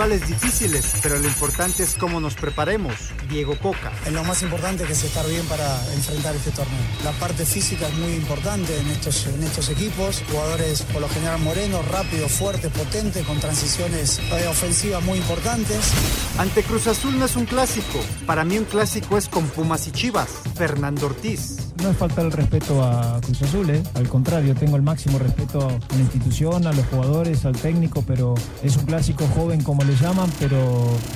Son 0.00 0.08
rivales 0.08 0.28
difíciles, 0.28 0.94
pero 1.02 1.18
lo 1.18 1.26
importante 1.26 1.82
es 1.82 1.94
cómo 1.94 2.20
nos 2.20 2.34
preparemos. 2.34 2.94
Diego 3.28 3.54
Coca. 3.58 3.92
Es 4.06 4.12
lo 4.14 4.24
más 4.24 4.40
importante 4.40 4.84
que 4.84 4.94
es 4.94 5.04
estar 5.04 5.28
bien 5.28 5.44
para 5.44 5.78
enfrentar 5.92 6.34
este 6.34 6.52
torneo. 6.52 6.80
La 7.04 7.10
parte 7.12 7.44
física 7.44 7.86
es 7.86 7.94
muy 7.98 8.14
importante 8.14 8.74
en 8.78 8.86
estos, 8.86 9.26
en 9.26 9.42
estos 9.42 9.68
equipos. 9.68 10.22
Jugadores 10.30 10.80
por 10.84 11.02
lo 11.02 11.08
general 11.10 11.38
morenos, 11.40 11.86
rápidos, 11.88 12.32
fuertes, 12.32 12.70
potentes, 12.70 13.26
con 13.26 13.40
transiciones 13.40 14.20
eh, 14.20 14.46
ofensivas 14.48 15.04
muy 15.04 15.18
importantes. 15.18 15.92
Ante 16.38 16.62
Cruz 16.62 16.86
Azul 16.86 17.18
no 17.18 17.26
es 17.26 17.36
un 17.36 17.44
clásico. 17.44 18.00
Para 18.24 18.42
mí 18.42 18.56
un 18.56 18.64
clásico 18.64 19.18
es 19.18 19.28
con 19.28 19.48
Pumas 19.48 19.86
y 19.86 19.90
Chivas. 19.90 20.30
Fernando 20.56 21.08
Ortiz. 21.08 21.69
No 21.82 21.90
es 21.90 21.96
faltar 21.96 22.26
el 22.26 22.32
respeto 22.32 22.82
a 22.84 23.18
Cruz 23.22 23.40
Azul, 23.40 23.70
¿eh? 23.70 23.82
al 23.94 24.06
contrario, 24.06 24.54
tengo 24.54 24.76
el 24.76 24.82
máximo 24.82 25.18
respeto 25.18 25.66
a 25.66 25.94
la 25.94 26.00
institución, 26.00 26.66
a 26.66 26.72
los 26.72 26.84
jugadores, 26.86 27.46
al 27.46 27.56
técnico, 27.56 28.04
pero 28.06 28.34
es 28.62 28.76
un 28.76 28.84
clásico 28.84 29.26
joven 29.34 29.62
como 29.62 29.82
le 29.84 29.96
llaman, 29.96 30.30
pero 30.38 30.58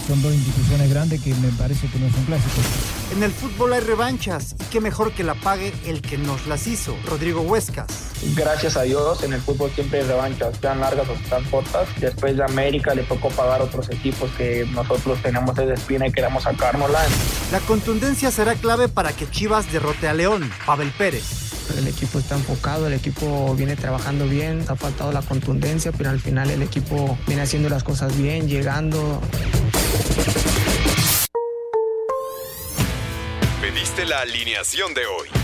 son 0.08 0.22
dos 0.22 0.32
instituciones 0.32 0.88
grandes 0.88 1.20
que 1.20 1.34
me 1.34 1.48
parece 1.58 1.86
que 1.88 1.98
no 1.98 2.10
son 2.10 2.24
clásicos. 2.24 2.64
En 3.14 3.22
el 3.22 3.30
fútbol 3.30 3.74
hay 3.74 3.80
revanchas 3.80 4.56
y 4.58 4.64
qué 4.64 4.80
mejor 4.80 5.12
que 5.12 5.22
la 5.22 5.34
pague 5.34 5.74
el 5.84 6.00
que 6.00 6.16
nos 6.16 6.46
las 6.46 6.66
hizo, 6.66 6.96
Rodrigo 7.06 7.42
Huescas. 7.42 7.86
Gracias 8.34 8.78
a 8.78 8.82
Dios, 8.82 9.22
en 9.22 9.34
el 9.34 9.42
fútbol 9.42 9.70
siempre 9.74 10.00
hay 10.00 10.06
revanchas, 10.06 10.56
sean 10.58 10.80
largas 10.80 11.06
o 11.08 11.28
sean 11.28 11.44
cortas. 11.50 11.88
Después 12.00 12.38
de 12.38 12.44
América 12.44 12.94
le 12.94 13.02
tocó 13.02 13.28
pagar 13.28 13.60
a 13.60 13.64
otros 13.64 13.90
equipos 13.90 14.30
que 14.38 14.66
nosotros 14.72 15.22
tenemos 15.22 15.56
esa 15.58 15.74
espina 15.74 16.06
y 16.06 16.12
queremos 16.12 16.44
sacárnosla. 16.44 17.00
La 17.52 17.60
contundencia 17.60 18.30
será 18.30 18.54
clave 18.54 18.88
para 18.88 19.12
que 19.12 19.28
Chivas 19.28 19.70
derrote 19.70 20.08
a 20.08 20.14
León. 20.14 20.50
Pavel 20.66 20.90
Pérez. 20.92 21.70
El 21.76 21.88
equipo 21.88 22.18
está 22.18 22.36
enfocado, 22.36 22.86
el 22.86 22.92
equipo 22.92 23.54
viene 23.54 23.74
trabajando 23.76 24.26
bien, 24.26 24.64
ha 24.68 24.76
faltado 24.76 25.12
la 25.12 25.22
contundencia, 25.22 25.92
pero 25.92 26.10
al 26.10 26.20
final 26.20 26.50
el 26.50 26.62
equipo 26.62 27.18
viene 27.26 27.42
haciendo 27.42 27.68
las 27.68 27.82
cosas 27.82 28.16
bien, 28.16 28.48
llegando. 28.48 29.20
Pediste 33.60 34.04
la 34.04 34.20
alineación 34.20 34.92
de 34.94 35.06
hoy. 35.06 35.43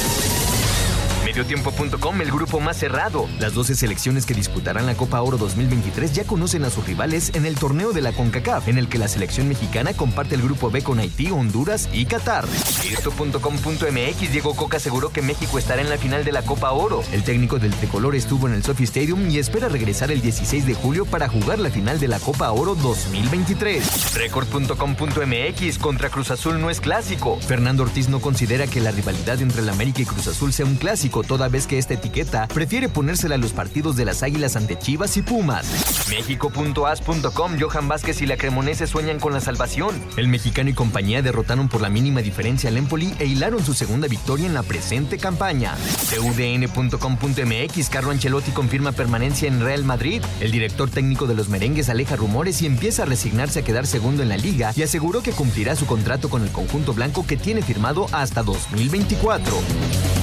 Mediotiempo.com, 1.31 2.19
el 2.19 2.29
grupo 2.29 2.59
más 2.59 2.75
cerrado. 2.75 3.25
Las 3.39 3.53
12 3.53 3.75
selecciones 3.75 4.25
que 4.25 4.33
disputarán 4.33 4.85
la 4.85 4.95
Copa 4.95 5.21
Oro 5.21 5.37
2023 5.37 6.11
ya 6.11 6.25
conocen 6.25 6.65
a 6.65 6.69
sus 6.69 6.85
rivales 6.85 7.31
en 7.33 7.45
el 7.45 7.55
torneo 7.55 7.93
de 7.93 8.01
la 8.01 8.11
CONCACAF, 8.11 8.67
en 8.67 8.77
el 8.77 8.89
que 8.89 8.97
la 8.97 9.07
selección 9.07 9.47
mexicana 9.47 9.93
comparte 9.93 10.35
el 10.35 10.41
grupo 10.41 10.69
B 10.69 10.81
con 10.81 10.99
Haití, 10.99 11.31
Honduras 11.31 11.87
y 11.93 12.05
Qatar. 12.05 12.43
Esto.com.mx, 12.91 14.31
Diego 14.33 14.55
Coca 14.57 14.75
aseguró 14.75 15.13
que 15.13 15.21
México 15.21 15.57
estará 15.57 15.81
en 15.81 15.89
la 15.89 15.97
final 15.97 16.25
de 16.25 16.33
la 16.33 16.41
Copa 16.41 16.71
Oro. 16.71 17.01
El 17.13 17.23
técnico 17.23 17.59
del 17.59 17.71
tricolor 17.75 18.13
estuvo 18.13 18.49
en 18.49 18.53
el 18.53 18.63
Sophie 18.65 18.83
Stadium 18.83 19.29
y 19.29 19.37
espera 19.37 19.69
regresar 19.69 20.11
el 20.11 20.19
16 20.19 20.65
de 20.65 20.73
julio 20.73 21.05
para 21.05 21.29
jugar 21.29 21.59
la 21.59 21.69
final 21.69 21.97
de 22.01 22.09
la 22.09 22.19
Copa 22.19 22.51
Oro 22.51 22.75
2023. 22.75 24.15
Record.com.mx, 24.15 25.77
contra 25.77 26.09
Cruz 26.09 26.29
Azul 26.29 26.59
no 26.59 26.69
es 26.69 26.81
clásico. 26.81 27.39
Fernando 27.39 27.83
Ortiz 27.83 28.09
no 28.09 28.19
considera 28.19 28.67
que 28.67 28.81
la 28.81 28.91
rivalidad 28.91 29.41
entre 29.41 29.61
el 29.61 29.69
América 29.69 30.01
y 30.01 30.05
Cruz 30.05 30.27
Azul 30.27 30.51
sea 30.51 30.65
un 30.65 30.75
clásico 30.75 31.21
toda 31.31 31.47
vez 31.47 31.65
que 31.65 31.77
esta 31.77 31.93
etiqueta 31.93 32.45
prefiere 32.49 32.89
ponérsela 32.89 33.35
a 33.35 33.37
los 33.37 33.53
partidos 33.53 33.95
de 33.95 34.03
las 34.03 34.21
Águilas 34.21 34.57
ante 34.57 34.77
Chivas 34.77 35.15
y 35.15 35.21
Pumas. 35.21 35.65
México.as.com 36.09 37.57
Johan 37.57 37.87
Vázquez 37.87 38.21
y 38.21 38.25
la 38.25 38.35
Cremonese 38.35 38.85
sueñan 38.85 39.17
con 39.17 39.31
la 39.31 39.39
salvación. 39.39 39.95
El 40.17 40.27
mexicano 40.27 40.69
y 40.69 40.73
compañía 40.73 41.21
derrotaron 41.21 41.69
por 41.69 41.79
la 41.79 41.87
mínima 41.87 42.21
diferencia 42.21 42.69
al 42.69 42.75
Empoli 42.75 43.13
e 43.17 43.27
hilaron 43.27 43.63
su 43.63 43.73
segunda 43.73 44.09
victoria 44.09 44.45
en 44.45 44.53
la 44.53 44.61
presente 44.61 45.17
campaña. 45.17 45.73
TUDN.com.mx 46.13 47.89
Carlo 47.89 48.11
Ancelotti 48.11 48.51
confirma 48.51 48.91
permanencia 48.91 49.47
en 49.47 49.61
Real 49.61 49.85
Madrid. 49.85 50.21
El 50.41 50.51
director 50.51 50.89
técnico 50.89 51.27
de 51.27 51.35
los 51.35 51.47
merengues 51.47 51.87
aleja 51.87 52.17
rumores 52.17 52.61
y 52.61 52.65
empieza 52.65 53.03
a 53.03 53.05
resignarse 53.05 53.59
a 53.59 53.63
quedar 53.63 53.87
segundo 53.87 54.21
en 54.21 54.27
la 54.27 54.35
liga 54.35 54.73
y 54.75 54.83
aseguró 54.83 55.23
que 55.23 55.31
cumplirá 55.31 55.77
su 55.77 55.85
contrato 55.85 56.29
con 56.29 56.43
el 56.43 56.51
conjunto 56.51 56.93
blanco 56.93 57.25
que 57.25 57.37
tiene 57.37 57.61
firmado 57.61 58.07
hasta 58.11 58.43
2024. 58.43 60.20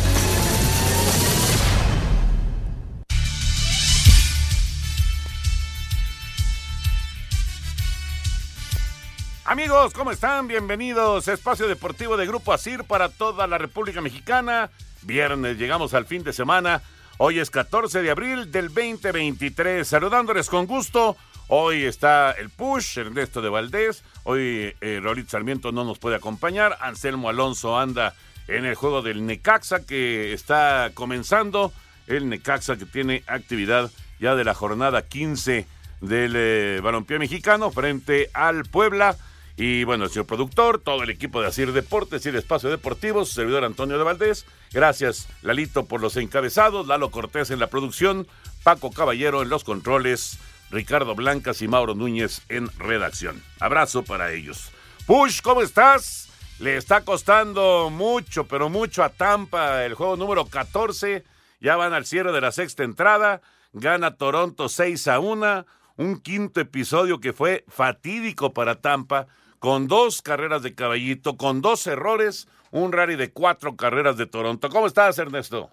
Amigos, 9.49 9.95
¿cómo 9.95 10.11
están? 10.11 10.47
Bienvenidos 10.47 11.27
a 11.27 11.33
Espacio 11.33 11.69
Deportivo 11.69 12.19
de 12.19 12.27
Grupo 12.27 12.53
Asir 12.53 12.85
para 12.85 13.09
toda 13.09 13.47
la 13.47 13.57
República 13.57 14.03
Mexicana. 14.03 14.69
Viernes, 15.01 15.57
llegamos 15.57 15.95
al 15.95 16.05
fin 16.05 16.23
de 16.23 16.35
semana. 16.35 16.83
Hoy 17.17 17.39
es 17.39 17.49
14 17.49 18.03
de 18.03 18.11
abril 18.11 18.53
del 18.53 18.69
2023. 18.69 19.89
Saludándoles 19.89 20.51
con 20.51 20.67
gusto. 20.67 21.17
Hoy 21.49 21.85
está 21.85 22.33
el 22.33 22.51
Push, 22.51 22.99
Ernesto 22.99 23.41
de 23.41 23.49
Valdés. 23.49 24.05
Hoy 24.25 24.77
eh, 24.83 25.01
Rolito 25.03 25.31
Sarmiento 25.31 25.73
no 25.73 25.83
nos 25.83 25.99
puede 25.99 26.17
acompañar. 26.17 26.77
Anselmo 26.83 27.31
Alonso 27.31 27.79
anda 27.79 28.15
en 28.49 28.67
el 28.67 28.75
juego 28.75 29.01
del 29.01 29.25
Necaxa 29.25 29.87
que 29.87 30.35
está 30.35 30.91
comenzando. 30.93 31.73
El 32.07 32.29
Necaxa 32.29 32.77
que 32.77 32.85
tiene 32.85 33.25
actividad 33.27 33.91
ya 34.21 34.35
de 34.35 34.45
la 34.45 34.53
jornada 34.53 35.01
15 35.07 35.67
del 36.03 36.35
eh, 36.37 36.81
balompié 36.83 37.19
mexicano 37.19 37.71
frente 37.71 38.29
al 38.35 38.65
Puebla. 38.67 39.17
Y 39.61 39.83
bueno, 39.83 40.05
el 40.05 40.11
señor 40.11 40.27
productor, 40.27 40.79
todo 40.79 41.03
el 41.03 41.11
equipo 41.11 41.43
de 41.43 41.49
Asir 41.49 41.73
Deportes 41.73 42.25
y 42.25 42.29
el 42.29 42.37
Espacio 42.37 42.71
Deportivo, 42.71 43.25
su 43.25 43.33
servidor 43.33 43.65
Antonio 43.65 43.99
de 43.99 44.05
Valdés. 44.05 44.47
Gracias, 44.73 45.29
Lalito, 45.43 45.87
por 45.87 46.01
los 46.01 46.17
encabezados, 46.17 46.87
Lalo 46.87 47.11
Cortés 47.11 47.51
en 47.51 47.59
la 47.59 47.67
producción, 47.67 48.29
Paco 48.63 48.93
Caballero 48.93 49.43
en 49.43 49.49
los 49.49 49.65
controles, 49.65 50.39
Ricardo 50.71 51.17
Blancas 51.17 51.61
y 51.61 51.67
Mauro 51.67 51.97
Núñez 51.97 52.43
en 52.49 52.69
redacción. 52.79 53.43
Abrazo 53.59 54.05
para 54.05 54.31
ellos. 54.31 54.71
Push, 55.07 55.41
¿cómo 55.43 55.63
estás? 55.63 56.29
Le 56.61 56.77
está 56.77 57.01
costando 57.01 57.91
mucho, 57.91 58.47
pero 58.47 58.69
mucho 58.69 59.03
a 59.03 59.09
Tampa 59.09 59.85
el 59.85 59.95
juego 59.95 60.17
número 60.17 60.47
14. 60.47 61.25
Ya 61.61 61.75
van 61.75 61.95
al 61.95 62.07
cierre 62.07 62.31
de 62.31 62.41
la 62.41 62.53
sexta 62.53 62.85
entrada. 62.85 63.41
Gana 63.73 64.15
Toronto 64.15 64.69
6 64.69 65.09
a 65.09 65.19
1. 65.19 65.67
Un 65.97 66.21
quinto 66.21 66.61
episodio 66.61 67.19
que 67.19 67.33
fue 67.33 67.65
fatídico 67.67 68.53
para 68.53 68.77
Tampa 68.77 69.27
con 69.59 69.89
dos 69.89 70.23
carreras 70.23 70.63
de 70.63 70.75
caballito, 70.75 71.37
con 71.37 71.61
dos 71.61 71.87
errores, 71.87 72.49
un 72.71 72.93
rally 72.93 73.17
de 73.17 73.33
cuatro 73.33 73.77
carreras 73.77 74.17
de 74.17 74.27
Toronto. 74.27 74.69
¿Cómo 74.69 74.87
estás, 74.87 75.19
Ernesto? 75.19 75.71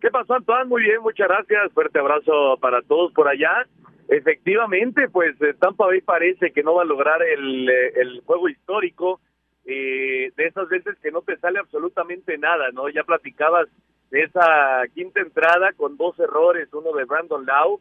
¿Qué 0.00 0.10
pasó, 0.10 0.34
Antoine? 0.34 0.66
Muy 0.66 0.82
bien, 0.82 1.00
muchas 1.00 1.28
gracias. 1.28 1.72
Fuerte 1.72 1.98
abrazo 1.98 2.58
para 2.60 2.82
todos 2.82 3.12
por 3.12 3.28
allá. 3.28 3.66
Efectivamente, 4.08 5.08
pues 5.08 5.40
eh, 5.40 5.54
Tampa 5.58 5.86
Bay 5.86 6.00
parece 6.00 6.52
que 6.52 6.62
no 6.62 6.74
va 6.74 6.82
a 6.82 6.86
lograr 6.86 7.22
el, 7.22 7.68
eh, 7.68 7.92
el 7.96 8.20
juego 8.24 8.48
histórico 8.48 9.20
eh, 9.64 10.30
de 10.36 10.46
esas 10.46 10.68
veces 10.68 10.96
que 11.02 11.10
no 11.10 11.22
te 11.22 11.36
sale 11.38 11.58
absolutamente 11.58 12.38
nada, 12.38 12.70
¿no? 12.72 12.88
Ya 12.88 13.02
platicabas 13.02 13.66
de 14.10 14.22
esa 14.22 14.82
quinta 14.94 15.20
entrada 15.20 15.72
con 15.72 15.96
dos 15.96 16.16
errores, 16.20 16.68
uno 16.72 16.92
de 16.92 17.04
Brandon 17.04 17.44
Lau, 17.44 17.80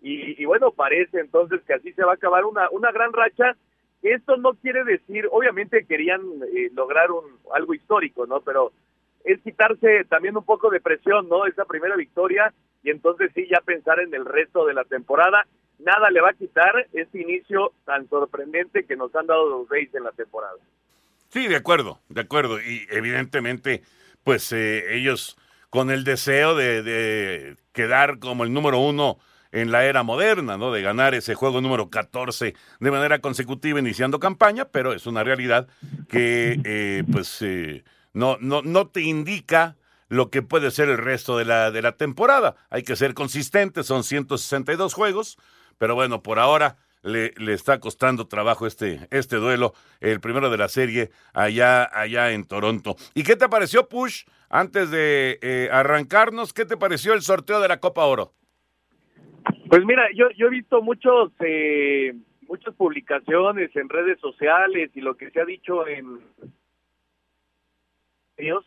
y, 0.00 0.40
y 0.40 0.46
bueno, 0.46 0.70
parece 0.70 1.20
entonces 1.20 1.60
que 1.66 1.74
así 1.74 1.92
se 1.92 2.04
va 2.04 2.12
a 2.12 2.14
acabar 2.14 2.46
una, 2.46 2.70
una 2.70 2.90
gran 2.90 3.12
racha 3.12 3.54
esto 4.02 4.36
no 4.36 4.54
quiere 4.54 4.84
decir, 4.84 5.28
obviamente 5.30 5.84
querían 5.86 6.20
eh, 6.54 6.70
lograr 6.74 7.10
un 7.10 7.24
algo 7.52 7.74
histórico, 7.74 8.26
¿no? 8.26 8.40
Pero 8.40 8.72
es 9.24 9.40
quitarse 9.40 10.04
también 10.08 10.36
un 10.36 10.44
poco 10.44 10.70
de 10.70 10.80
presión, 10.80 11.28
¿no? 11.28 11.46
Esa 11.46 11.64
primera 11.64 11.96
victoria 11.96 12.52
y 12.82 12.90
entonces 12.90 13.32
sí 13.34 13.46
ya 13.50 13.60
pensar 13.60 13.98
en 14.00 14.14
el 14.14 14.24
resto 14.24 14.64
de 14.66 14.74
la 14.74 14.84
temporada. 14.84 15.46
Nada 15.78 16.10
le 16.10 16.20
va 16.20 16.30
a 16.30 16.34
quitar 16.34 16.86
este 16.92 17.20
inicio 17.20 17.72
tan 17.84 18.08
sorprendente 18.08 18.84
que 18.84 18.96
nos 18.96 19.14
han 19.14 19.26
dado 19.26 19.50
los 19.50 19.68
Rays 19.68 19.94
en 19.94 20.04
la 20.04 20.12
temporada. 20.12 20.56
Sí, 21.28 21.48
de 21.48 21.56
acuerdo, 21.56 21.98
de 22.08 22.20
acuerdo. 22.20 22.60
Y 22.60 22.86
evidentemente, 22.90 23.82
pues 24.22 24.52
eh, 24.52 24.94
ellos 24.94 25.36
con 25.68 25.90
el 25.90 26.04
deseo 26.04 26.54
de, 26.54 26.82
de 26.82 27.56
quedar 27.72 28.18
como 28.20 28.44
el 28.44 28.52
número 28.52 28.78
uno 28.78 29.18
en 29.52 29.70
la 29.70 29.84
era 29.84 30.02
moderna, 30.02 30.56
¿no? 30.56 30.72
De 30.72 30.82
ganar 30.82 31.14
ese 31.14 31.34
juego 31.34 31.60
número 31.60 31.90
14 31.90 32.54
de 32.80 32.90
manera 32.90 33.20
consecutiva 33.20 33.78
iniciando 33.78 34.20
campaña, 34.20 34.66
pero 34.66 34.92
es 34.92 35.06
una 35.06 35.24
realidad 35.24 35.68
que, 36.08 36.60
eh, 36.64 37.04
pues, 37.10 37.40
eh, 37.42 37.84
no, 38.12 38.36
no, 38.40 38.62
no 38.62 38.88
te 38.88 39.02
indica 39.02 39.76
lo 40.08 40.30
que 40.30 40.42
puede 40.42 40.70
ser 40.70 40.88
el 40.88 40.98
resto 40.98 41.36
de 41.36 41.44
la, 41.44 41.70
de 41.70 41.82
la 41.82 41.92
temporada. 41.92 42.56
Hay 42.70 42.82
que 42.82 42.96
ser 42.96 43.14
consistente, 43.14 43.82
son 43.82 44.04
162 44.04 44.94
juegos, 44.94 45.36
pero 45.78 45.94
bueno, 45.94 46.22
por 46.22 46.38
ahora 46.38 46.76
le, 47.02 47.32
le, 47.36 47.52
está 47.52 47.78
costando 47.80 48.26
trabajo 48.26 48.66
este, 48.66 49.06
este 49.10 49.36
duelo, 49.36 49.74
el 50.00 50.20
primero 50.20 50.50
de 50.50 50.58
la 50.58 50.68
serie 50.68 51.10
allá, 51.32 51.84
allá 51.92 52.32
en 52.32 52.44
Toronto. 52.44 52.96
¿Y 53.14 53.22
qué 53.22 53.36
te 53.36 53.48
pareció, 53.48 53.88
Push, 53.88 54.24
antes 54.48 54.90
de 54.90 55.38
eh, 55.42 55.68
arrancarnos? 55.72 56.52
¿Qué 56.52 56.64
te 56.64 56.76
pareció 56.76 57.14
el 57.14 57.22
sorteo 57.22 57.60
de 57.60 57.68
la 57.68 57.80
Copa 57.80 58.04
Oro? 58.04 58.34
Pues 59.68 59.84
mira, 59.84 60.08
yo, 60.14 60.30
yo 60.36 60.46
he 60.46 60.50
visto 60.50 60.82
muchos 60.82 61.32
eh, 61.40 62.14
muchas 62.42 62.74
publicaciones 62.74 63.74
en 63.74 63.88
redes 63.88 64.18
sociales 64.20 64.90
y 64.94 65.00
lo 65.00 65.16
que 65.16 65.30
se 65.30 65.40
ha 65.40 65.44
dicho 65.44 65.86
en 65.86 66.20
ellos 68.36 68.64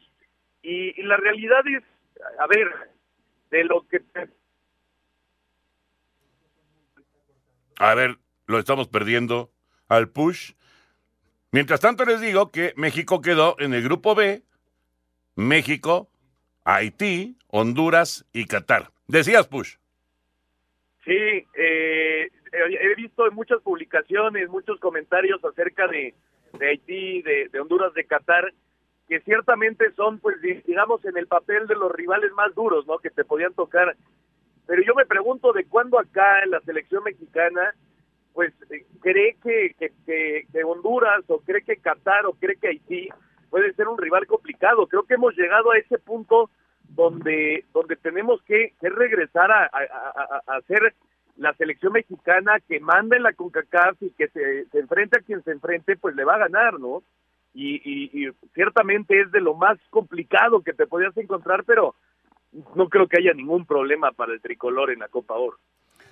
y, 0.61 0.99
y 0.99 1.03
la 1.03 1.17
realidad 1.17 1.61
es, 1.67 1.83
a 2.39 2.47
ver, 2.47 2.67
de 3.51 3.63
lo 3.63 3.87
que 3.87 4.01
A 7.77 7.95
ver, 7.95 8.17
lo 8.45 8.59
estamos 8.59 8.89
perdiendo 8.89 9.51
al 9.87 10.09
push. 10.09 10.51
Mientras 11.51 11.79
tanto 11.79 12.03
les 12.03 12.19
digo 12.19 12.51
que 12.51 12.73
México 12.75 13.21
quedó 13.21 13.55
en 13.57 13.73
el 13.73 13.81
grupo 13.83 14.15
B, 14.15 14.43
México, 15.35 16.09
Haití, 16.65 17.37
Honduras 17.47 18.25
y 18.33 18.45
Qatar. 18.45 18.91
Decías 19.07 19.47
push. 19.47 19.78
Sí, 21.09 21.43
eh, 21.55 22.29
he 22.53 22.95
visto 22.95 23.23
muchas 23.31 23.59
publicaciones, 23.63 24.47
muchos 24.47 24.79
comentarios 24.79 25.43
acerca 25.43 25.87
de, 25.87 26.13
Haití, 26.61 27.23
de, 27.23 27.49
Honduras, 27.59 27.95
de 27.95 28.05
Qatar, 28.05 28.53
que 29.07 29.19
ciertamente 29.21 29.91
son, 29.93 30.19
pues, 30.19 30.35
digamos, 30.39 31.03
en 31.05 31.17
el 31.17 31.25
papel 31.25 31.65
de 31.65 31.73
los 31.73 31.91
rivales 31.93 32.31
más 32.33 32.53
duros, 32.53 32.85
¿no? 32.85 32.99
Que 32.99 33.09
te 33.09 33.25
podían 33.25 33.55
tocar. 33.55 33.97
Pero 34.67 34.83
yo 34.83 34.93
me 34.93 35.07
pregunto 35.07 35.51
de 35.51 35.65
cuándo 35.65 35.97
acá 35.97 36.43
en 36.43 36.51
la 36.51 36.59
selección 36.59 37.03
mexicana, 37.03 37.73
pues, 38.33 38.53
eh, 38.69 38.85
cree 39.01 39.35
que, 39.41 39.73
que 40.05 40.63
Honduras 40.63 41.23
o 41.25 41.39
cree 41.39 41.63
que 41.63 41.77
Qatar 41.77 42.27
o 42.27 42.33
cree 42.33 42.57
que 42.57 42.67
Haití 42.67 43.09
puede 43.49 43.73
ser 43.73 43.87
un 43.87 43.97
rival 43.97 44.27
complicado. 44.27 44.85
Creo 44.85 45.01
que 45.05 45.15
hemos 45.15 45.35
llegado 45.35 45.71
a 45.71 45.77
ese 45.79 45.97
punto 45.97 46.51
donde 46.89 47.65
donde 47.73 47.95
tenemos 47.95 48.41
que, 48.43 48.73
que 48.79 48.89
regresar 48.89 49.51
a, 49.51 49.65
a, 49.65 50.41
a, 50.47 50.57
hacer 50.57 50.93
la 51.37 51.53
selección 51.53 51.93
mexicana 51.93 52.59
que 52.67 52.79
manda 52.79 53.15
en 53.15 53.23
la 53.23 53.33
CONCACAF 53.33 54.01
y 54.01 54.11
que 54.11 54.27
se, 54.27 54.65
se 54.65 54.79
enfrente 54.79 55.17
a 55.17 55.21
quien 55.21 55.43
se 55.43 55.51
enfrente, 55.51 55.95
pues 55.95 56.15
le 56.15 56.25
va 56.25 56.35
a 56.35 56.39
ganar, 56.39 56.79
¿no? 56.79 57.01
Y, 57.53 57.75
y, 57.83 58.25
y, 58.25 58.31
ciertamente 58.53 59.21
es 59.21 59.31
de 59.31 59.39
lo 59.39 59.55
más 59.55 59.77
complicado 59.89 60.61
que 60.61 60.73
te 60.73 60.85
podías 60.85 61.15
encontrar, 61.17 61.63
pero 61.63 61.95
no 62.75 62.89
creo 62.89 63.07
que 63.07 63.17
haya 63.19 63.33
ningún 63.33 63.65
problema 63.65 64.11
para 64.11 64.33
el 64.33 64.41
tricolor 64.41 64.91
en 64.91 64.99
la 64.99 65.07
Copa 65.07 65.35
Oro. 65.35 65.57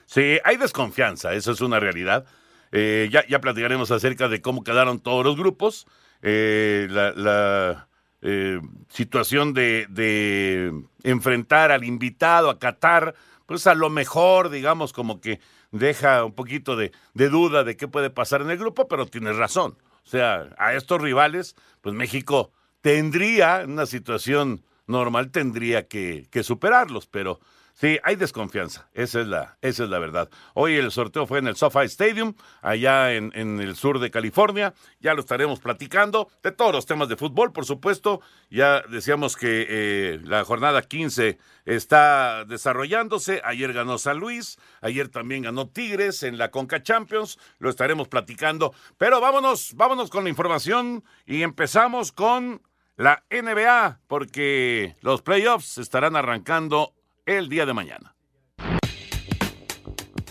Sí, 0.06 0.40
hay 0.44 0.58
desconfianza, 0.58 1.34
eso 1.34 1.52
es 1.52 1.62
una 1.62 1.80
realidad. 1.80 2.26
Eh, 2.72 3.10
ya, 3.12 3.26
ya 3.28 3.40
platicaremos 3.40 3.92
acerca 3.92 4.30
de 4.30 4.42
cómo 4.42 4.64
quedaron 4.64 5.00
todos 5.02 5.26
los 5.26 5.36
grupos. 5.36 5.88
Eh, 6.22 6.88
la, 6.90 7.12
la 7.12 7.88
eh, 8.22 8.60
situación 8.90 9.54
de, 9.54 9.88
de, 9.90 10.74
enfrentar 11.04 11.72
al 11.72 11.84
invitado, 11.84 12.50
a 12.50 12.60
Qatar, 12.60 13.16
pues 13.46 13.68
a 13.68 13.76
lo 13.76 13.90
mejor, 13.90 14.50
digamos, 14.50 14.92
como 14.92 15.22
que 15.22 15.40
deja 15.72 16.26
un 16.26 16.34
poquito 16.34 16.76
de, 16.76 16.92
de, 17.14 17.30
duda 17.30 17.64
de 17.64 17.78
qué 17.78 17.88
puede 17.88 18.10
pasar 18.10 18.42
en 18.42 18.50
el 18.50 18.58
grupo, 18.58 18.88
pero 18.88 19.06
tienes 19.06 19.36
razón. 19.36 19.78
O 20.06 20.10
sea, 20.10 20.50
a 20.58 20.74
estos 20.74 21.02
rivales, 21.02 21.56
pues 21.82 21.94
México 21.94 22.52
tendría, 22.82 23.62
en 23.62 23.72
una 23.72 23.86
situación 23.86 24.64
normal, 24.88 25.32
tendría 25.32 25.88
que, 25.88 26.28
que 26.32 26.44
superarlos, 26.44 27.08
pero 27.08 27.40
Sí, 27.80 28.00
hay 28.04 28.16
desconfianza, 28.16 28.90
esa 28.96 29.22
es 29.22 29.28
la, 29.28 29.60
esa 29.62 29.84
es 29.84 29.90
la 29.92 30.00
verdad. 30.00 30.32
Hoy 30.56 30.78
el 30.78 30.90
sorteo 30.90 31.28
fue 31.28 31.38
en 31.38 31.46
el 31.46 31.56
SoFi 31.56 31.86
Stadium, 31.86 32.34
allá 32.64 33.14
en, 33.14 33.32
en, 33.36 33.60
el 33.60 33.76
sur 33.76 34.00
de 34.00 34.10
California. 34.10 34.74
Ya 35.00 35.14
lo 35.14 35.20
estaremos 35.20 35.60
platicando 35.60 36.28
de 36.42 36.52
todos 36.52 36.74
los 36.74 36.88
temas 36.88 37.08
de 37.08 37.18
fútbol, 37.18 37.54
por 37.54 37.66
supuesto. 37.66 38.20
Ya 38.50 38.82
decíamos 38.90 39.38
que 39.38 39.68
eh, 39.70 40.20
la 40.24 40.44
jornada 40.44 40.82
15 40.82 41.38
está 41.66 42.46
desarrollándose. 42.46 43.44
Ayer 43.46 43.74
ganó 43.74 44.00
San 44.00 44.18
Luis, 44.18 44.58
ayer 44.82 45.10
también 45.10 45.44
ganó 45.44 45.70
Tigres 45.70 46.24
en 46.24 46.40
la 46.40 46.50
Conca 46.50 46.82
Champions. 46.82 47.38
Lo 47.60 47.70
estaremos 47.70 48.08
platicando. 48.08 48.74
Pero 48.98 49.22
vámonos, 49.22 49.76
vámonos 49.76 50.10
con 50.10 50.24
la 50.24 50.32
información 50.32 51.04
y 51.28 51.44
empezamos 51.44 52.12
con 52.12 52.64
la 52.98 53.24
NBA, 53.30 54.02
porque 54.08 54.96
los 55.02 55.22
playoffs 55.22 55.78
estarán 55.78 56.16
arrancando 56.16 56.94
el 57.26 57.48
día 57.48 57.66
de 57.66 57.74
mañana. 57.74 58.17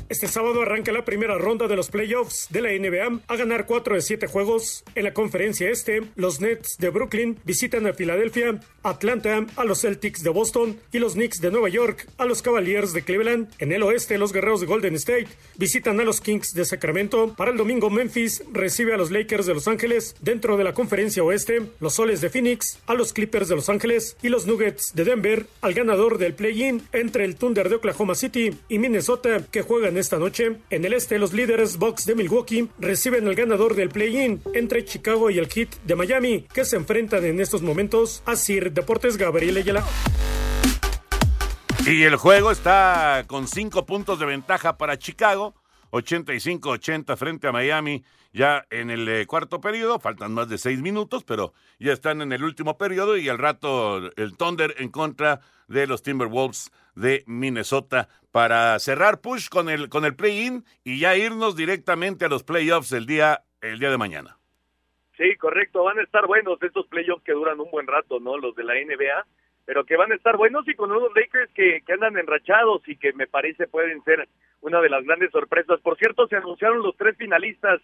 Este 0.09 0.29
sábado 0.29 0.63
arranca 0.63 0.93
la 0.93 1.05
primera 1.05 1.37
ronda 1.37 1.67
de 1.67 1.75
los 1.75 1.91
playoffs 1.91 2.47
de 2.51 2.63
la 2.63 2.71
NBA 2.71 3.23
a 3.27 3.37
ganar 3.37 3.67
4 3.67 3.97
de 3.97 4.01
7 4.01 4.29
juegos. 4.29 4.85
En 4.95 5.03
la 5.03 5.13
conferencia 5.13 5.69
este, 5.69 6.03
los 6.15 6.41
Nets 6.41 6.77
de 6.79 6.91
Brooklyn 6.91 7.39
visitan 7.45 7.89
a 7.89 7.93
Filadelfia, 7.93 8.61
Atlanta 8.85 9.45
a 9.57 9.65
los 9.65 9.81
Celtics 9.81 10.23
de 10.23 10.31
Boston 10.31 10.79
y 10.93 11.01
los 11.01 11.15
Knicks 11.15 11.41
de 11.41 11.51
Nueva 11.51 11.69
York 11.71 12.07
a 12.19 12.25
los 12.25 12.41
Cavaliers 12.41 12.93
de 12.93 13.03
Cleveland. 13.03 13.49
En 13.59 13.73
el 13.73 13.83
oeste, 13.83 14.17
los 14.17 14.33
Guerreros 14.33 14.61
de 14.61 14.69
Golden 14.69 14.95
State 14.95 15.27
visitan 15.57 15.99
a 15.99 16.05
los 16.05 16.21
Kings 16.21 16.55
de 16.55 16.65
Sacramento. 16.65 17.35
Para 17.37 17.51
el 17.51 17.57
domingo, 17.57 17.91
Memphis 17.91 18.45
recibe 18.53 18.95
a 18.95 18.97
los 18.97 19.11
Lakers 19.11 19.47
de 19.47 19.55
Los 19.55 19.67
Ángeles. 19.67 20.15
Dentro 20.21 20.57
de 20.57 20.63
la 20.63 20.73
conferencia 20.73 21.25
oeste, 21.25 21.63
los 21.81 21.95
Soles 21.95 22.21
de 22.21 22.31
Phoenix 22.31 22.79
a 22.87 22.95
los 22.95 23.13
Clippers 23.13 23.49
de 23.49 23.57
Los 23.57 23.69
Ángeles 23.69 24.17
y 24.23 24.29
los 24.29 24.47
Nuggets 24.47 24.95
de 24.95 25.03
Denver 25.03 25.47
al 25.63 25.75
ganador 25.75 26.19
del 26.19 26.35
play-in 26.35 26.83
entre 26.93 27.25
el 27.25 27.35
Thunder 27.35 27.69
de 27.69 27.75
Oklahoma 27.75 28.15
City 28.15 28.57
y 28.69 28.79
Minnesota 28.79 29.45
que 29.51 29.63
juegan 29.63 29.96
esta 29.99 30.19
noche. 30.19 30.61
En 30.71 30.85
el 30.85 30.93
este, 30.93 31.19
los 31.19 31.33
líderes 31.33 31.79
Bucks 31.79 32.07
de 32.07 32.15
Milwaukee 32.15 32.69
reciben 32.79 33.27
al 33.27 33.35
ganador 33.35 33.75
del 33.75 33.89
play-in 33.89 34.43
entre 34.55 34.85
Chicago 34.85 35.31
y 35.31 35.39
el 35.39 35.49
Heat 35.49 35.77
de 35.85 35.95
Miami, 35.95 36.47
que 36.53 36.65
se 36.65 36.77
enfrentan 36.77 37.25
en 37.25 37.41
estos 37.41 37.63
momentos 37.63 38.23
a 38.27 38.37
Sir 38.37 38.73
Deportes 38.73 39.17
Gabriel 39.17 39.57
Ayala. 39.57 39.85
Y 41.87 42.03
el 42.03 42.17
juego 42.17 42.51
está 42.51 43.25
con 43.27 43.47
cinco 43.47 43.87
puntos 43.87 44.19
de 44.19 44.27
ventaja 44.27 44.77
para 44.77 44.99
Chicago. 44.99 45.55
85-80 45.93 47.17
frente 47.17 47.47
a 47.47 47.53
Miami 47.53 48.05
ya 48.37 48.67
en 48.69 48.91
el 48.91 49.09
eh, 49.09 49.27
cuarto 49.27 49.63
periodo, 49.63 49.99
faltan 49.99 50.35
más 50.35 50.49
de 50.51 50.59
seis 50.59 50.81
minutos, 50.83 51.25
pero 51.25 51.55
ya 51.79 51.95
están 51.95 52.21
en 52.21 52.33
el 52.33 52.45
último 52.45 52.77
periodo 52.77 53.17
y 53.17 53.31
al 53.31 53.39
rato 53.39 54.13
el 54.15 54.37
Thunder 54.37 54.75
en 54.79 54.91
contra 54.91 55.41
de 55.69 55.87
los 55.87 56.03
Timberwolves 56.03 56.71
de 56.95 57.25
Minnesota 57.27 58.09
para 58.37 58.79
cerrar 58.81 59.23
push 59.23 59.49
con 59.49 59.71
el 59.71 59.89
con 59.89 60.05
el 60.05 60.15
play-in 60.15 60.63
y 60.85 61.01
ya 61.01 61.17
irnos 61.17 61.57
directamente 61.57 62.27
a 62.27 62.29
los 62.29 62.45
playoffs 62.45 62.93
el 62.93 63.07
día 63.07 63.45
el 63.63 63.79
día 63.79 63.89
de 63.89 63.97
mañana. 63.97 64.37
Sí, 65.17 65.37
correcto, 65.37 65.85
van 65.85 65.99
a 65.99 66.03
estar 66.03 66.27
buenos 66.27 66.63
estos 66.63 66.87
playoffs 66.89 67.25
que 67.25 67.33
duran 67.33 67.59
un 67.59 67.71
buen 67.71 67.87
rato, 67.87 68.21
¿no? 68.21 68.37
Los 68.37 68.55
de 68.55 68.65
la 68.65 68.75
NBA, 68.75 69.25
pero 69.65 69.87
que 69.87 69.97
van 69.97 70.13
a 70.13 70.17
estar 70.17 70.37
buenos 70.37 70.69
y 70.69 70.75
con 70.75 70.93
unos 70.93 71.13
Lakers 71.15 71.51
que, 71.55 71.81
que 71.87 71.93
andan 71.95 72.19
enrachados 72.19 72.87
y 72.87 72.97
que 72.97 73.15
me 73.15 73.27
parece 73.27 73.69
pueden 73.69 74.05
ser 74.05 74.29
una 74.61 74.83
de 74.83 74.91
las 74.91 75.03
grandes 75.07 75.31
sorpresas. 75.31 75.81
Por 75.81 75.97
cierto, 75.97 76.29
se 76.29 76.37
anunciaron 76.37 76.83
los 76.83 76.95
tres 76.99 77.17
finalistas 77.17 77.81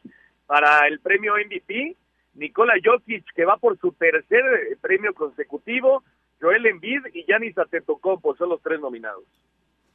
para 0.46 0.86
el 0.86 1.00
premio 1.00 1.32
MVP. 1.36 1.96
Nikola 2.34 2.74
Jokic, 2.84 3.24
que 3.34 3.46
va 3.46 3.56
por 3.56 3.78
su 3.78 3.92
tercer 3.92 4.44
premio 4.82 5.14
consecutivo, 5.14 6.04
Joel 6.42 6.66
Embiid 6.66 7.06
y 7.14 7.24
Giannis 7.24 7.56
Antetokounmpo 7.56 8.36
son 8.36 8.50
los 8.50 8.60
tres 8.60 8.80
nominados. 8.80 9.24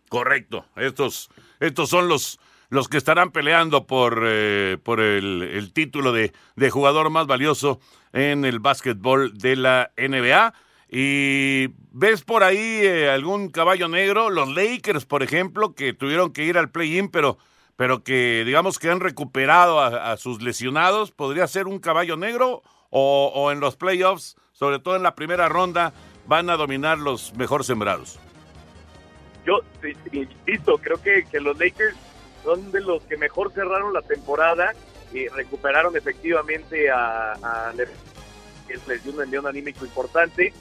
Correcto, 0.10 0.66
estos, 0.76 1.30
estos 1.60 1.90
son 1.90 2.08
los, 2.08 2.40
los 2.70 2.88
que 2.88 2.98
estarán 2.98 3.32
peleando 3.32 3.86
por, 3.86 4.24
eh, 4.26 4.78
por 4.82 5.02
el, 5.02 5.44
el 5.44 5.74
título 5.74 6.12
de, 6.12 6.34
de, 6.56 6.70
jugador 6.70 7.10
más 7.10 7.28
valioso 7.28 7.80
en 8.14 8.46
el 8.46 8.60
básquetbol 8.60 9.38
de 9.38 9.56
la 9.58 9.92
NBA. 9.98 10.54
Y 10.90 11.68
ves 11.92 12.24
por 12.24 12.44
ahí 12.44 12.58
eh, 12.58 13.10
algún 13.10 13.50
caballo 13.50 13.90
negro, 13.90 14.30
los 14.30 14.48
Lakers, 14.48 15.06
por 15.06 15.24
ejemplo, 15.24 15.76
que 15.76 15.94
tuvieron 15.94 16.32
que 16.32 16.46
ir 16.46 16.58
al 16.58 16.72
play-in, 16.72 17.10
pero, 17.10 17.38
pero 17.76 18.04
que 18.04 18.44
digamos 18.46 18.80
que 18.80 18.90
han 18.90 19.02
recuperado 19.02 19.82
a, 19.82 20.14
a, 20.14 20.18
sus 20.18 20.42
lesionados, 20.42 21.12
podría 21.12 21.48
ser 21.48 21.68
un 21.68 21.80
caballo 21.80 22.16
negro 22.16 22.64
o, 22.90 23.32
o 23.36 23.52
en 23.52 23.60
los 23.60 23.76
playoffs, 23.76 24.38
sobre 24.54 24.80
todo 24.80 24.96
en 24.96 25.04
la 25.04 25.16
primera 25.16 25.50
ronda, 25.50 25.92
van 26.26 26.50
a 26.50 26.56
dominar 26.56 26.98
los 26.98 27.34
mejor 27.36 27.66
sembrados? 27.66 28.18
Yo 29.48 29.62
insisto, 30.12 30.78
creo 30.78 31.02
que, 31.02 31.24
que 31.24 31.40
los 31.40 31.58
Lakers 31.58 31.96
son 32.44 32.70
de 32.72 32.82
los 32.82 33.02
que 33.04 33.16
mejor 33.16 33.54
cerraron 33.54 33.94
la 33.94 34.02
temporada 34.02 34.74
y 35.14 35.28
recuperaron 35.30 35.96
efectivamente 35.96 36.92
a, 36.92 37.32
a 37.32 37.74
que 38.68 38.78
les 38.88 39.04
dio 39.04 39.14
un 39.14 39.24
envío 39.24 39.48
anímico 39.48 39.86
importante 39.86 40.54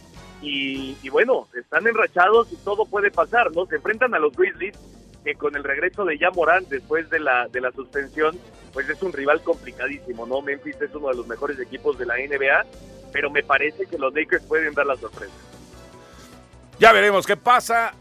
y, 0.42 1.08
bueno, 1.08 1.48
están 1.58 1.86
enrachados 1.86 2.52
y 2.52 2.56
todo 2.56 2.86
puede 2.86 3.10
pasar, 3.10 3.50
¿no? 3.52 3.66
Se 3.66 3.76
enfrentan 3.76 4.14
a 4.14 4.18
los 4.18 4.36
Grizzlies 4.36 4.76
que 5.24 5.34
con 5.34 5.56
el 5.56 5.64
regreso 5.64 6.04
de 6.04 6.18
ya 6.18 6.30
Morán 6.30 6.66
después 6.68 7.10
de 7.10 7.18
la, 7.18 7.48
de 7.48 7.60
la 7.60 7.72
suspensión, 7.72 8.38
pues 8.72 8.88
es 8.88 9.02
un 9.02 9.12
rival 9.12 9.42
complicadísimo, 9.42 10.26
¿no? 10.26 10.42
Memphis 10.42 10.80
es 10.80 10.94
uno 10.94 11.08
de 11.08 11.16
los 11.16 11.26
mejores 11.26 11.58
equipos 11.58 11.98
de 11.98 12.06
la 12.06 12.14
NBA, 12.14 12.64
pero 13.12 13.30
me 13.30 13.42
parece 13.42 13.86
que 13.86 13.98
los 13.98 14.14
Lakers 14.14 14.44
pueden 14.44 14.72
dar 14.74 14.86
la 14.86 14.96
sorpresa. 14.96 15.34
Ya 16.78 16.92
veremos 16.92 17.26
qué 17.26 17.36
pasa. 17.36 17.92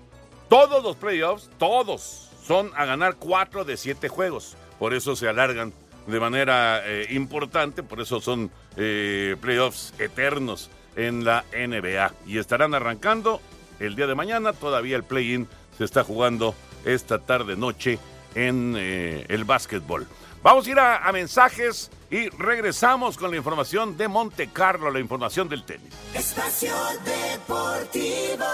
Todos 0.56 0.82
los 0.86 0.96
playoffs, 0.96 1.50
todos, 1.60 2.30
son 2.48 2.72
a 2.78 2.86
ganar 2.86 3.18
cuatro 3.18 3.66
de 3.66 3.76
siete 3.76 4.08
juegos. 4.08 4.56
Por 4.80 4.94
eso 4.94 5.14
se 5.18 5.28
alargan 5.28 5.74
de 6.08 6.18
manera 6.18 6.82
eh, 6.86 7.08
importante, 7.10 7.84
por 7.84 8.00
eso 8.00 8.22
son 8.22 8.50
eh, 8.78 9.36
playoffs 9.42 9.94
eternos 10.00 10.70
en 10.96 11.26
la 11.26 11.44
NBA. 11.52 12.14
Y 12.26 12.38
estarán 12.38 12.74
arrancando 12.74 13.42
el 13.82 13.98
día 13.98 14.08
de 14.08 14.16
mañana, 14.16 14.54
todavía 14.54 14.96
el 14.96 15.04
play-in 15.04 15.50
se 15.78 15.84
está 15.84 16.06
jugando 16.06 16.56
esta 16.86 17.20
tarde-noche 17.20 18.00
en 18.34 18.76
eh, 18.78 19.26
el 19.28 19.44
básquetbol. 19.44 20.08
Vamos 20.42 20.68
a 20.68 20.70
ir 20.70 20.80
a, 20.80 21.06
a, 21.06 21.12
mensajes 21.12 21.92
y 22.10 22.30
regresamos 22.30 23.18
con 23.18 23.30
la 23.30 23.36
información 23.36 23.98
de 23.98 24.08
Monte 24.08 24.50
Carlo, 24.54 24.90
la 24.90 25.02
información 25.02 25.50
del 25.50 25.66
tenis. 25.66 25.92
Espacio 26.14 26.74
Deportivo. 27.04 28.46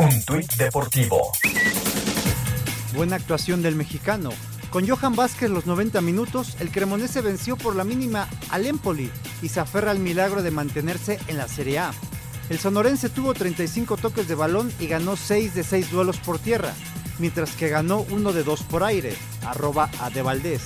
Un 0.00 0.22
tuit 0.22 0.50
deportivo. 0.54 1.30
Buena 2.94 3.16
actuación 3.16 3.60
del 3.60 3.76
mexicano. 3.76 4.30
Con 4.70 4.88
Johan 4.88 5.14
Vázquez 5.14 5.50
los 5.50 5.66
90 5.66 6.00
minutos, 6.00 6.56
el 6.58 6.70
cremonese 6.70 7.20
venció 7.20 7.58
por 7.58 7.76
la 7.76 7.84
mínima 7.84 8.26
al 8.48 8.64
Empoli 8.64 9.10
y 9.42 9.48
se 9.48 9.60
aferra 9.60 9.90
al 9.90 9.98
milagro 9.98 10.42
de 10.42 10.52
mantenerse 10.52 11.18
en 11.26 11.36
la 11.36 11.48
Serie 11.48 11.80
A. 11.80 11.90
El 12.48 12.58
sonorense 12.58 13.10
tuvo 13.10 13.34
35 13.34 13.98
toques 13.98 14.26
de 14.26 14.34
balón 14.34 14.72
y 14.80 14.86
ganó 14.86 15.16
6 15.16 15.54
de 15.54 15.64
6 15.64 15.90
duelos 15.90 16.16
por 16.16 16.38
tierra, 16.38 16.72
mientras 17.18 17.50
que 17.52 17.68
ganó 17.68 18.06
uno 18.08 18.32
de 18.32 18.42
2 18.42 18.62
por 18.62 18.84
aire, 18.84 19.14
arroba 19.44 19.90
a 20.00 20.08
De 20.08 20.22
Valdés. 20.22 20.62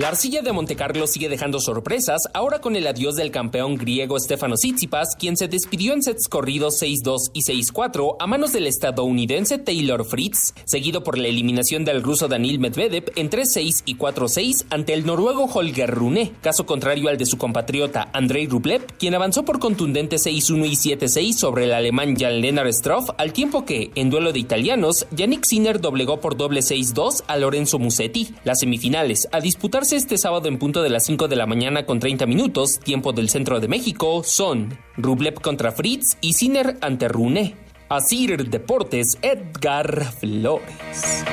La 0.00 0.08
arcilla 0.08 0.40
de 0.40 0.50
Montecarlo 0.50 1.06
sigue 1.06 1.28
dejando 1.28 1.60
sorpresas, 1.60 2.22
ahora 2.32 2.62
con 2.62 2.74
el 2.74 2.86
adiós 2.86 3.16
del 3.16 3.30
campeón 3.30 3.76
griego 3.76 4.18
Stefano 4.18 4.54
Tsitsipas, 4.54 5.14
quien 5.14 5.36
se 5.36 5.46
despidió 5.46 5.92
en 5.92 6.02
sets 6.02 6.26
corridos 6.26 6.80
6-2 6.80 7.32
y 7.34 7.42
6-4 7.42 8.16
a 8.18 8.26
manos 8.26 8.54
del 8.54 8.66
estadounidense 8.66 9.58
Taylor 9.58 10.06
Fritz, 10.06 10.54
seguido 10.64 11.04
por 11.04 11.18
la 11.18 11.28
eliminación 11.28 11.84
del 11.84 12.02
ruso 12.02 12.28
Danil 12.28 12.60
Medvedev 12.60 13.12
en 13.14 13.28
3-6 13.28 13.82
y 13.84 13.96
4-6 13.98 14.64
ante 14.70 14.94
el 14.94 15.04
noruego 15.04 15.44
Holger 15.44 15.90
Rune, 15.90 16.32
caso 16.40 16.64
contrario 16.64 17.10
al 17.10 17.18
de 17.18 17.26
su 17.26 17.36
compatriota 17.36 18.08
Andrei 18.14 18.46
Rublev, 18.46 18.86
quien 18.98 19.14
avanzó 19.14 19.44
por 19.44 19.58
contundente 19.58 20.16
6-1 20.16 20.66
y 20.66 20.96
7-6 20.96 21.34
sobre 21.34 21.64
el 21.64 21.74
alemán 21.74 22.16
Jan-Lennart 22.16 22.72
Stroff, 22.72 23.10
al 23.18 23.34
tiempo 23.34 23.66
que, 23.66 23.90
en 23.96 24.08
duelo 24.08 24.32
de 24.32 24.38
italianos, 24.38 25.06
Yannick 25.10 25.44
Sinner 25.44 25.78
doblegó 25.78 26.20
por 26.20 26.38
doble 26.38 26.60
6-2 26.60 27.24
a 27.26 27.36
Lorenzo 27.36 27.78
Musetti. 27.78 28.34
Las 28.44 28.60
semifinales, 28.60 29.28
a 29.30 29.40
disputarse 29.40 29.89
este 29.92 30.18
sábado 30.18 30.48
en 30.48 30.58
punto 30.58 30.82
de 30.82 30.90
las 30.90 31.04
5 31.06 31.28
de 31.28 31.36
la 31.36 31.46
mañana 31.46 31.84
con 31.84 32.00
30 32.00 32.26
minutos, 32.26 32.78
tiempo 32.78 33.12
del 33.12 33.28
centro 33.28 33.60
de 33.60 33.68
México, 33.68 34.22
son 34.24 34.78
Rublev 34.96 35.40
contra 35.40 35.72
Fritz 35.72 36.16
y 36.20 36.34
Sinner 36.34 36.78
ante 36.80 37.08
Rune. 37.08 37.56
Asir 37.88 38.48
Deportes, 38.48 39.18
Edgar 39.20 40.12
Flores. 40.12 41.24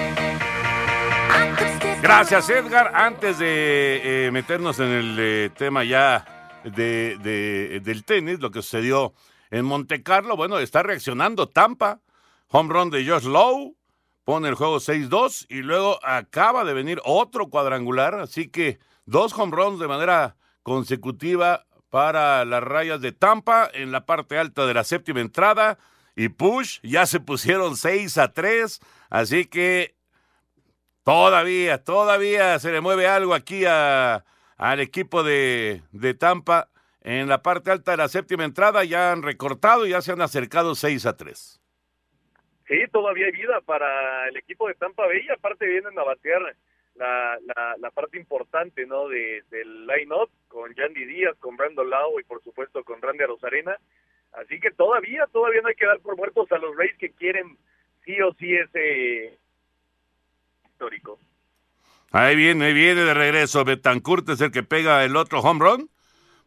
Gracias, 2.01 2.49
Edgar. 2.49 2.91
Antes 2.95 3.37
de 3.37 4.25
eh, 4.27 4.31
meternos 4.31 4.79
en 4.79 4.89
el 4.89 5.17
eh, 5.19 5.49
tema 5.55 5.83
ya 5.83 6.59
de, 6.63 7.17
de, 7.21 7.79
del 7.81 8.03
tenis, 8.03 8.39
lo 8.39 8.49
que 8.49 8.61
sucedió 8.61 9.13
en 9.51 9.65
Monte 9.65 10.01
Carlo, 10.01 10.35
bueno, 10.35 10.57
está 10.57 10.83
reaccionando 10.83 11.47
Tampa. 11.47 12.01
Home 12.49 12.73
run 12.73 12.89
de 12.89 13.05
Josh 13.05 13.25
Lowe, 13.25 13.75
pone 14.27 14.50
el 14.50 14.55
juego 14.55 14.81
6-2 14.81 15.46
y 15.48 15.62
luego 15.62 16.01
acaba 16.03 16.65
de 16.65 16.74
venir 16.74 17.00
otro 17.05 17.48
cuadrangular, 17.50 18.15
así 18.15 18.50
que 18.50 18.77
dos 19.05 19.31
home 19.31 19.55
runs 19.55 19.79
de 19.79 19.88
manera 19.88 20.36
consecutiva 20.63 21.65
para 21.89 22.43
las 22.43 22.62
rayas 22.62 23.00
de 23.00 23.13
Tampa 23.13 23.69
en 23.74 23.93
la 23.93 24.05
parte 24.05 24.38
alta 24.38 24.65
de 24.65 24.74
la 24.74 24.84
séptima 24.84 25.22
entrada 25.22 25.79
y 26.13 26.27
push 26.27 26.81
ya 26.84 27.05
se 27.05 27.22
pusieron 27.22 27.77
6 27.77 28.17
a 28.17 28.34
3, 28.34 28.81
así 29.10 29.46
que 29.46 29.96
todavía, 31.05 31.81
todavía 31.86 32.60
se 32.60 32.74
le 32.74 32.81
mueve 32.81 33.07
algo 33.07 33.34
aquí 33.34 33.63
a, 33.63 34.25
al 34.57 34.81
equipo 34.81 35.24
de, 35.24 35.84
de 35.93 36.13
Tampa 36.15 36.67
en 37.00 37.29
la 37.29 37.41
parte 37.41 37.72
alta 37.72 37.91
de 37.91 37.98
la 37.98 38.10
séptima 38.10 38.43
entrada, 38.43 38.84
ya 38.84 39.13
han 39.13 39.24
recortado 39.24 39.88
y 39.88 39.91
ya 39.91 40.01
se 40.01 40.12
han 40.12 40.19
acercado 40.19 40.75
6 40.75 41.05
a 41.05 41.15
3. 41.15 41.62
Sí, 42.67 42.75
todavía 42.91 43.27
hay 43.27 43.31
vida 43.31 43.62
para 43.62 44.27
el 44.27 44.38
equipo 44.38 44.67
de 44.67 44.74
Tampa 44.74 45.05
Bay 45.05 45.25
aparte 45.29 45.65
vienen 45.65 45.97
a 45.97 46.03
batear 46.03 46.41
la, 46.95 47.38
la, 47.45 47.75
la 47.79 47.91
parte 47.91 48.17
importante 48.17 48.86
no 48.86 49.07
de, 49.07 49.43
del 49.50 49.88
line-up 49.88 50.29
con 50.47 50.74
Yandy 50.74 51.05
Díaz, 51.05 51.38
con 51.39 51.55
Brando 51.55 51.83
Lau 51.83 52.19
y 52.19 52.24
por 52.24 52.43
supuesto 52.43 52.83
con 52.83 53.01
Randy 53.01 53.24
Rosarena. 53.24 53.77
Así 54.33 54.59
que 54.59 54.71
todavía, 54.71 55.25
todavía 55.31 55.62
no 55.62 55.69
hay 55.69 55.75
que 55.75 55.86
dar 55.86 56.00
por 56.00 56.17
muertos 56.17 56.51
a 56.51 56.57
los 56.57 56.75
Rays 56.75 56.97
que 56.97 57.12
quieren 57.12 57.57
sí 58.03 58.19
o 58.21 58.33
sí 58.33 58.53
ese 58.53 59.38
histórico. 60.65 61.19
Ahí 62.12 62.36
viene, 62.36 62.65
ahí 62.65 62.74
viene 62.74 63.01
de 63.01 63.13
regreso. 63.13 63.63
Betancourt 63.63 64.29
es 64.29 64.41
el 64.41 64.51
que 64.51 64.63
pega 64.63 65.03
el 65.05 65.15
otro 65.15 65.39
home 65.39 65.63
run 65.63 65.89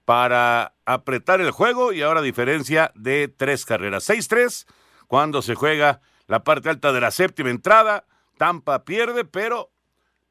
para 0.05 0.75
apretar 0.85 1.41
el 1.41 1.51
juego 1.51 1.93
y 1.93 2.03
ahora 2.03 2.23
diferencia 2.23 2.93
de 2.95 3.29
tres 3.29 3.65
carreras. 3.65 4.09
6-3 4.09 4.67
cuando 5.07 5.43
se 5.43 5.55
juega 5.55 6.01
la 6.31 6.45
parte 6.45 6.71
alta 6.71 6.93
de 6.93 7.01
la 7.01 7.11
séptima 7.11 7.51
entrada. 7.51 8.05
Tampa 8.39 8.85
pierde, 8.85 9.25
pero, 9.25 9.73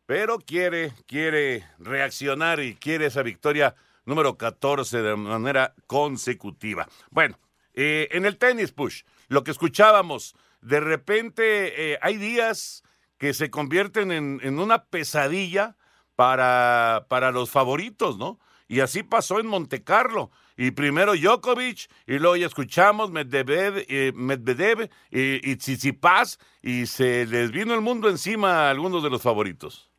pero 0.05 0.39
quiere, 0.39 0.93
quiere 1.05 1.67
reaccionar 1.77 2.61
y 2.61 2.75
quiere 2.75 3.07
esa 3.07 3.21
victoria 3.21 3.75
número 4.05 4.37
14 4.37 5.01
de 5.01 5.15
manera 5.17 5.75
consecutiva. 5.87 6.87
Bueno, 7.11 7.37
eh, 7.73 8.07
en 8.11 8.25
el 8.25 8.37
tenis, 8.37 8.71
Push, 8.71 9.03
lo 9.27 9.43
que 9.43 9.51
escuchábamos, 9.51 10.35
de 10.61 10.79
repente 10.79 11.91
eh, 11.91 11.99
hay 12.01 12.15
días 12.15 12.81
que 13.17 13.33
se 13.33 13.51
convierten 13.51 14.13
en, 14.13 14.39
en 14.41 14.57
una 14.57 14.85
pesadilla 14.85 15.75
para, 16.15 17.07
para 17.09 17.31
los 17.31 17.51
favoritos, 17.51 18.17
¿no? 18.17 18.39
Y 18.69 18.79
así 18.79 19.03
pasó 19.03 19.41
en 19.41 19.47
Montecarlo. 19.47 20.31
Y 20.61 20.71
primero 20.71 21.13
Djokovic, 21.15 21.89
y 22.05 22.19
luego 22.19 22.35
ya 22.35 22.47
escuchamos 22.47 23.09
Medvedev, 23.11 23.85
eh, 23.87 24.11
Medvedev 24.13 24.89
y, 25.09 25.55
Tsitsipas, 25.55 26.37
y 26.61 26.85
se 26.85 27.25
les 27.27 27.53
vino 27.53 27.73
el 27.73 27.79
mundo 27.79 28.09
encima 28.09 28.67
a 28.67 28.69
algunos 28.69 29.01
de 29.01 29.09
los 29.09 29.23
favoritos. 29.23 29.89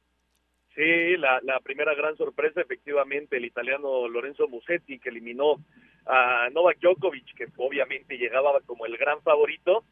Sí, 0.74 1.16
la, 1.16 1.40
la 1.44 1.60
primera 1.60 1.94
gran 1.94 2.14
sorpresa, 2.18 2.60
efectivamente, 2.60 3.38
el 3.38 3.46
italiano 3.46 4.06
Lorenzo 4.06 4.48
Musetti, 4.48 4.98
que 4.98 5.08
eliminó 5.08 5.56
a 6.04 6.50
Novak 6.52 6.76
Djokovic, 6.80 7.34
que 7.34 7.46
obviamente 7.56 8.18
llegaba 8.18 8.60
como 8.66 8.84
el 8.84 8.98
gran 8.98 9.22
favorito, 9.22 9.84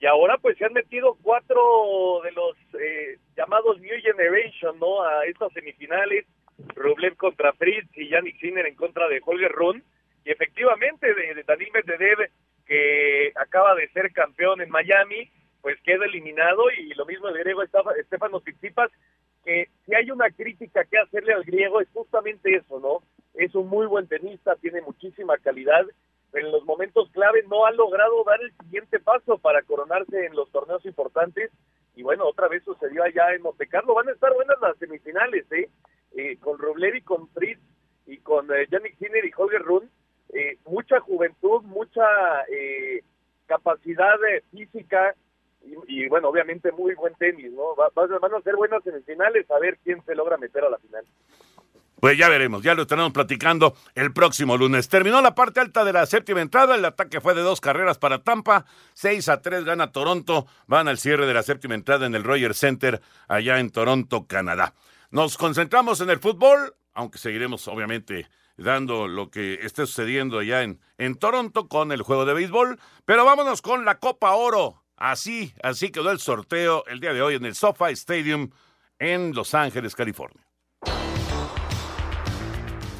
y 0.00 0.06
ahora 0.06 0.38
pues 0.38 0.58
se 0.58 0.64
han 0.64 0.72
metido 0.72 1.16
cuatro 1.22 2.20
de 2.24 2.32
los 2.32 2.56
eh, 2.80 3.18
llamados 3.36 3.80
New 3.80 4.00
Generation, 4.02 4.76
¿no? 4.80 5.04
A 5.04 5.24
estas 5.24 5.52
semifinales, 5.52 6.26
Rublev 6.74 7.14
contra 7.16 7.52
Fritz 7.52 7.86
y 7.94 8.08
Yannick 8.08 8.40
Sinner 8.40 8.66
en 8.66 8.74
contra 8.74 9.06
de 9.06 9.20
Holger 9.24 9.52
Rune, 9.52 9.84
y 10.26 10.30
efectivamente 10.32 11.14
de, 11.14 11.34
de 11.34 11.42
Daniel 11.44 11.70
que 12.66 13.32
acaba 13.36 13.76
de 13.76 13.88
ser 13.90 14.12
campeón 14.12 14.60
en 14.60 14.70
Miami, 14.70 15.30
pues 15.62 15.80
queda 15.82 16.04
eliminado, 16.04 16.64
y 16.76 16.92
lo 16.94 17.06
mismo 17.06 17.30
de 17.30 17.40
griego 17.40 17.62
Estefano 17.62 18.40
Tsitsipas, 18.40 18.90
que 19.44 19.68
si 19.84 19.94
hay 19.94 20.10
una 20.10 20.28
crítica 20.30 20.84
que 20.84 20.98
hacerle 20.98 21.32
al 21.32 21.44
griego 21.44 21.80
es 21.80 21.88
justamente 21.90 22.56
eso, 22.56 22.80
¿no? 22.80 23.02
Es 23.34 23.54
un 23.54 23.68
muy 23.68 23.86
buen 23.86 24.08
tenista, 24.08 24.56
tiene 24.56 24.80
muchísima 24.80 25.38
calidad, 25.38 25.86
en 26.32 26.50
los 26.50 26.64
momentos 26.64 27.08
clave 27.12 27.44
no 27.48 27.64
ha 27.64 27.70
logrado 27.70 28.22
dar 28.24 28.40
el 28.42 28.52
siguiente 28.58 28.98
paso 28.98 29.38
para 29.38 29.62
coronarse 29.62 30.26
en 30.26 30.34
los 30.34 30.50
torneos 30.50 30.84
importantes. 30.84 31.50
Y 31.94 32.02
bueno, 32.02 32.26
otra 32.26 32.48
vez 32.48 32.62
sucedió 32.62 33.04
allá 33.04 33.32
en 33.34 33.42
Montecarlo. 33.42 33.94
Van 33.94 34.08
a 34.08 34.12
estar 34.12 34.34
buenas 34.34 34.58
las 34.60 34.76
semifinales, 34.76 35.50
¿eh? 35.52 35.70
eh 36.14 36.36
con 36.38 36.58
Roblev 36.58 36.96
y 36.96 37.00
con 37.00 37.28
Fritz 37.28 37.60
y 38.06 38.18
con 38.18 38.52
eh, 38.52 38.66
Yannick 38.70 38.98
Sinner 38.98 39.24
y 39.24 39.32
Holger 39.34 39.62
Rune. 39.62 39.88
Eh, 40.32 40.58
mucha 40.66 41.00
juventud, 41.00 41.62
mucha 41.62 42.04
eh, 42.50 43.02
capacidad 43.46 44.16
física 44.50 45.14
y, 45.88 46.08
bueno, 46.08 46.28
obviamente 46.28 46.70
muy 46.72 46.94
buen 46.94 47.14
tenis, 47.14 47.52
¿no? 47.52 47.74
Va, 47.74 47.88
van 47.94 48.34
a 48.34 48.40
ser 48.42 48.54
buenas 48.54 48.82
semifinales, 48.84 49.50
a 49.50 49.58
ver 49.58 49.78
quién 49.82 50.04
se 50.04 50.14
logra 50.14 50.36
meter 50.36 50.64
a 50.64 50.70
la 50.70 50.78
final. 50.78 51.04
Pues 51.98 52.18
ya 52.18 52.28
veremos, 52.28 52.62
ya 52.62 52.74
lo 52.74 52.82
estaremos 52.82 53.12
platicando 53.12 53.74
el 53.94 54.12
próximo 54.12 54.56
lunes. 54.58 54.88
Terminó 54.88 55.22
la 55.22 55.34
parte 55.34 55.60
alta 55.60 55.82
de 55.82 55.94
la 55.94 56.04
séptima 56.04 56.42
entrada, 56.42 56.74
el 56.74 56.84
ataque 56.84 57.22
fue 57.22 57.34
de 57.34 57.40
dos 57.40 57.60
carreras 57.60 57.96
para 57.96 58.22
Tampa, 58.22 58.66
6 58.92 59.28
a 59.30 59.40
3 59.40 59.64
gana 59.64 59.92
Toronto, 59.92 60.46
van 60.66 60.88
al 60.88 60.98
cierre 60.98 61.26
de 61.26 61.32
la 61.32 61.42
séptima 61.42 61.74
entrada 61.74 62.06
en 62.06 62.14
el 62.14 62.22
Rogers 62.22 62.58
Center 62.58 63.00
allá 63.28 63.58
en 63.58 63.70
Toronto, 63.70 64.26
Canadá. 64.26 64.74
Nos 65.10 65.38
concentramos 65.38 66.00
en 66.02 66.10
el 66.10 66.18
fútbol, 66.18 66.74
aunque 66.92 67.16
seguiremos 67.16 67.66
obviamente 67.66 68.28
dando 68.56 69.08
lo 69.08 69.30
que 69.30 69.54
esté 69.62 69.86
sucediendo 69.86 70.38
allá 70.38 70.62
en, 70.62 70.80
en 70.98 71.14
Toronto 71.14 71.68
con 71.68 71.92
el 71.92 72.02
juego 72.02 72.24
de 72.24 72.34
béisbol, 72.34 72.78
pero 73.04 73.24
vámonos 73.24 73.62
con 73.62 73.84
la 73.84 73.98
Copa 73.98 74.32
Oro. 74.32 74.82
Así, 74.96 75.52
así 75.62 75.90
quedó 75.90 76.10
el 76.10 76.20
sorteo 76.20 76.84
el 76.86 77.00
día 77.00 77.12
de 77.12 77.22
hoy 77.22 77.34
en 77.34 77.44
el 77.44 77.54
SoFi 77.54 77.92
Stadium 77.92 78.50
en 78.98 79.34
Los 79.34 79.54
Ángeles, 79.54 79.94
California. 79.94 80.45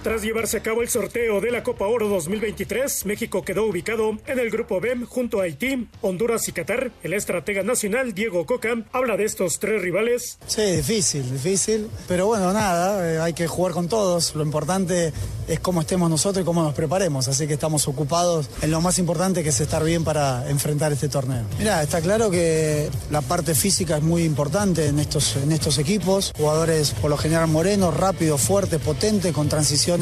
Tras 0.06 0.22
llevarse 0.22 0.58
a 0.58 0.62
cabo 0.62 0.82
el 0.82 0.88
sorteo 0.88 1.40
de 1.40 1.50
la 1.50 1.64
Copa 1.64 1.88
Oro 1.88 2.08
2023, 2.08 3.06
México 3.06 3.42
quedó 3.42 3.64
ubicado 3.64 4.16
en 4.28 4.38
el 4.38 4.50
grupo 4.50 4.80
B 4.80 5.04
junto 5.04 5.40
a 5.40 5.42
Haití, 5.42 5.88
Honduras 6.00 6.46
y 6.46 6.52
Qatar. 6.52 6.92
El 7.02 7.12
estratega 7.12 7.64
nacional 7.64 8.14
Diego 8.14 8.46
Coca 8.46 8.84
habla 8.92 9.16
de 9.16 9.24
estos 9.24 9.58
tres 9.58 9.82
rivales. 9.82 10.38
Sí, 10.46 10.62
difícil, 10.62 11.28
difícil. 11.32 11.88
Pero 12.06 12.26
bueno, 12.26 12.52
nada, 12.52 13.14
eh, 13.14 13.18
hay 13.18 13.32
que 13.32 13.48
jugar 13.48 13.72
con 13.72 13.88
todos. 13.88 14.36
Lo 14.36 14.44
importante 14.44 15.12
es 15.48 15.58
cómo 15.58 15.80
estemos 15.80 16.08
nosotros 16.08 16.42
y 16.42 16.46
cómo 16.46 16.62
nos 16.62 16.74
preparemos. 16.74 17.26
Así 17.26 17.48
que 17.48 17.54
estamos 17.54 17.88
ocupados 17.88 18.48
en 18.62 18.70
lo 18.70 18.80
más 18.80 19.00
importante 19.00 19.42
que 19.42 19.48
es 19.48 19.60
estar 19.60 19.82
bien 19.82 20.04
para 20.04 20.48
enfrentar 20.48 20.92
este 20.92 21.08
torneo. 21.08 21.46
Mira, 21.58 21.82
está 21.82 22.00
claro 22.00 22.30
que 22.30 22.90
la 23.10 23.22
parte 23.22 23.56
física 23.56 23.96
es 23.96 24.04
muy 24.04 24.22
importante 24.22 24.86
en 24.86 25.00
estos, 25.00 25.34
en 25.34 25.50
estos 25.50 25.78
equipos. 25.78 26.32
Jugadores 26.36 26.92
por 26.92 27.10
lo 27.10 27.16
general 27.16 27.48
morenos, 27.48 27.96
rápidos, 27.96 28.40
fuertes, 28.40 28.80
potentes, 28.80 29.32
con 29.32 29.48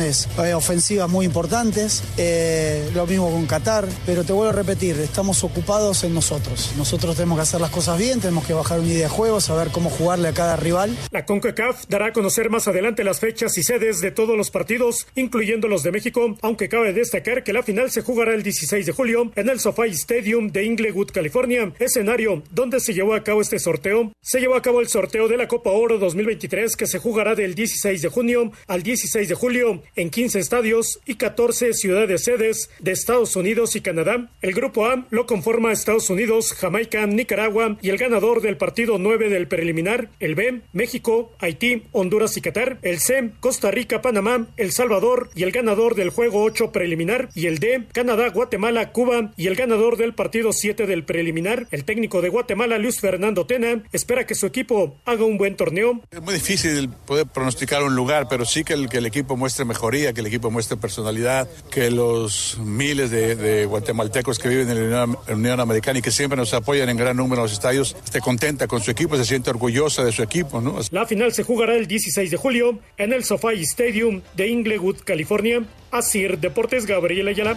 eh, 0.01 0.55
ofensivas 0.55 1.09
muy 1.09 1.27
importantes. 1.27 2.03
Eh, 2.17 2.91
lo 2.95 3.07
mismo 3.07 3.31
con 3.31 3.47
Qatar. 3.47 3.87
Pero 4.07 4.25
te 4.25 4.33
vuelvo 4.33 4.51
a 4.51 4.55
repetir, 4.55 4.97
estamos 5.01 5.45
ocupados 5.45 6.05
en 6.05 6.15
nosotros. 6.15 6.73
Nosotros 6.77 7.17
tenemos 7.17 7.39
que 7.39 7.43
hacer 7.43 7.61
las 7.61 7.71
cosas 7.71 7.99
bien, 7.99 8.21
tenemos 8.21 8.47
que 8.47 8.55
bajar 8.55 8.81
una 8.81 8.89
idea 8.89 9.09
de 9.09 9.09
juego, 9.09 9.41
saber 9.41 9.69
cómo 9.69 9.91
jugarle 9.91 10.29
a 10.29 10.33
cada 10.33 10.57
rival. 10.57 10.97
La 11.11 11.25
CONCACAF 11.25 11.87
dará 11.89 12.07
a 12.07 12.13
conocer 12.13 12.51
más 12.51 12.69
adelante 12.69 13.05
las 13.05 13.21
fechas 13.21 13.57
y 13.59 13.63
sedes 13.63 14.01
de 14.01 14.11
todos 14.11 14.37
los 14.37 14.51
partidos, 14.51 15.07
incluyendo 15.15 15.69
los 15.69 15.83
de 15.83 15.93
México, 15.93 16.37
aunque 16.43 16.69
cabe 16.69 16.93
destacar 16.93 17.45
que 17.45 17.53
la 17.53 17.63
final 17.63 17.91
se 17.91 18.03
jugará 18.03 18.35
el 18.35 18.43
16 18.43 18.87
de 18.87 18.93
julio 18.93 19.33
en 19.37 19.49
el 19.49 19.61
SoFi 19.61 19.91
Stadium 19.91 20.51
de 20.51 20.65
Inglewood, 20.65 21.11
California, 21.11 21.73
escenario 21.79 22.43
donde 22.51 22.81
se 22.81 22.95
llevó 22.95 23.15
a 23.15 23.23
cabo 23.23 23.41
este 23.41 23.59
sorteo. 23.59 24.13
Se 24.21 24.41
llevó 24.41 24.57
a 24.57 24.63
cabo 24.63 24.81
el 24.81 24.89
sorteo 24.89 25.29
de 25.29 25.37
la 25.37 25.49
Copa 25.49 25.71
Oro 25.71 25.99
2023 25.99 26.77
que 26.77 26.87
se 26.87 26.99
jugará 26.99 27.35
del 27.35 27.55
16 27.55 28.03
de 28.03 28.09
junio 28.09 28.53
al 28.67 28.83
16 28.83 29.29
de 29.29 29.35
julio 29.35 29.74
en 29.97 30.11
15 30.11 30.39
estadios 30.39 31.01
y 31.07 31.17
14 31.17 31.75
ciudades 31.75 32.25
sedes 32.25 32.71
de 32.79 32.93
Estados 32.93 33.37
Unidos 33.37 33.77
y 33.77 33.81
Canadá. 33.81 34.31
El 34.43 34.55
grupo 34.55 34.87
A 34.87 35.07
lo 35.11 35.27
conforma 35.27 35.73
Estados 35.73 36.11
Unidos, 36.11 36.53
Jamaica, 36.53 37.07
Nicaragua 37.07 37.77
y 37.83 37.91
el 37.91 37.99
ganador 37.99 38.41
del 38.41 38.57
partido 38.57 38.99
9 38.99 39.29
del 39.29 39.49
preliminar, 39.49 40.09
el 40.21 40.35
B, 40.35 40.63
México, 40.73 41.33
Haití, 41.39 41.85
Honduras 41.93 42.37
y 42.37 42.41
Qatar. 42.41 42.79
El 42.83 42.99
C, 43.01 43.33
Costa 43.41 43.71
Rica, 43.71 44.03
Panamá, 44.03 44.47
El 44.57 44.73
Salvador 44.73 45.31
y 45.35 45.43
el 45.43 45.53
ganador 45.53 45.95
del 45.95 46.11
juego 46.11 46.43
8 46.43 46.73
preliminar. 46.73 47.29
Y 47.35 47.47
el 47.47 47.59
D, 47.59 47.85
Canadá, 47.93 48.29
Guatemala, 48.29 48.93
Cuba 48.93 49.33
y 49.37 49.47
el 49.47 49.57
ganador 49.57 49.97
del 49.97 50.15
partido 50.15 50.53
7 50.53 50.87
del 50.87 51.05
preliminar. 51.05 51.67
El 51.71 51.85
técnico 51.85 52.21
de 52.21 52.29
Guatemala, 52.29 52.79
Luis 52.79 53.01
Fernando 53.01 53.47
Tena, 53.47 53.83
espera 53.93 54.27
que 54.27 54.35
su 54.35 54.47
equipo 54.47 54.97
haga 55.05 55.25
un 55.25 55.39
buen 55.39 55.57
torneo. 55.57 56.01
Es 56.11 56.23
muy 56.23 56.35
difícil 56.35 56.89
poder 57.07 57.27
pronosticar 57.27 57.83
un 57.83 57.95
lugar, 57.95 58.27
pero 58.29 58.45
sí 58.45 58.65
que 58.65 58.75
el, 58.75 58.89
que 58.89 58.99
el 58.99 59.07
equipo 59.07 59.37
muestre 59.37 59.64
mejoría, 59.65 60.13
que 60.13 60.21
el 60.21 60.27
equipo 60.27 60.51
muestre 60.51 60.77
personalidad, 60.77 61.49
que 61.71 61.91
los 61.91 62.59
miles 62.59 63.11
de, 63.11 63.37
de 63.37 63.67
guatemaltecos 63.67 64.39
que 64.39 64.49
viven 64.49 64.69
en 64.71 64.91
la 64.91 65.05
Unión, 65.05 65.19
Unión 65.29 65.61
Americana 65.61 65.99
y 65.99 66.03
que 66.03 66.11
siempre 66.11 66.37
nos 66.37 66.53
apoyan 66.55 66.89
en 66.89 66.97
gran 66.97 67.17
número 67.17 67.41
en 67.41 67.45
los 67.45 67.53
estadios, 67.53 67.97
esté 68.05 68.21
contenta 68.21 68.67
con 68.67 68.81
su 68.81 68.91
equipo, 68.91 69.17
se 69.17 69.25
siente 69.25 69.51
orgullosa 69.51 70.05
de 70.05 70.13
su 70.13 70.23
equipo. 70.23 70.61
¿no? 70.61 70.79
La 70.91 71.07
final 71.07 71.33
se 71.33 71.43
jugará 71.43 71.75
el 71.75 71.87
16 71.87 72.31
de 72.31 72.37
julio 72.37 72.79
en 72.97 73.13
el 73.13 73.25
SoFi 73.25 73.63
Stadium 73.63 74.23
de 74.35 74.49
Inglewood, 74.49 74.99
California. 75.05 75.65
Asir 75.91 76.39
Deportes, 76.39 76.87
Gabriel 76.87 77.29
Ayala. 77.29 77.57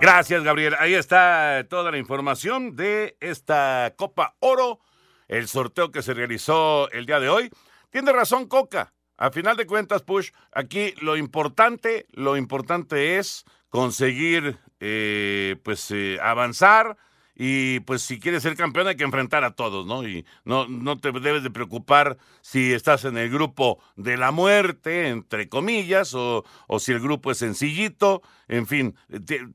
Gracias, 0.00 0.44
Gabriel. 0.44 0.74
Ahí 0.78 0.94
está 0.94 1.66
toda 1.68 1.90
la 1.90 1.98
información 1.98 2.76
de 2.76 3.16
esta 3.20 3.94
Copa 3.96 4.36
Oro, 4.40 4.78
el 5.26 5.48
sorteo 5.48 5.90
que 5.90 6.02
se 6.02 6.14
realizó 6.14 6.90
el 6.90 7.06
día 7.06 7.18
de 7.18 7.28
hoy. 7.28 7.50
Tiene 7.90 8.12
razón 8.12 8.46
Coca. 8.46 8.92
A 9.18 9.32
final 9.32 9.56
de 9.56 9.66
cuentas, 9.66 10.02
Push, 10.02 10.30
aquí 10.52 10.94
lo 11.00 11.16
importante, 11.16 12.06
lo 12.12 12.36
importante 12.36 13.18
es 13.18 13.44
conseguir, 13.68 14.58
eh, 14.78 15.56
pues, 15.64 15.90
eh, 15.90 16.18
avanzar 16.22 16.96
y, 17.40 17.78
pues, 17.80 18.02
si 18.02 18.18
quieres 18.18 18.42
ser 18.42 18.56
campeón 18.56 18.88
hay 18.88 18.96
que 18.96 19.04
enfrentar 19.04 19.44
a 19.44 19.52
todos, 19.52 19.86
¿no? 19.86 20.06
Y 20.06 20.26
no, 20.44 20.66
no 20.66 20.98
te 20.98 21.12
debes 21.12 21.44
de 21.44 21.52
preocupar 21.52 22.18
si 22.40 22.72
estás 22.72 23.04
en 23.04 23.16
el 23.16 23.30
grupo 23.30 23.78
de 23.94 24.16
la 24.16 24.32
muerte, 24.32 25.06
entre 25.06 25.48
comillas, 25.48 26.14
o, 26.14 26.44
o 26.66 26.80
si 26.80 26.90
el 26.90 26.98
grupo 26.98 27.30
es 27.30 27.38
sencillito, 27.38 28.22
en 28.48 28.66
fin, 28.66 28.96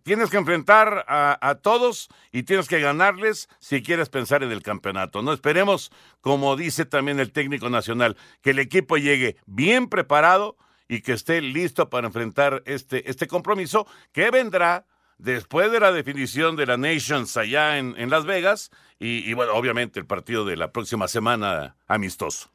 tienes 0.04 0.30
que 0.30 0.38
enfrentar 0.38 1.04
a, 1.10 1.38
a, 1.41 1.56
todos 1.56 2.08
y 2.32 2.43
tienes 2.43 2.69
que 2.69 2.80
ganarles 2.80 3.50
si 3.60 3.84
quieres 3.84 4.08
pensar 4.08 4.43
en 4.43 4.52
el 4.54 4.63
campeonato, 4.63 5.22
¿no? 5.22 5.34
Esperemos, 5.34 5.91
como 6.22 6.56
dice 6.56 6.86
también 6.86 7.19
el 7.19 7.34
técnico 7.34 7.69
nacional, 7.69 8.15
que 8.41 8.52
el 8.52 8.60
equipo 8.60 8.96
llegue 8.96 9.36
bien 9.46 9.89
preparado 9.89 10.56
y 10.88 11.02
que 11.02 11.12
esté 11.12 11.41
listo 11.41 11.89
para 11.89 12.08
enfrentar 12.08 12.63
este, 12.65 13.10
este 13.10 13.28
compromiso 13.28 13.88
que 14.13 14.32
vendrá 14.32 14.86
después 15.24 15.72
de 15.72 15.80
la 15.80 15.92
definición 15.92 16.56
de 16.56 16.66
la 16.66 16.78
Nations 16.78 17.38
allá 17.38 17.78
en, 17.78 17.96
en 17.98 18.10
Las 18.10 18.26
Vegas 18.26 18.72
y, 19.00 19.34
bueno, 19.34 19.54
obviamente 19.54 20.00
el 20.00 20.06
partido 20.06 20.46
de 20.46 20.56
la 20.56 20.72
próxima 20.72 21.08
semana 21.08 21.76
amistoso. 21.88 22.52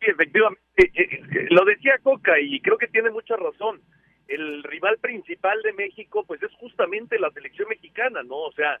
Sí, 0.00 0.06
efectivamente, 0.06 0.60
eh, 0.76 0.90
eh, 0.94 1.46
lo 1.50 1.64
decía 1.64 1.98
Coca 2.02 2.40
y 2.40 2.60
creo 2.60 2.78
que 2.78 2.88
tiene 2.88 3.10
mucha 3.10 3.36
razón. 3.36 3.80
El 4.26 4.62
rival 4.64 4.98
principal 4.98 5.60
de 5.62 5.72
México, 5.72 6.24
pues 6.26 6.42
es 6.42 6.52
justamente 6.54 7.18
la 7.18 7.30
selección 7.30 7.68
mexicana, 7.68 8.22
¿no? 8.22 8.36
O 8.36 8.52
sea, 8.52 8.80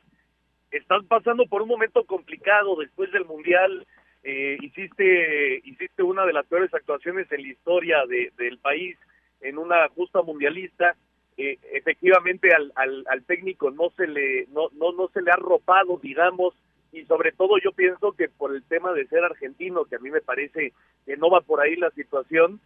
están 0.70 1.06
pasando 1.06 1.46
por 1.46 1.62
un 1.62 1.68
momento 1.68 2.04
complicado 2.04 2.76
después 2.76 3.10
del 3.12 3.24
Mundial. 3.24 3.86
Eh, 4.24 4.58
hiciste, 4.60 5.60
hiciste 5.64 6.02
una 6.02 6.26
de 6.26 6.32
las 6.32 6.46
peores 6.46 6.74
actuaciones 6.74 7.30
en 7.30 7.42
la 7.42 7.48
historia 7.48 8.04
de, 8.06 8.32
del 8.36 8.58
país 8.58 8.96
en 9.40 9.58
una 9.58 9.88
justa 9.90 10.22
mundialista 10.22 10.96
eh, 11.38 11.56
efectivamente 11.72 12.48
al, 12.52 12.72
al, 12.74 13.22
técnico 13.22 13.70
no 13.70 13.90
se 13.96 14.08
le 14.08 14.46
no, 14.48 14.70
no 14.72 14.90
no 14.90 15.06
se 15.14 15.22
le 15.22 15.30
ha 15.30 15.34
arropado 15.34 15.98
digamos 16.02 16.52
y 16.90 17.04
sobre 17.04 17.30
todo 17.30 17.58
yo 17.62 17.70
pienso 17.70 18.10
que 18.10 18.28
por 18.28 18.52
el 18.52 18.64
tema 18.64 18.92
de 18.92 19.06
ser 19.06 19.24
argentino 19.24 19.84
que 19.84 19.94
a 19.94 20.00
mí 20.00 20.10
me 20.10 20.20
parece 20.20 20.72
que 21.06 21.16
no 21.16 21.30
va 21.30 21.40
por 21.40 21.60
ahí 21.60 21.76
la 21.76 21.90
situación 21.92 22.60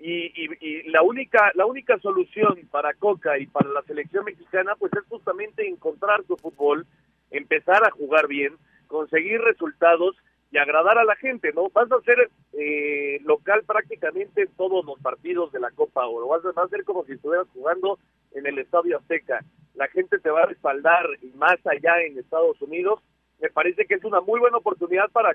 y, 0.00 0.32
y, 0.34 0.48
y 0.60 0.82
la 0.90 1.02
única 1.02 1.52
la 1.54 1.66
única 1.66 1.98
solución 2.00 2.58
para 2.68 2.94
Coca 2.94 3.38
y 3.38 3.46
para 3.46 3.70
la 3.70 3.82
selección 3.82 4.24
mexicana 4.24 4.74
pues 4.76 4.92
es 4.94 5.08
justamente 5.08 5.68
encontrar 5.68 6.24
su 6.26 6.36
fútbol 6.36 6.84
empezar 7.30 7.86
a 7.86 7.92
jugar 7.92 8.26
bien 8.26 8.54
conseguir 8.88 9.40
resultados 9.40 10.16
y 10.50 10.58
agradar 10.58 10.98
a 10.98 11.04
la 11.04 11.16
gente, 11.16 11.52
¿no? 11.52 11.70
Vas 11.70 11.90
a 11.90 12.00
ser 12.02 12.30
eh, 12.52 13.20
local 13.24 13.62
prácticamente 13.66 14.42
en 14.42 14.52
todos 14.56 14.84
los 14.84 14.98
partidos 15.00 15.52
de 15.52 15.60
la 15.60 15.70
Copa 15.70 16.06
Oro, 16.06 16.28
vas 16.28 16.42
a, 16.44 16.68
ser 16.68 16.84
como 16.84 17.04
si 17.04 17.12
estuvieras 17.12 17.48
jugando 17.52 17.98
en 18.32 18.46
el 18.46 18.58
Estadio 18.58 18.98
Azteca, 18.98 19.44
la 19.74 19.88
gente 19.88 20.18
te 20.18 20.30
va 20.30 20.42
a 20.42 20.46
respaldar 20.46 21.06
y 21.22 21.26
más 21.36 21.58
allá 21.66 22.00
en 22.02 22.18
Estados 22.18 22.60
Unidos, 22.62 23.00
me 23.40 23.50
parece 23.50 23.86
que 23.86 23.94
es 23.94 24.04
una 24.04 24.20
muy 24.20 24.40
buena 24.40 24.58
oportunidad 24.58 25.10
para, 25.10 25.34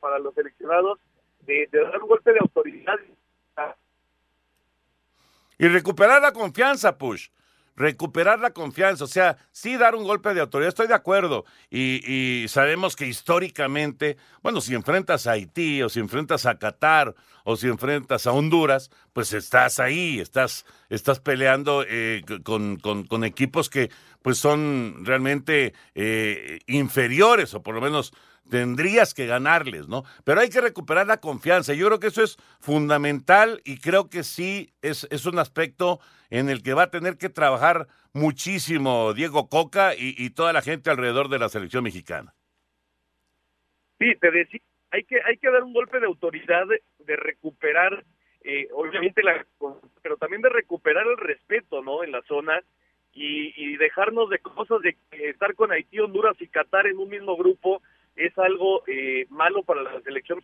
para 0.00 0.18
los 0.18 0.34
seleccionados 0.34 0.98
de 1.40 1.68
dar 1.70 2.02
un 2.02 2.08
golpe 2.08 2.32
de 2.32 2.38
autoridad. 2.40 2.98
Y 5.58 5.68
recuperar 5.68 6.20
la 6.20 6.32
confianza, 6.32 6.96
Push 6.96 7.28
recuperar 7.76 8.40
la 8.40 8.50
confianza, 8.50 9.04
o 9.04 9.08
sea, 9.08 9.36
sí 9.52 9.76
dar 9.76 9.94
un 9.94 10.04
golpe 10.04 10.32
de 10.34 10.40
autoridad, 10.40 10.68
estoy 10.68 10.88
de 10.88 10.94
acuerdo, 10.94 11.44
y, 11.70 12.00
y, 12.10 12.48
sabemos 12.48 12.96
que 12.96 13.06
históricamente, 13.06 14.16
bueno, 14.42 14.60
si 14.60 14.74
enfrentas 14.74 15.26
a 15.26 15.32
Haití 15.32 15.82
o 15.82 15.88
si 15.88 16.00
enfrentas 16.00 16.46
a 16.46 16.58
Qatar 16.58 17.14
o 17.44 17.56
si 17.56 17.68
enfrentas 17.68 18.26
a 18.26 18.32
Honduras, 18.32 18.90
pues 19.12 19.32
estás 19.32 19.78
ahí, 19.78 20.18
estás, 20.18 20.66
estás 20.90 21.20
peleando 21.20 21.84
eh, 21.86 22.22
con, 22.42 22.76
con, 22.78 23.24
equipos 23.24 23.70
que 23.70 23.88
pues 24.20 24.38
son 24.38 25.04
realmente 25.04 25.72
eh, 25.94 26.58
inferiores 26.66 27.54
o 27.54 27.62
por 27.62 27.76
lo 27.76 27.80
menos 27.80 28.12
tendrías 28.50 29.14
que 29.14 29.26
ganarles, 29.26 29.88
¿no? 29.88 30.04
Pero 30.24 30.40
hay 30.40 30.48
que 30.48 30.60
recuperar 30.60 31.06
la 31.06 31.20
confianza. 31.20 31.74
Yo 31.74 31.86
creo 31.86 32.00
que 32.00 32.08
eso 32.08 32.22
es 32.22 32.36
fundamental 32.60 33.60
y 33.64 33.78
creo 33.78 34.08
que 34.08 34.22
sí 34.22 34.72
es, 34.82 35.06
es 35.10 35.26
un 35.26 35.38
aspecto 35.38 36.00
en 36.30 36.48
el 36.48 36.62
que 36.62 36.74
va 36.74 36.84
a 36.84 36.90
tener 36.90 37.18
que 37.18 37.28
trabajar 37.28 37.86
muchísimo 38.12 39.12
Diego 39.14 39.48
Coca 39.48 39.94
y, 39.94 40.14
y 40.16 40.30
toda 40.30 40.52
la 40.52 40.62
gente 40.62 40.90
alrededor 40.90 41.28
de 41.28 41.38
la 41.38 41.48
selección 41.48 41.84
mexicana. 41.84 42.34
Sí, 43.98 44.14
te 44.20 44.30
decía, 44.30 44.60
hay 44.90 45.04
que 45.04 45.20
hay 45.24 45.36
que 45.36 45.50
dar 45.50 45.62
un 45.62 45.72
golpe 45.72 46.00
de 46.00 46.06
autoridad 46.06 46.64
de, 46.66 47.16
recuperar 47.16 48.04
eh, 48.42 48.68
obviamente 48.72 49.22
la 49.22 49.46
pero 50.02 50.16
también 50.16 50.42
de 50.42 50.48
recuperar 50.48 51.06
el 51.06 51.16
respeto 51.16 51.82
no 51.82 52.02
en 52.04 52.12
la 52.12 52.22
zona 52.22 52.62
y, 53.12 53.52
y 53.56 53.76
dejarnos 53.76 54.28
de 54.28 54.38
cosas 54.38 54.80
de 54.82 54.96
estar 55.10 55.54
con 55.54 55.72
Haití 55.72 55.98
Honduras 56.00 56.36
y 56.40 56.48
Qatar 56.48 56.86
en 56.86 56.98
un 56.98 57.08
mismo 57.08 57.36
grupo 57.36 57.82
es 58.16 58.36
algo 58.38 58.82
eh, 58.86 59.26
malo 59.30 59.62
para 59.62 59.82
la 59.82 60.00
selección 60.02 60.42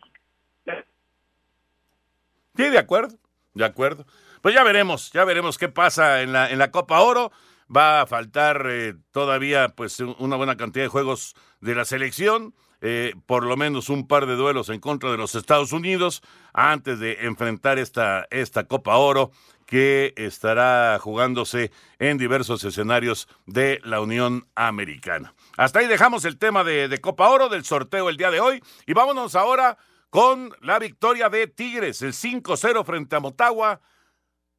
Sí, 2.55 2.69
de 2.69 2.77
acuerdo, 2.77 3.17
de 3.55 3.65
acuerdo. 3.65 4.05
Pues 4.41 4.53
ya 4.53 4.63
veremos, 4.63 5.11
ya 5.11 5.25
veremos 5.25 5.57
qué 5.57 5.69
pasa 5.69 6.21
en 6.21 6.33
la, 6.33 6.51
en 6.51 6.59
la 6.59 6.69
Copa 6.69 7.01
Oro. 7.01 7.31
Va 7.75 8.01
a 8.01 8.05
faltar 8.05 8.67
eh, 8.69 8.93
todavía 9.11 9.69
pues 9.69 9.99
una 9.99 10.35
buena 10.35 10.55
cantidad 10.55 10.85
de 10.85 10.89
juegos 10.89 11.33
de 11.61 11.73
la 11.73 11.85
selección, 11.85 12.53
eh, 12.85 13.15
por 13.25 13.45
lo 13.45 13.55
menos 13.55 13.87
un 13.87 14.09
par 14.09 14.25
de 14.25 14.35
duelos 14.35 14.67
en 14.67 14.81
contra 14.81 15.09
de 15.09 15.15
los 15.15 15.35
Estados 15.35 15.71
Unidos 15.71 16.21
antes 16.51 16.99
de 16.99 17.13
enfrentar 17.21 17.79
esta, 17.79 18.27
esta 18.29 18.65
Copa 18.65 18.97
Oro 18.97 19.31
que 19.65 20.13
estará 20.17 20.99
jugándose 20.99 21.71
en 21.97 22.17
diversos 22.17 22.61
escenarios 22.65 23.29
de 23.45 23.79
la 23.85 24.01
Unión 24.01 24.47
Americana. 24.53 25.33
Hasta 25.55 25.79
ahí 25.79 25.87
dejamos 25.87 26.25
el 26.25 26.37
tema 26.37 26.65
de, 26.65 26.89
de 26.89 26.99
Copa 26.99 27.29
Oro, 27.29 27.47
del 27.47 27.63
sorteo 27.63 28.09
el 28.09 28.17
día 28.17 28.31
de 28.31 28.41
hoy, 28.41 28.61
y 28.85 28.91
vámonos 28.91 29.35
ahora 29.35 29.77
con 30.09 30.53
la 30.59 30.77
victoria 30.77 31.29
de 31.29 31.47
Tigres, 31.47 32.01
el 32.01 32.11
5-0 32.11 32.83
frente 32.83 33.15
a 33.15 33.21
Motagua. 33.21 33.79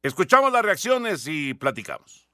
Escuchamos 0.01 0.51
las 0.51 0.65
reacciones 0.65 1.27
y 1.27 1.53
platicamos. 1.53 2.24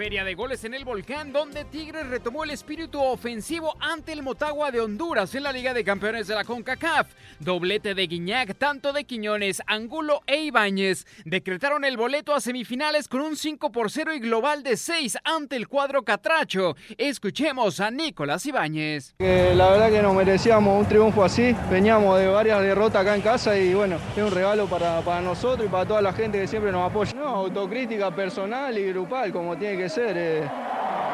Feria 0.00 0.24
de 0.24 0.34
goles 0.34 0.64
en 0.64 0.72
el 0.72 0.86
volcán, 0.86 1.30
donde 1.30 1.66
Tigres 1.66 2.06
retomó 2.06 2.44
el 2.44 2.52
espíritu 2.52 2.98
ofensivo 3.02 3.76
ante 3.80 4.12
el 4.12 4.22
Motagua 4.22 4.70
de 4.70 4.80
Honduras 4.80 5.34
en 5.34 5.42
la 5.42 5.52
Liga 5.52 5.74
de 5.74 5.84
Campeones 5.84 6.26
de 6.26 6.34
la 6.34 6.42
CONCACAF. 6.42 7.08
Doblete 7.38 7.94
de 7.94 8.06
Guiñac, 8.06 8.56
tanto 8.56 8.94
de 8.94 9.04
Quiñones, 9.04 9.60
Angulo 9.66 10.22
e 10.26 10.44
Ibáñez 10.44 11.04
decretaron 11.26 11.84
el 11.84 11.98
boleto 11.98 12.34
a 12.34 12.40
semifinales 12.40 13.08
con 13.08 13.20
un 13.20 13.36
5 13.36 13.72
por 13.72 13.90
0 13.90 14.14
y 14.14 14.20
global 14.20 14.62
de 14.62 14.78
6 14.78 15.18
ante 15.22 15.56
el 15.56 15.68
cuadro 15.68 16.02
Catracho. 16.02 16.76
Escuchemos 16.96 17.78
a 17.80 17.90
Nicolás 17.90 18.46
Ibáñez. 18.46 19.14
la 19.18 19.68
verdad 19.68 19.90
que 19.90 20.00
nos 20.00 20.14
merecíamos 20.14 20.80
un 20.80 20.88
triunfo 20.88 21.24
así. 21.24 21.54
Veníamos 21.70 22.18
de 22.18 22.26
varias 22.26 22.62
derrotas 22.62 23.02
acá 23.02 23.14
en 23.14 23.20
casa 23.20 23.58
y 23.58 23.74
bueno, 23.74 23.98
es 24.16 24.22
un 24.22 24.30
regalo 24.30 24.64
para, 24.66 25.02
para 25.02 25.20
nosotros 25.20 25.66
y 25.66 25.70
para 25.70 25.84
toda 25.84 26.00
la 26.00 26.14
gente 26.14 26.40
que 26.40 26.46
siempre 26.46 26.72
nos 26.72 26.90
apoya. 26.90 27.12
No, 27.12 27.26
autocrítica 27.26 28.10
personal 28.10 28.78
y 28.78 28.86
grupal, 28.86 29.30
como 29.30 29.58
tiene 29.58 29.76
que 29.76 29.88
ser. 29.88 29.89
Eh, 29.98 30.48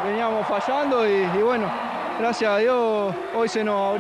veníamos 0.05 0.47
fallando 0.47 1.09
y, 1.09 1.25
bueno, 1.43 1.71
gracias 2.19 2.51
a 2.51 2.59
Dios 2.59 3.15
hoy 3.35 3.49
se 3.49 3.65
nos, 3.65 3.99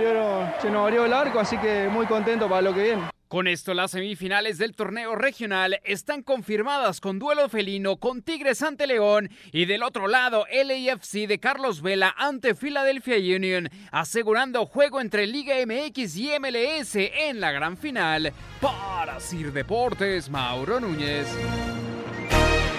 se 0.60 0.70
nos 0.70 0.82
abrió 0.82 1.04
el 1.04 1.12
arco, 1.12 1.40
así 1.40 1.56
que 1.58 1.88
muy 1.88 2.06
contento 2.06 2.48
para 2.48 2.62
lo 2.62 2.74
que 2.74 2.82
viene. 2.82 3.02
Con 3.28 3.48
esto, 3.48 3.74
las 3.74 3.90
semifinales 3.90 4.56
del 4.56 4.76
torneo 4.76 5.16
regional 5.16 5.80
están 5.82 6.22
confirmadas 6.22 7.00
con 7.00 7.18
duelo 7.18 7.48
felino 7.48 7.96
con 7.96 8.22
Tigres 8.22 8.62
ante 8.62 8.86
León 8.86 9.30
y 9.50 9.64
del 9.64 9.82
otro 9.82 10.06
lado 10.06 10.44
LAFC 10.52 11.26
de 11.26 11.40
Carlos 11.40 11.82
Vela 11.82 12.14
ante 12.16 12.54
Philadelphia 12.54 13.16
Union, 13.16 13.68
asegurando 13.90 14.64
juego 14.64 15.00
entre 15.00 15.26
Liga 15.26 15.56
MX 15.66 16.16
y 16.16 16.30
MLS 16.38 16.94
en 16.94 17.40
la 17.40 17.50
gran 17.50 17.76
final. 17.76 18.32
Para 18.60 19.18
Sir 19.18 19.52
Deportes, 19.52 20.30
Mauro 20.30 20.78
Núñez. 20.78 21.26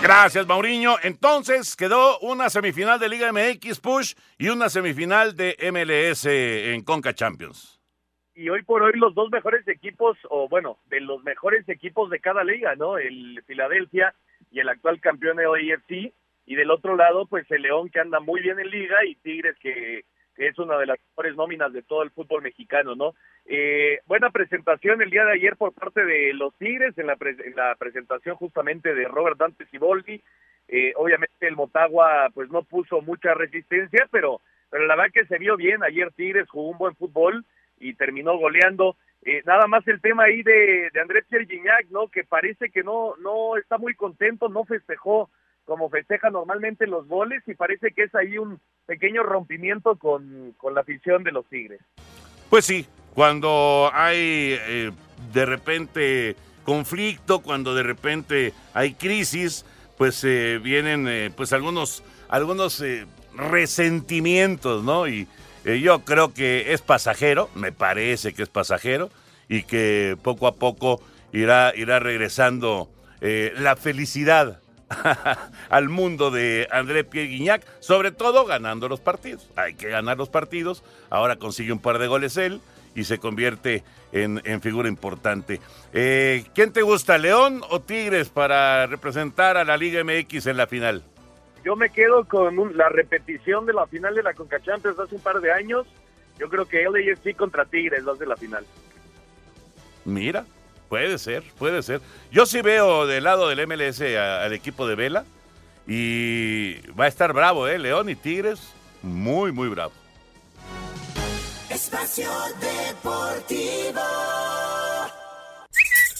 Gracias, 0.01 0.47
Mauriño. 0.47 0.95
Entonces 1.03 1.75
quedó 1.75 2.19
una 2.19 2.49
semifinal 2.49 2.99
de 2.99 3.09
Liga 3.09 3.31
MX 3.31 3.79
Push 3.79 4.13
y 4.37 4.49
una 4.49 4.69
semifinal 4.69 5.35
de 5.35 5.57
MLS 5.71 6.25
en 6.25 6.83
Conca 6.83 7.13
Champions. 7.13 7.81
y 8.35 8.49
hoy 8.49 8.61
por 8.61 8.83
hoy 8.83 8.93
los 8.95 9.15
dos 9.15 9.31
mejores 9.31 9.67
equipos, 9.67 10.15
o 10.29 10.47
bueno, 10.47 10.77
de 10.85 11.01
los 11.01 11.23
mejores 11.23 11.67
equipos 11.67 12.11
de 12.11 12.19
cada 12.19 12.43
liga, 12.43 12.75
¿no? 12.75 12.99
El 12.99 13.41
Filadelfia 13.47 14.13
y 14.51 14.59
el 14.59 14.69
actual 14.69 15.01
campeón 15.01 15.37
de 15.37 15.47
OIFC, 15.47 16.13
y 16.45 16.55
del 16.55 16.69
otro 16.69 16.95
lado, 16.95 17.25
pues 17.25 17.49
el 17.49 17.63
León 17.63 17.89
que 17.89 17.99
anda 17.99 18.19
muy 18.19 18.41
bien 18.41 18.59
en 18.59 18.69
liga 18.69 19.03
y 19.05 19.15
Tigres 19.15 19.57
que, 19.59 20.05
es 20.37 20.57
una 20.59 20.77
de 20.77 20.85
las 20.85 20.97
mejores 21.09 21.35
nóminas 21.35 21.73
de 21.73 21.81
todo 21.81 22.03
el 22.03 22.11
fútbol 22.11 22.43
mexicano, 22.43 22.95
¿no? 22.95 23.13
Eh, 23.45 23.99
buena 24.05 24.29
presentación 24.29 25.01
el 25.01 25.09
día 25.09 25.25
de 25.25 25.33
ayer 25.33 25.55
por 25.55 25.73
parte 25.73 26.05
de 26.05 26.33
los 26.33 26.53
Tigres 26.57 26.97
en 26.97 27.07
la, 27.07 27.15
pre- 27.15 27.37
en 27.43 27.55
la 27.55 27.75
presentación 27.75 28.35
justamente 28.35 28.93
de 28.93 29.07
Robert 29.07 29.37
Dante 29.37 29.65
Siboldi. 29.67 30.21
Eh, 30.67 30.93
obviamente 30.95 31.47
el 31.47 31.55
Motagua 31.55 32.29
pues 32.33 32.49
no 32.49 32.63
puso 32.63 33.01
mucha 33.01 33.33
resistencia, 33.33 34.07
pero, 34.11 34.41
pero 34.69 34.85
la 34.85 34.95
verdad 34.95 35.13
que 35.13 35.25
se 35.25 35.37
vio 35.37 35.55
bien. 35.57 35.83
Ayer 35.83 36.11
Tigres 36.13 36.49
jugó 36.49 36.69
un 36.69 36.77
buen 36.77 36.95
fútbol 36.95 37.45
y 37.79 37.93
terminó 37.93 38.37
goleando. 38.37 38.95
Eh, 39.23 39.41
nada 39.45 39.67
más 39.67 39.87
el 39.87 39.99
tema 40.01 40.25
ahí 40.25 40.43
de, 40.43 40.89
de 40.93 41.01
Andrés 41.01 41.25
Pierre 41.29 41.47
¿no? 41.89 42.07
Que 42.07 42.23
parece 42.23 42.69
que 42.69 42.83
no, 42.83 43.15
no 43.17 43.57
está 43.57 43.77
muy 43.77 43.95
contento, 43.95 44.49
no 44.49 44.65
festejó 44.65 45.29
como 45.67 45.89
festeja 45.89 46.29
normalmente 46.29 46.87
los 46.87 47.07
goles 47.07 47.43
y 47.45 47.53
parece 47.53 47.91
que 47.91 48.03
es 48.03 48.15
ahí 48.15 48.37
un 48.37 48.59
pequeño 48.85 49.21
rompimiento 49.21 49.97
con, 49.97 50.53
con 50.57 50.73
la 50.73 50.81
afición 50.81 51.23
de 51.23 51.33
los 51.33 51.45
Tigres. 51.47 51.81
Pues 52.49 52.65
sí, 52.65 52.87
cuando 53.13 53.91
hay 53.93 54.57
eh, 54.59 54.91
de 55.33 55.45
repente 55.45 56.35
conflicto, 56.63 57.41
cuando 57.41 57.75
de 57.75 57.83
repente 57.83 58.53
hay 58.73 58.93
crisis, 58.93 59.65
pues 59.97 60.23
eh, 60.23 60.59
vienen 60.63 61.07
eh, 61.07 61.31
pues 61.35 61.51
algunos 61.51 62.03
algunos 62.29 62.81
eh, 62.81 63.05
resentimientos, 63.35 64.83
¿no? 64.83 65.07
Y 65.07 65.27
yo 65.81 66.05
creo 66.05 66.33
que 66.33 66.71
es 66.71 66.81
pasajero, 66.81 67.49
me 67.53 67.73
parece 67.73 68.33
que 68.33 68.43
es 68.43 68.47
pasajero 68.47 69.09
y 69.49 69.63
que 69.63 70.17
poco 70.21 70.47
a 70.47 70.55
poco 70.55 71.01
irá 71.33 71.73
irá 71.75 71.99
regresando 71.99 72.89
la 73.19 73.75
felicidad 73.75 74.61
al 75.69 75.89
mundo 75.89 76.31
de 76.31 76.67
André 76.71 77.03
Pierre 77.03 77.29
Guignac, 77.29 77.63
sobre 77.79 78.11
todo 78.11 78.45
ganando 78.45 78.87
los 78.89 78.99
partidos. 78.99 79.49
Hay 79.55 79.73
que 79.75 79.89
ganar 79.89 80.17
los 80.17 80.29
partidos. 80.29 80.83
Ahora 81.09 81.35
consigue 81.37 81.71
un 81.71 81.79
par 81.79 81.99
de 81.99 82.07
goles 82.07 82.37
él 82.37 82.61
y 82.95 83.03
se 83.03 83.19
convierte 83.19 83.83
en, 84.11 84.41
en 84.45 84.61
figura 84.61 84.87
importante. 84.89 85.59
Eh, 85.93 86.45
¿Quién 86.55 86.71
te 86.73 86.81
gusta, 86.81 87.17
León 87.17 87.61
o 87.69 87.81
Tigres, 87.81 88.29
para 88.29 88.87
representar 88.87 89.57
a 89.57 89.63
la 89.65 89.77
Liga 89.77 90.03
MX 90.03 90.47
en 90.47 90.57
la 90.57 90.67
final? 90.67 91.03
Yo 91.63 91.75
me 91.75 91.89
quedo 91.89 92.23
con 92.25 92.57
un- 92.57 92.77
la 92.77 92.87
repetición 92.89 93.65
de 93.65 93.73
la 93.73 93.85
final 93.87 94.15
de 94.15 94.23
la 94.23 94.33
Conca 94.33 94.59
Champions 94.61 94.97
hace 94.99 95.15
un 95.15 95.21
par 95.21 95.41
de 95.41 95.51
años. 95.51 95.85
Yo 96.39 96.49
creo 96.49 96.65
que 96.65 96.83
LAFC 96.83 97.35
contra 97.35 97.65
Tigres 97.65 98.07
va 98.07 98.13
a 98.13 98.17
ser 98.17 98.27
la 98.27 98.37
final. 98.37 98.65
Mira, 100.05 100.45
puede 100.89 101.17
ser, 101.17 101.43
puede 101.57 101.81
ser. 101.83 102.01
Yo 102.31 102.45
sí 102.45 102.61
veo 102.61 103.05
del 103.07 103.23
lado 103.23 103.47
del 103.49 103.59
MLS 103.67 104.01
a- 104.17 104.43
al 104.43 104.53
equipo 104.53 104.87
de 104.87 104.95
Vela 104.95 105.25
y 105.87 106.75
va 106.99 107.05
a 107.05 107.07
estar 107.07 107.33
bravo, 107.33 107.67
¿eh? 107.67 107.77
León 107.79 108.09
y 108.09 108.15
Tigres, 108.15 108.59
muy, 109.01 109.51
muy 109.51 109.67
bravo. 109.69 109.91
Espacio 111.69 112.29
Deportivo. 112.59 114.01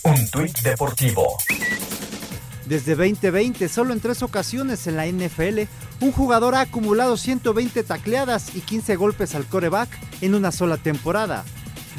Un 0.03 0.29
tuit 0.29 0.57
deportivo. 0.59 1.37
Desde 2.65 2.95
2020, 2.95 3.67
solo 3.69 3.93
en 3.93 3.99
tres 4.01 4.21
ocasiones 4.23 4.87
en 4.87 4.97
la 4.97 5.05
NFL, 5.07 5.67
un 6.01 6.11
jugador 6.11 6.55
ha 6.55 6.61
acumulado 6.61 7.17
120 7.17 7.81
tacleadas 7.83 8.55
y 8.55 8.61
15 8.61 8.95
golpes 8.97 9.35
al 9.35 9.45
coreback 9.45 9.89
en 10.21 10.35
una 10.35 10.51
sola 10.51 10.77
temporada. 10.77 11.43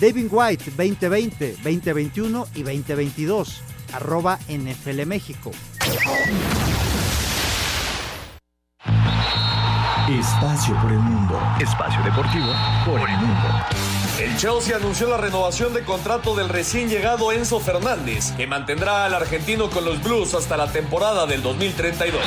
David 0.01 0.29
White 0.31 0.71
2020, 0.77 1.53
2021 1.65 2.47
y 2.55 2.63
2022. 2.63 3.63
Arroba 3.93 4.39
NFL 4.49 5.07
México. 5.07 5.51
Espacio 10.09 10.75
por 10.81 10.93
el 10.93 10.99
mundo. 10.99 11.41
Espacio 11.61 12.03
deportivo 12.03 12.47
por 12.87 13.01
el 13.01 13.17
mundo. 13.17 13.49
El 14.21 14.37
Chelsea 14.37 14.77
anunció 14.77 15.09
la 15.09 15.17
renovación 15.17 15.75
de 15.75 15.83
contrato 15.85 16.35
del 16.35 16.49
recién 16.49 16.89
llegado 16.89 17.33
Enzo 17.33 17.61
Fernández, 17.61 18.33
que 18.33 18.47
mantendrá 18.47 19.05
al 19.05 19.15
argentino 19.15 19.69
con 19.69 19.85
los 19.85 20.03
Blues 20.03 20.35
hasta 20.35 20.57
la 20.57 20.71
temporada 20.73 21.27
del 21.27 21.43
2032. 21.43 22.21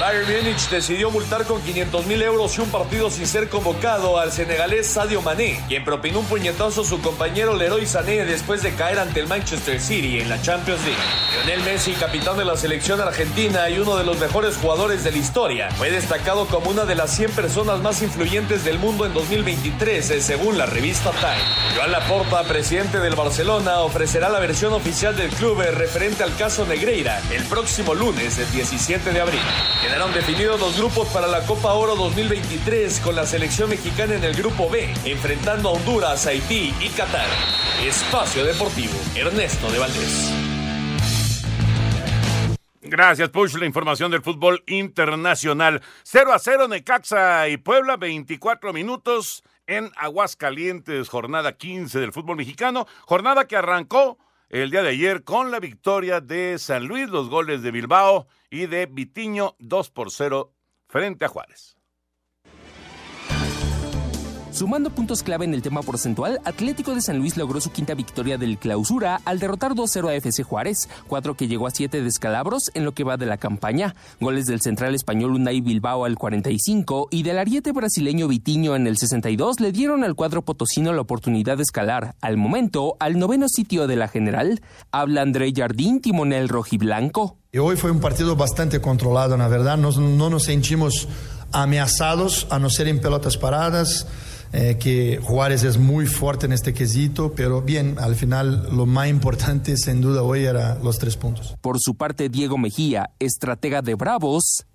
Bayern 0.00 0.32
Múnich 0.32 0.70
decidió 0.70 1.10
multar 1.10 1.44
con 1.44 1.60
500 1.60 2.06
mil 2.06 2.22
euros 2.22 2.56
y 2.56 2.62
un 2.62 2.70
partido 2.70 3.10
sin 3.10 3.26
ser 3.26 3.50
convocado 3.50 4.18
al 4.18 4.32
senegalés 4.32 4.86
Sadio 4.86 5.20
Mané, 5.20 5.62
quien 5.68 5.84
propinó 5.84 6.20
un 6.20 6.24
puñetazo 6.24 6.80
a 6.80 6.84
su 6.84 7.02
compañero 7.02 7.54
Leroy 7.54 7.84
Sané 7.84 8.24
después 8.24 8.62
de 8.62 8.72
caer 8.72 8.98
ante 8.98 9.20
el 9.20 9.26
Manchester 9.26 9.78
City 9.78 10.20
en 10.20 10.30
la 10.30 10.40
Champions 10.40 10.80
League. 10.84 10.96
Lionel 11.44 11.62
Messi, 11.64 11.92
capitán 11.92 12.38
de 12.38 12.46
la 12.46 12.56
selección 12.56 12.98
argentina 12.98 13.68
y 13.68 13.78
uno 13.78 13.98
de 13.98 14.04
los 14.04 14.18
mejores 14.18 14.56
jugadores 14.56 15.04
de 15.04 15.12
la 15.12 15.18
historia, 15.18 15.70
fue 15.72 15.90
destacado 15.90 16.46
como 16.46 16.70
una 16.70 16.86
de 16.86 16.94
las 16.94 17.14
100 17.14 17.32
personas 17.32 17.80
más 17.80 18.00
influyentes 18.00 18.64
del 18.64 18.78
mundo 18.78 19.04
en 19.04 19.12
2023, 19.12 20.12
eh, 20.12 20.22
según 20.22 20.56
la 20.56 20.64
revista 20.64 21.10
Time. 21.10 21.76
Joan 21.76 21.92
Laporta, 21.92 22.44
presidente 22.44 23.00
del 23.00 23.16
Barcelona, 23.16 23.80
ofrecerá 23.80 24.30
la 24.30 24.40
versión 24.40 24.72
oficial 24.72 25.14
del 25.14 25.28
club 25.28 25.60
eh, 25.60 25.70
referente 25.72 26.22
al 26.22 26.34
caso 26.36 26.64
Negreira 26.64 27.20
el 27.30 27.44
próximo 27.44 27.94
lunes, 27.94 28.38
el 28.38 28.50
17 28.50 29.12
de 29.12 29.20
abril. 29.20 29.40
Quedaron 29.90 30.14
definidos 30.14 30.60
los 30.60 30.78
grupos 30.78 31.08
para 31.08 31.26
la 31.26 31.44
Copa 31.44 31.72
Oro 31.72 31.96
2023 31.96 33.00
con 33.00 33.16
la 33.16 33.26
selección 33.26 33.68
mexicana 33.70 34.14
en 34.14 34.22
el 34.22 34.34
grupo 34.34 34.70
B, 34.70 34.88
enfrentando 35.04 35.68
a 35.68 35.72
Honduras, 35.72 36.28
Haití 36.28 36.72
y 36.80 36.90
Qatar. 36.90 37.26
Espacio 37.84 38.44
Deportivo, 38.44 38.94
Ernesto 39.16 39.68
de 39.68 39.80
Valdés. 39.80 40.32
Gracias, 42.82 43.30
Push. 43.30 43.56
La 43.56 43.66
información 43.66 44.12
del 44.12 44.22
fútbol 44.22 44.62
internacional. 44.68 45.82
0 46.04 46.34
a 46.34 46.38
0 46.38 46.68
Necaxa 46.68 47.48
y 47.48 47.56
Puebla, 47.56 47.96
24 47.96 48.72
minutos 48.72 49.42
en 49.66 49.90
Aguascalientes, 49.96 51.08
jornada 51.08 51.56
15 51.56 51.98
del 51.98 52.12
fútbol 52.12 52.36
mexicano. 52.36 52.86
Jornada 53.06 53.48
que 53.48 53.56
arrancó 53.56 54.18
el 54.50 54.70
día 54.70 54.84
de 54.84 54.90
ayer 54.90 55.24
con 55.24 55.50
la 55.50 55.58
victoria 55.58 56.20
de 56.20 56.60
San 56.60 56.84
Luis, 56.86 57.08
los 57.08 57.28
goles 57.28 57.62
de 57.62 57.72
Bilbao 57.72 58.28
y 58.50 58.66
de 58.66 58.86
Vitiño 58.86 59.56
2 59.60 59.90
por 59.90 60.10
0 60.10 60.52
frente 60.88 61.24
a 61.24 61.28
Juárez. 61.28 61.79
Sumando 64.52 64.90
puntos 64.90 65.22
clave 65.22 65.44
en 65.44 65.54
el 65.54 65.62
tema 65.62 65.80
porcentual, 65.80 66.40
Atlético 66.44 66.94
de 66.94 67.00
San 67.00 67.18
Luis 67.18 67.36
logró 67.36 67.60
su 67.60 67.70
quinta 67.70 67.94
victoria 67.94 68.36
del 68.36 68.58
clausura 68.58 69.20
al 69.24 69.38
derrotar 69.38 69.74
2-0 69.74 70.08
a 70.08 70.14
FC 70.14 70.42
Juárez, 70.42 70.88
cuatro 71.06 71.34
que 71.34 71.46
llegó 71.46 71.68
a 71.68 71.70
siete 71.70 72.02
descalabros 72.02 72.72
en 72.74 72.84
lo 72.84 72.92
que 72.92 73.04
va 73.04 73.16
de 73.16 73.26
la 73.26 73.38
campaña. 73.38 73.94
Goles 74.20 74.46
del 74.46 74.60
central 74.60 74.94
español 74.96 75.34
Unai 75.34 75.60
Bilbao 75.60 76.04
al 76.04 76.16
45 76.18 77.08
y 77.12 77.22
del 77.22 77.38
ariete 77.38 77.70
brasileño 77.70 78.26
Vitiño 78.26 78.74
en 78.74 78.88
el 78.88 78.98
62 78.98 79.60
le 79.60 79.70
dieron 79.70 80.02
al 80.02 80.16
cuadro 80.16 80.42
potosino 80.42 80.92
la 80.92 81.02
oportunidad 81.02 81.56
de 81.56 81.62
escalar, 81.62 82.16
al 82.20 82.36
momento, 82.36 82.96
al 82.98 83.18
noveno 83.20 83.48
sitio 83.48 83.86
de 83.86 83.96
la 83.96 84.08
general. 84.08 84.60
Habla 84.90 85.22
André 85.22 85.52
Jardín, 85.54 86.00
timonel 86.00 86.48
rojiblanco. 86.48 87.36
Y 87.52 87.58
hoy 87.58 87.76
fue 87.76 87.92
un 87.92 88.00
partido 88.00 88.34
bastante 88.34 88.80
controlado, 88.80 89.36
la 89.36 89.48
verdad. 89.48 89.76
No, 89.76 89.92
no 89.92 90.28
nos 90.28 90.44
sentimos 90.44 91.08
ameaçados, 91.52 92.46
a 92.50 92.58
no 92.58 92.68
ser 92.68 92.88
en 92.88 93.00
pelotas 93.00 93.36
paradas. 93.36 94.06
Eh, 94.52 94.78
que 94.80 95.20
Juárez 95.22 95.62
es 95.62 95.78
muy 95.78 96.06
fuerte 96.06 96.46
en 96.46 96.52
este 96.52 96.74
quesito, 96.74 97.32
pero 97.36 97.62
bien, 97.62 97.96
al 98.00 98.16
final 98.16 98.68
lo 98.72 98.84
más 98.84 99.06
importante 99.06 99.76
sin 99.76 100.00
duda 100.00 100.22
hoy 100.22 100.44
era 100.44 100.76
los 100.82 100.98
tres 100.98 101.16
puntos. 101.16 101.54
Por 101.60 101.78
su 101.78 101.94
parte, 101.94 102.28
Diego 102.28 102.58
Mejía, 102.58 103.10
estratega 103.20 103.80
de 103.80 103.94
Bravos. 103.94 104.66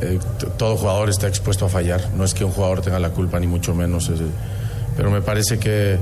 Eh, 0.00 0.20
todo 0.56 0.76
jugador 0.76 1.10
está 1.10 1.26
expuesto 1.26 1.66
a 1.66 1.68
fallar, 1.68 2.12
no 2.14 2.22
es 2.22 2.34
que 2.34 2.44
un 2.44 2.52
jugador 2.52 2.82
tenga 2.82 3.00
la 3.00 3.10
culpa 3.10 3.40
ni 3.40 3.48
mucho 3.48 3.74
menos, 3.74 4.10
pero 4.96 5.10
me 5.10 5.20
parece 5.20 5.58
que, 5.58 5.98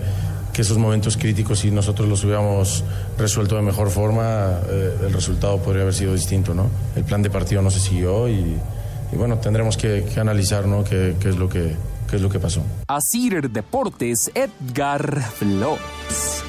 que, 0.52 0.62
esos 0.62 0.76
momentos 0.76 1.16
críticos, 1.16 1.60
si 1.60 1.70
nosotros 1.70 2.06
los 2.06 2.22
hubiéramos 2.24 2.84
resuelto 3.16 3.56
de 3.56 3.62
mejor 3.62 3.90
forma, 3.90 4.60
eh, 4.68 4.98
el 5.06 5.12
resultado 5.12 5.58
podría 5.58 5.82
haber 5.82 5.94
sido 5.94 6.12
distinto, 6.12 6.52
¿no? 6.54 6.68
El 6.94 7.04
plan 7.04 7.22
de 7.22 7.30
partido 7.30 7.62
no 7.62 7.70
se 7.70 7.80
siguió 7.80 8.28
y, 8.28 8.58
y 9.12 9.16
bueno, 9.16 9.38
tendremos 9.38 9.78
que, 9.78 10.04
que 10.12 10.20
analizar, 10.20 10.66
¿no? 10.66 10.84
Qué, 10.84 11.16
qué 11.18 11.30
es 11.30 11.36
lo 11.36 11.48
que 11.48 11.74
qué 12.08 12.16
es 12.16 12.22
lo 12.22 12.28
que 12.28 12.38
pasó. 12.38 12.62
Asir 12.88 13.50
Deportes, 13.50 14.30
Edgar 14.34 15.20
Flores. 15.22 16.44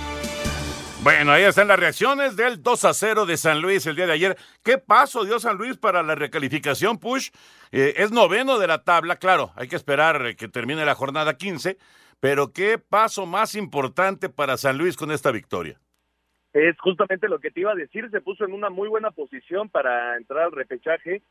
Bueno, 1.06 1.34
ahí 1.34 1.44
están 1.44 1.68
las 1.68 1.80
reacciones 1.80 2.36
del 2.36 2.64
2 2.64 2.86
a 2.86 2.94
0 2.94 3.28
de 3.28 3.38
San 3.38 3.62
Luis 3.62 3.86
el 3.86 3.96
día 3.96 4.08
de 4.08 4.14
ayer. 4.14 4.38
¿Qué 4.64 4.80
paso 4.80 5.24
dio 5.24 5.40
San 5.40 5.56
Luis 5.56 5.78
para 5.78 6.02
la 6.02 6.16
recalificación, 6.16 6.98
Push? 6.98 7.30
Eh, 7.72 7.94
es 7.98 8.12
noveno 8.12 8.58
de 8.58 8.66
la 8.66 8.84
tabla, 8.84 9.18
claro, 9.18 9.52
hay 9.56 9.68
que 9.68 9.76
esperar 9.76 10.36
que 10.36 10.48
termine 10.48 10.84
la 10.84 10.96
jornada 10.96 11.38
15, 11.38 11.78
pero 12.20 12.54
¿qué 12.54 12.80
paso 12.80 13.28
más 13.28 13.54
importante 13.54 14.30
para 14.30 14.58
San 14.58 14.80
Luis 14.80 14.98
con 14.98 15.12
esta 15.12 15.30
victoria? 15.30 15.80
Es 16.54 16.76
justamente 16.80 17.28
lo 17.28 17.38
que 17.38 17.52
te 17.52 17.60
iba 17.60 17.74
a 17.74 17.76
decir, 17.76 18.10
se 18.10 18.22
puso 18.22 18.44
en 18.44 18.54
una 18.54 18.72
muy 18.72 18.88
buena 18.88 19.12
posición 19.12 19.70
para 19.70 20.18
entrar 20.18 20.46
al 20.46 20.54
repechaje 20.54 21.22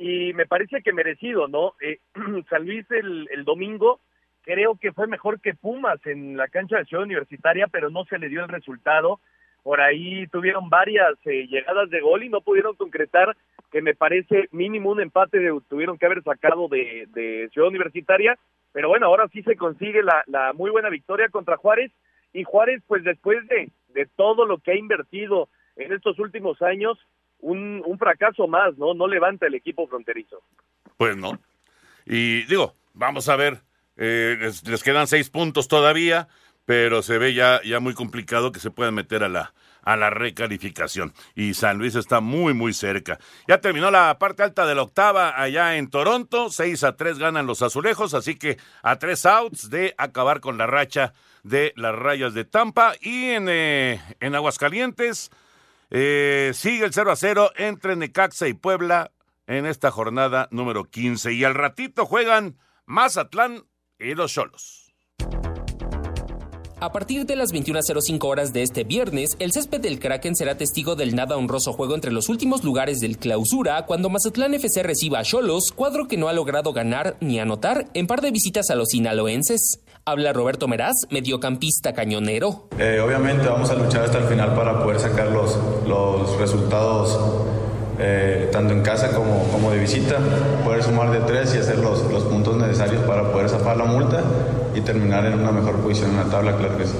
y 0.00 0.32
me 0.32 0.46
parece 0.46 0.80
que 0.82 0.94
merecido, 0.94 1.46
¿no? 1.46 1.74
Eh, 1.82 1.98
San 2.48 2.64
Luis 2.64 2.90
el, 2.90 3.28
el, 3.30 3.44
domingo 3.44 4.00
creo 4.42 4.76
que 4.76 4.92
fue 4.92 5.06
mejor 5.06 5.40
que 5.42 5.52
Pumas 5.52 6.04
en 6.06 6.38
la 6.38 6.48
cancha 6.48 6.78
de 6.78 6.86
Ciudad 6.86 7.04
Universitaria, 7.04 7.66
pero 7.66 7.90
no 7.90 8.06
se 8.06 8.18
le 8.18 8.30
dio 8.30 8.42
el 8.42 8.48
resultado. 8.48 9.20
Por 9.62 9.82
ahí 9.82 10.26
tuvieron 10.28 10.70
varias 10.70 11.14
eh, 11.26 11.46
llegadas 11.46 11.90
de 11.90 12.00
gol 12.00 12.24
y 12.24 12.30
no 12.30 12.40
pudieron 12.40 12.76
concretar, 12.76 13.36
que 13.70 13.82
me 13.82 13.94
parece 13.94 14.48
mínimo 14.52 14.90
un 14.90 15.02
empate 15.02 15.38
de, 15.38 15.60
tuvieron 15.68 15.98
que 15.98 16.06
haber 16.06 16.22
sacado 16.22 16.68
de, 16.68 17.06
de 17.12 17.50
Ciudad 17.52 17.68
Universitaria. 17.68 18.38
Pero 18.72 18.88
bueno, 18.88 19.04
ahora 19.04 19.28
sí 19.28 19.42
se 19.42 19.56
consigue 19.56 20.02
la, 20.02 20.24
la 20.28 20.54
muy 20.54 20.70
buena 20.70 20.88
victoria 20.88 21.28
contra 21.28 21.58
Juárez. 21.58 21.92
Y 22.32 22.44
Juárez, 22.44 22.82
pues 22.86 23.04
después 23.04 23.46
de, 23.48 23.68
de 23.88 24.06
todo 24.16 24.46
lo 24.46 24.58
que 24.58 24.70
ha 24.70 24.76
invertido 24.76 25.50
en 25.76 25.92
estos 25.92 26.18
últimos 26.18 26.62
años, 26.62 26.98
un, 27.40 27.82
un, 27.84 27.98
fracaso 27.98 28.46
más, 28.46 28.76
¿no? 28.78 28.94
No 28.94 29.06
levanta 29.06 29.46
el 29.46 29.54
equipo 29.54 29.86
fronterizo. 29.86 30.42
Pues 30.96 31.16
no. 31.16 31.38
Y 32.06 32.44
digo, 32.44 32.74
vamos 32.94 33.28
a 33.28 33.36
ver, 33.36 33.60
eh, 33.96 34.36
les, 34.64 34.82
quedan 34.82 35.06
seis 35.06 35.30
puntos 35.30 35.68
todavía, 35.68 36.28
pero 36.64 37.02
se 37.02 37.18
ve 37.18 37.34
ya, 37.34 37.60
ya 37.62 37.80
muy 37.80 37.94
complicado 37.94 38.52
que 38.52 38.60
se 38.60 38.70
puedan 38.70 38.94
meter 38.94 39.24
a 39.24 39.28
la, 39.28 39.52
a 39.82 39.96
la 39.96 40.10
recalificación. 40.10 41.12
Y 41.34 41.54
San 41.54 41.78
Luis 41.78 41.94
está 41.94 42.20
muy, 42.20 42.54
muy 42.54 42.72
cerca. 42.72 43.18
Ya 43.48 43.60
terminó 43.60 43.90
la 43.90 44.18
parte 44.18 44.42
alta 44.42 44.66
de 44.66 44.74
la 44.74 44.82
octava 44.82 45.40
allá 45.40 45.76
en 45.76 45.90
Toronto. 45.90 46.50
6 46.50 46.84
a 46.84 46.96
3 46.96 47.18
ganan 47.18 47.46
los 47.46 47.62
azulejos, 47.62 48.14
así 48.14 48.36
que 48.36 48.56
a 48.82 48.98
tres 48.98 49.26
outs 49.26 49.70
de 49.70 49.94
acabar 49.98 50.40
con 50.40 50.58
la 50.58 50.66
racha 50.66 51.12
de 51.42 51.72
las 51.76 51.94
rayas 51.94 52.34
de 52.34 52.44
Tampa. 52.44 52.94
Y 53.00 53.30
en, 53.30 53.48
eh, 53.48 54.00
en 54.20 54.34
Aguascalientes. 54.34 55.30
Eh, 55.90 56.52
sigue 56.54 56.84
el 56.84 56.92
0 56.92 57.10
a 57.10 57.16
0 57.16 57.50
entre 57.56 57.96
Necaxa 57.96 58.46
y 58.46 58.54
Puebla 58.54 59.12
en 59.46 59.66
esta 59.66 59.90
jornada 59.90 60.48
número 60.50 60.84
15. 60.84 61.32
Y 61.32 61.44
al 61.44 61.54
ratito 61.54 62.06
juegan 62.06 62.58
Mazatlán 62.86 63.64
y 63.98 64.14
los 64.14 64.32
Cholos. 64.32 64.80
A 66.82 66.92
partir 66.92 67.26
de 67.26 67.36
las 67.36 67.52
21.05 67.52 68.24
horas 68.24 68.54
de 68.54 68.62
este 68.62 68.84
viernes, 68.84 69.36
el 69.38 69.52
césped 69.52 69.82
del 69.82 69.98
Kraken 69.98 70.34
será 70.34 70.56
testigo 70.56 70.96
del 70.96 71.14
nada 71.14 71.36
honroso 71.36 71.74
juego 71.74 71.94
entre 71.94 72.10
los 72.10 72.30
últimos 72.30 72.64
lugares 72.64 73.00
del 73.00 73.18
clausura 73.18 73.84
cuando 73.84 74.08
Mazatlán 74.08 74.54
FC 74.54 74.82
reciba 74.82 75.18
a 75.18 75.22
Cholos, 75.22 75.72
cuadro 75.72 76.08
que 76.08 76.16
no 76.16 76.28
ha 76.28 76.32
logrado 76.32 76.72
ganar 76.72 77.18
ni 77.20 77.38
anotar 77.38 77.86
en 77.92 78.06
par 78.06 78.22
de 78.22 78.30
visitas 78.30 78.70
a 78.70 78.76
los 78.76 78.88
sinaloenses. 78.88 79.80
Habla 80.04 80.32
Roberto 80.32 80.66
Meraz, 80.66 80.94
mediocampista 81.10 81.92
cañonero. 81.92 82.68
Eh, 82.78 83.00
obviamente 83.00 83.46
vamos 83.46 83.70
a 83.70 83.74
luchar 83.74 84.04
hasta 84.04 84.18
el 84.18 84.24
final 84.24 84.54
para 84.54 84.82
poder 84.82 84.98
sacar 84.98 85.28
los, 85.28 85.58
los 85.86 86.36
resultados 86.38 87.18
eh, 88.02 88.48
tanto 88.50 88.72
en 88.72 88.82
casa 88.82 89.14
como, 89.14 89.44
como 89.52 89.70
de 89.70 89.78
visita, 89.78 90.18
poder 90.64 90.82
sumar 90.82 91.10
de 91.10 91.20
tres 91.20 91.54
y 91.54 91.58
hacer 91.58 91.78
los, 91.78 92.10
los 92.10 92.24
puntos 92.24 92.56
necesarios 92.56 93.02
para 93.04 93.30
poder 93.30 93.50
zafar 93.50 93.76
la 93.76 93.84
multa 93.84 94.24
y 94.74 94.80
terminar 94.80 95.26
en 95.26 95.38
una 95.38 95.52
mejor 95.52 95.76
posición 95.80 96.12
en 96.12 96.16
la 96.16 96.24
tabla, 96.24 96.56
claro 96.56 96.78
que 96.78 96.86
sí. 96.86 96.96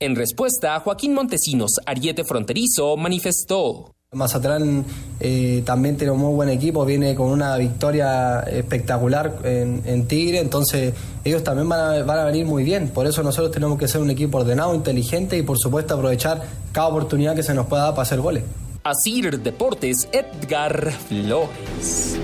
En 0.00 0.16
respuesta, 0.16 0.80
Joaquín 0.80 1.14
Montesinos, 1.14 1.76
ariete 1.86 2.24
fronterizo, 2.24 2.96
manifestó. 2.96 3.92
Mazatlán 4.14 4.84
eh, 5.20 5.62
también 5.64 5.96
tiene 5.96 6.12
un 6.12 6.20
muy 6.20 6.34
buen 6.34 6.50
equipo, 6.50 6.84
viene 6.84 7.14
con 7.14 7.30
una 7.30 7.56
victoria 7.56 8.40
espectacular 8.40 9.38
en, 9.42 10.06
Tigre, 10.06 10.38
entonces 10.38 10.92
ellos 11.24 11.42
también 11.42 11.66
van 11.66 11.80
a, 11.80 12.02
van 12.02 12.18
a, 12.18 12.24
venir 12.24 12.44
muy 12.44 12.62
bien. 12.62 12.88
Por 12.88 13.06
eso 13.06 13.22
nosotros 13.22 13.50
tenemos 13.50 13.78
que 13.78 13.88
ser 13.88 14.02
un 14.02 14.10
equipo 14.10 14.36
ordenado, 14.36 14.74
inteligente 14.74 15.38
y 15.38 15.42
por 15.42 15.58
supuesto 15.58 15.94
aprovechar 15.94 16.42
cada 16.72 16.88
oportunidad 16.88 17.34
que 17.34 17.42
se 17.42 17.54
nos 17.54 17.66
pueda 17.68 17.84
dar 17.84 17.92
para 17.92 18.02
hacer 18.02 18.20
goles. 18.20 18.44
Asir 18.84 19.40
Deportes, 19.40 20.06
Edgar 20.12 20.92
Flores. 20.92 22.18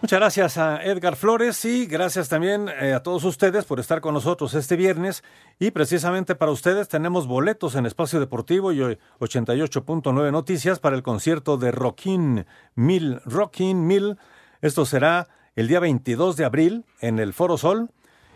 Muchas 0.00 0.20
gracias 0.20 0.58
a 0.58 0.80
Edgar 0.84 1.16
Flores 1.16 1.64
y 1.64 1.84
gracias 1.86 2.28
también 2.28 2.68
eh, 2.68 2.92
a 2.92 3.02
todos 3.02 3.24
ustedes 3.24 3.64
por 3.64 3.80
estar 3.80 4.00
con 4.00 4.14
nosotros 4.14 4.54
este 4.54 4.76
viernes. 4.76 5.24
Y 5.58 5.72
precisamente 5.72 6.36
para 6.36 6.52
ustedes 6.52 6.86
tenemos 6.86 7.26
boletos 7.26 7.74
en 7.74 7.84
Espacio 7.84 8.20
Deportivo 8.20 8.72
y 8.72 8.78
88.9 8.78 10.30
Noticias 10.30 10.78
para 10.78 10.94
el 10.94 11.02
concierto 11.02 11.56
de 11.56 11.72
Rockin' 11.72 12.46
Mil. 12.76 13.20
Rockin' 13.24 13.88
Mil. 13.88 14.18
Esto 14.62 14.86
será 14.86 15.26
el 15.56 15.66
día 15.66 15.80
22 15.80 16.36
de 16.36 16.44
abril 16.44 16.84
en 17.00 17.18
el 17.18 17.32
Foro 17.32 17.58
Sol. 17.58 17.90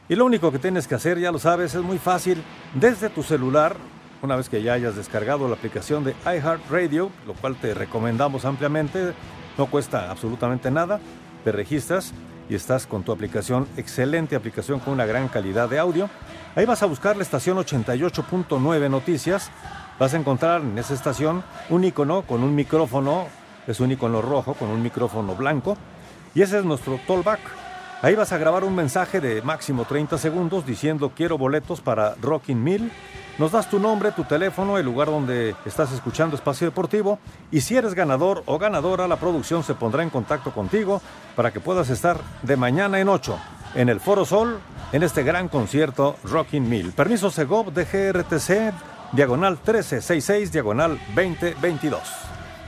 Y 0.09 0.17
lo 0.17 0.25
único 0.25 0.51
que 0.51 0.59
tienes 0.59 0.89
que 0.89 0.97
hacer, 0.97 1.21
ya 1.21 1.31
lo 1.31 1.39
sabes, 1.39 1.77
es 1.77 1.83
muy 1.83 1.99
fácil. 1.99 2.43
Desde 2.75 3.09
tu 3.09 3.23
celular, 3.23 3.77
una 4.21 4.35
vez 4.35 4.49
que 4.49 4.65
ya 4.65 4.73
hayas 4.73 4.97
descargado 4.97 5.47
la 5.47 5.55
aplicación 5.55 6.03
de 6.03 6.17
iHeartRadio, 6.25 7.13
lo 7.25 7.35
cual 7.35 7.55
te 7.55 7.73
recomendamos 7.73 8.45
ampliamente, 8.45 9.15
no 9.57 9.67
cuesta 9.67 10.11
absolutamente 10.11 10.69
nada 10.69 10.99
te 11.45 11.53
registras 11.53 12.13
y 12.49 12.55
estás 12.55 12.87
con 12.87 13.03
tu 13.03 13.13
aplicación, 13.13 13.67
excelente 13.77 14.37
aplicación 14.37 14.81
con 14.81 14.93
una 14.95 15.07
gran 15.07 15.29
calidad 15.29 15.69
de 15.69 15.79
audio. 15.79 16.11
Ahí 16.55 16.67
vas 16.67 16.83
a 16.83 16.87
buscar 16.87 17.17
la 17.17 17.23
estación 17.23 17.57
88.9 17.59 18.91
Noticias. 18.91 19.51
Vas 19.99 20.15
a 20.15 20.19
encontrar 20.19 20.61
en 20.63 20.77
esa 20.79 20.95
estación 20.95 21.43
un 21.71 21.85
icono 21.85 22.23
con 22.23 22.43
un 22.43 22.55
micrófono, 22.55 23.27
es 23.67 23.81
un 23.81 23.93
icono 23.93 24.21
rojo 24.21 24.55
con 24.55 24.69
un 24.69 24.83
micrófono 24.83 25.35
blanco. 25.35 25.77
Y 26.35 26.43
ese 26.43 26.59
es 26.59 26.65
nuestro 26.65 26.99
tollback. 27.07 27.41
Ahí 28.03 28.17
vas 28.17 28.33
a 28.33 28.39
grabar 28.39 28.65
un 28.65 28.75
mensaje 28.75 29.21
de 29.21 29.43
máximo 29.43 29.85
30 29.85 30.19
segundos 30.19 30.67
diciendo 30.67 31.13
quiero 31.15 31.39
boletos 31.39 31.81
para 31.81 32.17
Rocking 32.21 32.61
Mill. 32.61 32.91
Nos 33.39 33.53
das 33.53 33.71
tu 33.71 33.79
nombre, 33.79 34.11
tu 34.11 34.25
teléfono, 34.25 34.77
el 34.77 34.85
lugar 34.85 35.07
donde 35.07 35.55
estás 35.65 35.93
escuchando 35.93 36.35
Espacio 36.35 36.67
Deportivo 36.67 37.21
y 37.53 37.61
si 37.61 37.77
eres 37.77 37.95
ganador 37.95 38.43
o 38.47 38.59
ganadora, 38.59 39.07
la 39.07 39.21
producción 39.21 39.63
se 39.63 39.75
pondrá 39.75 40.03
en 40.03 40.11
contacto 40.11 40.51
contigo 40.51 41.01
para 41.37 41.53
que 41.53 41.61
puedas 41.61 41.91
estar 41.91 42.19
de 42.43 42.57
mañana 42.57 42.99
en 42.99 43.09
8 43.09 43.39
en 43.77 43.89
el 43.89 44.01
Foro 44.01 44.25
Sol 44.25 44.59
en 44.91 45.05
este 45.05 45.23
gran 45.23 45.49
concierto 45.49 46.17
Rocking 46.25 46.69
Mill. 46.69 46.91
Permiso 46.91 47.31
Segov 47.31 47.73
de 47.73 47.85
GRTC, 47.85 48.75
diagonal 49.13 49.53
1366, 49.53 50.51
diagonal 50.51 50.99
2022. 51.15 52.01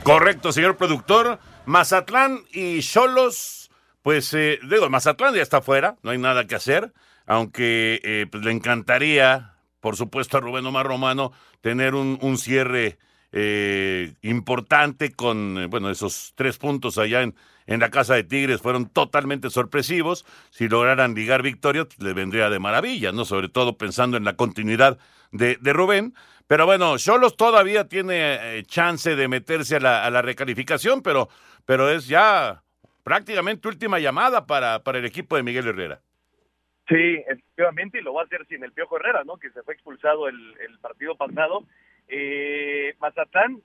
Correcto, 0.04 0.52
señor 0.52 0.76
productor. 0.76 1.40
Mazatlán 1.66 2.44
y 2.52 2.80
Cholos 2.82 3.63
pues 4.04 4.34
eh, 4.34 4.58
digo, 4.68 4.90
Mazatlán 4.90 5.34
ya 5.34 5.40
está 5.40 5.62
fuera, 5.62 5.96
no 6.02 6.10
hay 6.10 6.18
nada 6.18 6.46
que 6.46 6.54
hacer, 6.54 6.92
aunque 7.24 8.02
eh, 8.04 8.26
pues, 8.30 8.44
le 8.44 8.50
encantaría, 8.50 9.54
por 9.80 9.96
supuesto, 9.96 10.36
a 10.36 10.40
Rubén 10.40 10.66
Omar 10.66 10.86
Romano 10.86 11.32
tener 11.62 11.94
un, 11.94 12.36
cierre 12.36 12.98
eh, 13.32 14.12
importante 14.20 15.12
con, 15.12 15.56
eh, 15.56 15.66
bueno, 15.68 15.88
esos 15.88 16.34
tres 16.34 16.58
puntos 16.58 16.98
allá 16.98 17.22
en, 17.22 17.34
en 17.66 17.80
la 17.80 17.90
Casa 17.90 18.12
de 18.12 18.24
Tigres 18.24 18.60
fueron 18.60 18.90
totalmente 18.90 19.48
sorpresivos. 19.48 20.26
Si 20.50 20.68
lograran 20.68 21.14
ligar 21.14 21.40
victoria, 21.40 21.86
pues, 21.86 21.98
le 21.98 22.12
vendría 22.12 22.50
de 22.50 22.58
maravilla, 22.58 23.10
¿no? 23.10 23.24
Sobre 23.24 23.48
todo 23.48 23.78
pensando 23.78 24.18
en 24.18 24.24
la 24.24 24.36
continuidad 24.36 24.98
de, 25.32 25.56
de 25.62 25.72
Rubén. 25.72 26.12
Pero 26.46 26.66
bueno, 26.66 26.98
Cholos 26.98 27.38
todavía 27.38 27.88
tiene 27.88 28.62
chance 28.66 29.16
de 29.16 29.28
meterse 29.28 29.76
a 29.76 29.80
la, 29.80 30.04
a 30.04 30.10
la 30.10 30.20
recalificación, 30.20 31.00
pero, 31.00 31.30
pero 31.64 31.88
es 31.88 32.06
ya 32.06 32.63
prácticamente 33.04 33.68
última 33.68 34.00
llamada 34.00 34.46
para, 34.46 34.82
para 34.82 34.98
el 34.98 35.04
equipo 35.04 35.36
de 35.36 35.44
Miguel 35.44 35.68
Herrera. 35.68 36.00
Sí, 36.88 37.22
efectivamente, 37.28 37.98
y 37.98 38.02
lo 38.02 38.12
va 38.14 38.22
a 38.22 38.24
hacer 38.24 38.44
sin 38.46 38.64
el 38.64 38.72
Piojo 38.72 38.96
Herrera, 38.96 39.22
¿no? 39.24 39.36
Que 39.36 39.50
se 39.50 39.62
fue 39.62 39.74
expulsado 39.74 40.28
el, 40.28 40.36
el 40.60 40.78
partido 40.80 41.16
pasado. 41.16 41.64
Eh, 42.08 42.94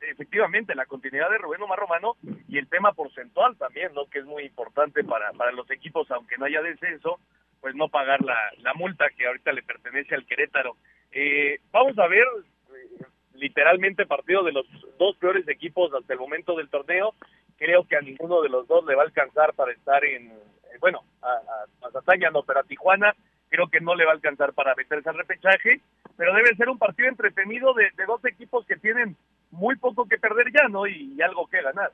efectivamente, 0.02 0.74
la 0.74 0.86
continuidad 0.86 1.30
de 1.30 1.38
Rubén 1.38 1.62
Omar 1.62 1.80
Romano 1.80 2.16
y 2.48 2.58
el 2.58 2.70
tema 2.70 2.94
porcentual 2.94 3.58
también, 3.58 3.94
¿no? 3.94 4.06
Que 4.06 4.20
es 4.20 4.26
muy 4.26 4.44
importante 4.44 5.04
para, 5.04 5.34
para 5.34 5.52
los 5.52 5.70
equipos, 5.70 6.10
aunque 6.12 6.38
no 6.38 6.46
haya 6.46 6.62
descenso, 6.62 7.20
pues 7.60 7.76
no 7.76 7.90
pagar 7.90 8.22
la, 8.22 8.38
la 8.60 8.74
multa 8.74 9.10
que 9.10 9.28
ahorita 9.28 9.52
le 9.52 9.64
pertenece 9.64 10.16
al 10.16 10.26
Querétaro. 10.26 10.78
Eh, 11.12 11.60
vamos 11.72 12.00
a 12.00 12.08
ver, 12.08 12.26
eh, 12.74 13.04
literalmente, 13.34 14.06
partido 14.06 14.44
de 14.44 14.54
los 14.54 14.66
dos 14.98 15.18
peores 15.18 15.46
equipos 15.50 15.94
hasta 15.94 16.14
el 16.14 16.20
momento 16.20 16.56
del 16.56 16.70
torneo 16.70 17.14
creo 17.60 17.86
que 17.86 17.98
a 17.98 18.02
ninguno 18.02 18.42
de 18.42 18.50
los 18.50 18.68
dos 18.68 18.86
le 18.86 18.96
va 18.96 19.04
a 19.04 19.06
alcanzar 19.06 19.54
para 19.54 19.72
estar 19.72 20.04
en, 20.06 20.28
eh, 20.32 20.78
bueno, 20.80 21.04
a, 21.22 21.28
a 21.28 21.66
Mazatlán 21.82 22.34
no, 22.34 22.44
pero 22.44 22.62
a 22.62 22.64
Tijuana 22.64 23.14
creo 23.50 23.68
que 23.68 23.82
no 23.82 23.96
le 23.96 24.06
va 24.06 24.12
a 24.12 24.16
alcanzar 24.16 24.54
para 24.54 24.74
meterse 24.76 25.10
al 25.10 25.18
repechaje, 25.18 25.82
pero 26.16 26.34
debe 26.34 26.56
ser 26.56 26.70
un 26.70 26.78
partido 26.78 27.10
entretenido 27.10 27.74
de, 27.74 27.90
dos 28.06 28.24
equipos 28.26 28.66
que 28.66 28.78
tienen 28.78 29.18
muy 29.52 29.76
poco 29.76 30.08
que 30.08 30.18
perder 30.18 30.52
ya, 30.54 30.68
¿no? 30.70 30.88
Y, 30.88 31.20
algo 31.22 31.48
que 31.48 31.62
ganar. 31.62 31.92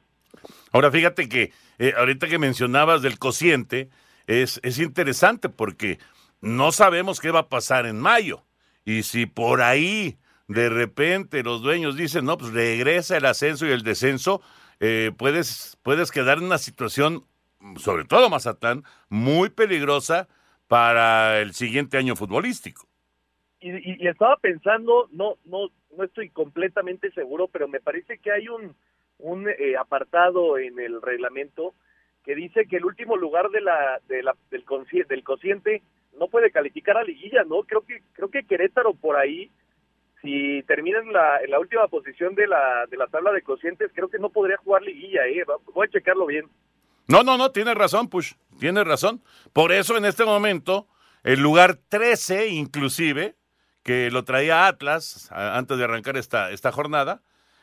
Ahora 0.71 0.91
fíjate 0.91 1.27
que 1.27 1.51
eh, 1.79 1.93
ahorita 1.97 2.27
que 2.27 2.37
mencionabas 2.37 3.01
del 3.01 3.17
cociente, 3.17 3.89
es, 4.27 4.59
es 4.63 4.79
interesante 4.79 5.49
porque 5.49 5.99
no 6.41 6.71
sabemos 6.71 7.19
qué 7.19 7.31
va 7.31 7.41
a 7.41 7.49
pasar 7.49 7.85
en 7.85 7.99
mayo. 7.99 8.43
Y 8.83 9.03
si 9.03 9.25
por 9.25 9.61
ahí 9.61 10.17
de 10.47 10.69
repente 10.69 11.43
los 11.43 11.61
dueños 11.61 11.95
dicen, 11.95 12.25
no, 12.25 12.37
pues 12.37 12.53
regresa 12.53 13.17
el 13.17 13.25
ascenso 13.25 13.65
y 13.65 13.71
el 13.71 13.83
descenso, 13.83 14.41
eh, 14.79 15.11
puedes, 15.17 15.77
puedes 15.83 16.11
quedar 16.11 16.37
en 16.37 16.45
una 16.45 16.57
situación, 16.57 17.23
sobre 17.77 18.05
todo 18.05 18.29
Mazatlán, 18.29 18.83
muy 19.09 19.49
peligrosa 19.49 20.27
para 20.67 21.39
el 21.39 21.53
siguiente 21.53 21.97
año 21.97 22.15
futbolístico. 22.15 22.87
Y, 23.61 24.07
estaba 24.07 24.37
pensando, 24.37 25.09
no, 25.11 25.37
no, 25.45 25.69
no 25.97 26.03
estoy 26.03 26.29
completamente 26.29 27.11
seguro, 27.11 27.47
pero 27.47 27.67
me 27.67 27.79
parece 27.79 28.19
que 28.19 28.31
hay 28.31 28.47
un, 28.47 28.75
un 29.17 29.49
eh, 29.49 29.75
apartado 29.77 30.59
en 30.59 30.79
el 30.79 31.01
reglamento 31.01 31.73
que 32.23 32.35
dice 32.35 32.67
que 32.67 32.77
el 32.77 32.85
último 32.85 33.17
lugar 33.17 33.49
de 33.49 33.61
la, 33.61 34.01
de 34.07 34.23
la, 34.23 34.35
del, 34.51 34.65
del 35.07 35.23
cociente 35.23 35.81
no 36.17 36.27
puede 36.27 36.51
calificar 36.51 36.97
a 36.97 37.03
liguilla, 37.03 37.43
¿no? 37.43 37.63
Creo 37.63 37.81
que, 37.81 38.01
creo 38.13 38.29
que 38.29 38.43
Querétaro 38.43 38.93
por 38.93 39.15
ahí 39.15 39.49
si 40.21 40.63
termina 40.63 40.99
en 40.99 41.13
la, 41.13 41.39
en 41.43 41.51
la 41.51 41.59
última 41.59 41.87
posición 41.87 42.35
de 42.35 42.47
la, 42.47 42.85
de 42.89 42.97
la 42.97 43.07
tabla 43.07 43.31
de 43.31 43.41
cocientes, 43.41 43.91
creo 43.93 44.09
que 44.09 44.19
no 44.19 44.29
podría 44.29 44.57
jugar 44.57 44.81
liguilla, 44.81 45.25
¿eh? 45.27 45.45
Voy 45.73 45.87
a 45.87 45.91
checarlo 45.91 46.25
bien. 46.25 46.49
No, 47.07 47.23
no, 47.23 47.37
no, 47.37 47.51
tiene 47.51 47.73
razón, 47.73 48.09
Push, 48.09 48.33
tiene 48.59 48.83
razón. 48.83 49.21
Por 49.53 49.71
eso 49.71 49.95
en 49.97 50.05
este 50.05 50.25
momento, 50.25 50.87
el 51.23 51.39
lugar 51.39 51.77
13 51.89 52.47
inclusive, 52.47 53.35
que 53.83 54.09
lo 54.09 54.23
traía 54.23 54.65
Atlas 54.67 55.31
antes 55.31 55.77
de 55.77 55.83
arrancar 55.83 56.17
esta, 56.17 56.49
esta 56.49 56.71
jornada, 56.71 57.21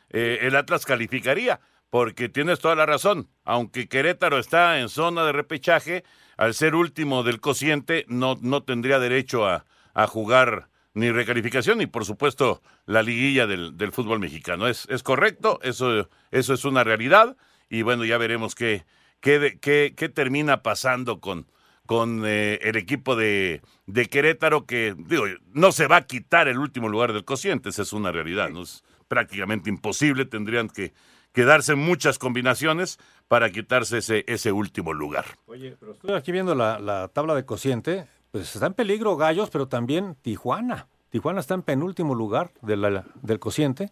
eh, 0.09 0.39
el 0.41 0.55
Atlas 0.55 0.85
calificaría, 0.85 1.59
porque 1.89 2.29
tienes 2.29 2.59
toda 2.59 2.75
la 2.75 2.85
razón. 2.85 3.27
Aunque 3.43 3.89
Querétaro 3.89 4.39
está 4.39 4.79
en 4.79 4.87
zona 4.87 5.25
de 5.25 5.33
repechaje, 5.33 6.05
al 6.37 6.53
ser 6.53 6.75
último 6.75 7.23
del 7.23 7.41
cociente, 7.41 8.05
no, 8.07 8.37
no 8.41 8.63
tendría 8.63 8.99
derecho 8.99 9.45
a, 9.45 9.65
a 9.93 10.07
jugar 10.07 10.69
ni 10.93 11.11
recalificación 11.11 11.81
y 11.81 11.87
por 11.87 12.05
supuesto 12.05 12.61
la 12.85 13.01
liguilla 13.01 13.47
del, 13.47 13.77
del 13.77 13.91
fútbol 13.91 14.19
mexicano. 14.19 14.67
Es, 14.67 14.87
es 14.89 15.03
correcto, 15.03 15.59
eso, 15.63 16.09
eso 16.31 16.53
es 16.53 16.65
una 16.65 16.83
realidad 16.83 17.35
y 17.69 17.81
bueno, 17.81 18.05
ya 18.05 18.17
veremos 18.17 18.55
qué, 18.55 18.85
qué, 19.19 19.57
qué, 19.61 19.93
qué 19.95 20.09
termina 20.09 20.61
pasando 20.61 21.19
con, 21.19 21.47
con 21.85 22.23
eh, 22.25 22.59
el 22.61 22.75
equipo 22.75 23.15
de, 23.15 23.61
de, 23.87 24.05
Querétaro 24.05 24.65
que, 24.65 24.95
digo, 24.97 25.25
no 25.51 25.71
se 25.71 25.87
va 25.87 25.97
a 25.97 26.05
quitar 26.05 26.47
el 26.47 26.59
último 26.59 26.89
lugar 26.89 27.13
del 27.13 27.25
cociente, 27.25 27.69
esa 27.69 27.81
es 27.81 27.93
una 27.93 28.11
realidad, 28.11 28.49
¿no? 28.49 28.63
es 28.63 28.83
prácticamente 29.07 29.69
imposible, 29.69 30.25
tendrían 30.25 30.69
que, 30.69 30.93
quedarse 31.33 31.75
muchas 31.75 32.19
combinaciones 32.19 32.99
para 33.27 33.49
quitarse 33.49 33.97
ese, 33.97 34.23
ese 34.27 34.51
último 34.51 34.93
lugar. 34.93 35.25
Oye, 35.47 35.75
pero 35.79 35.93
estoy 35.93 36.13
aquí 36.13 36.31
viendo 36.31 36.55
la, 36.55 36.79
la 36.79 37.07
tabla 37.09 37.35
de 37.35 37.43
cociente, 37.43 38.07
pues 38.33 38.55
está 38.55 38.65
en 38.65 38.73
peligro 38.73 39.15
Gallos, 39.15 39.51
pero 39.51 39.67
también 39.67 40.15
Tijuana. 40.23 40.87
Tijuana 41.11 41.39
está 41.39 41.53
en 41.53 41.61
penúltimo 41.61 42.15
lugar 42.15 42.51
del 42.63 43.39
cociente. 43.39 43.91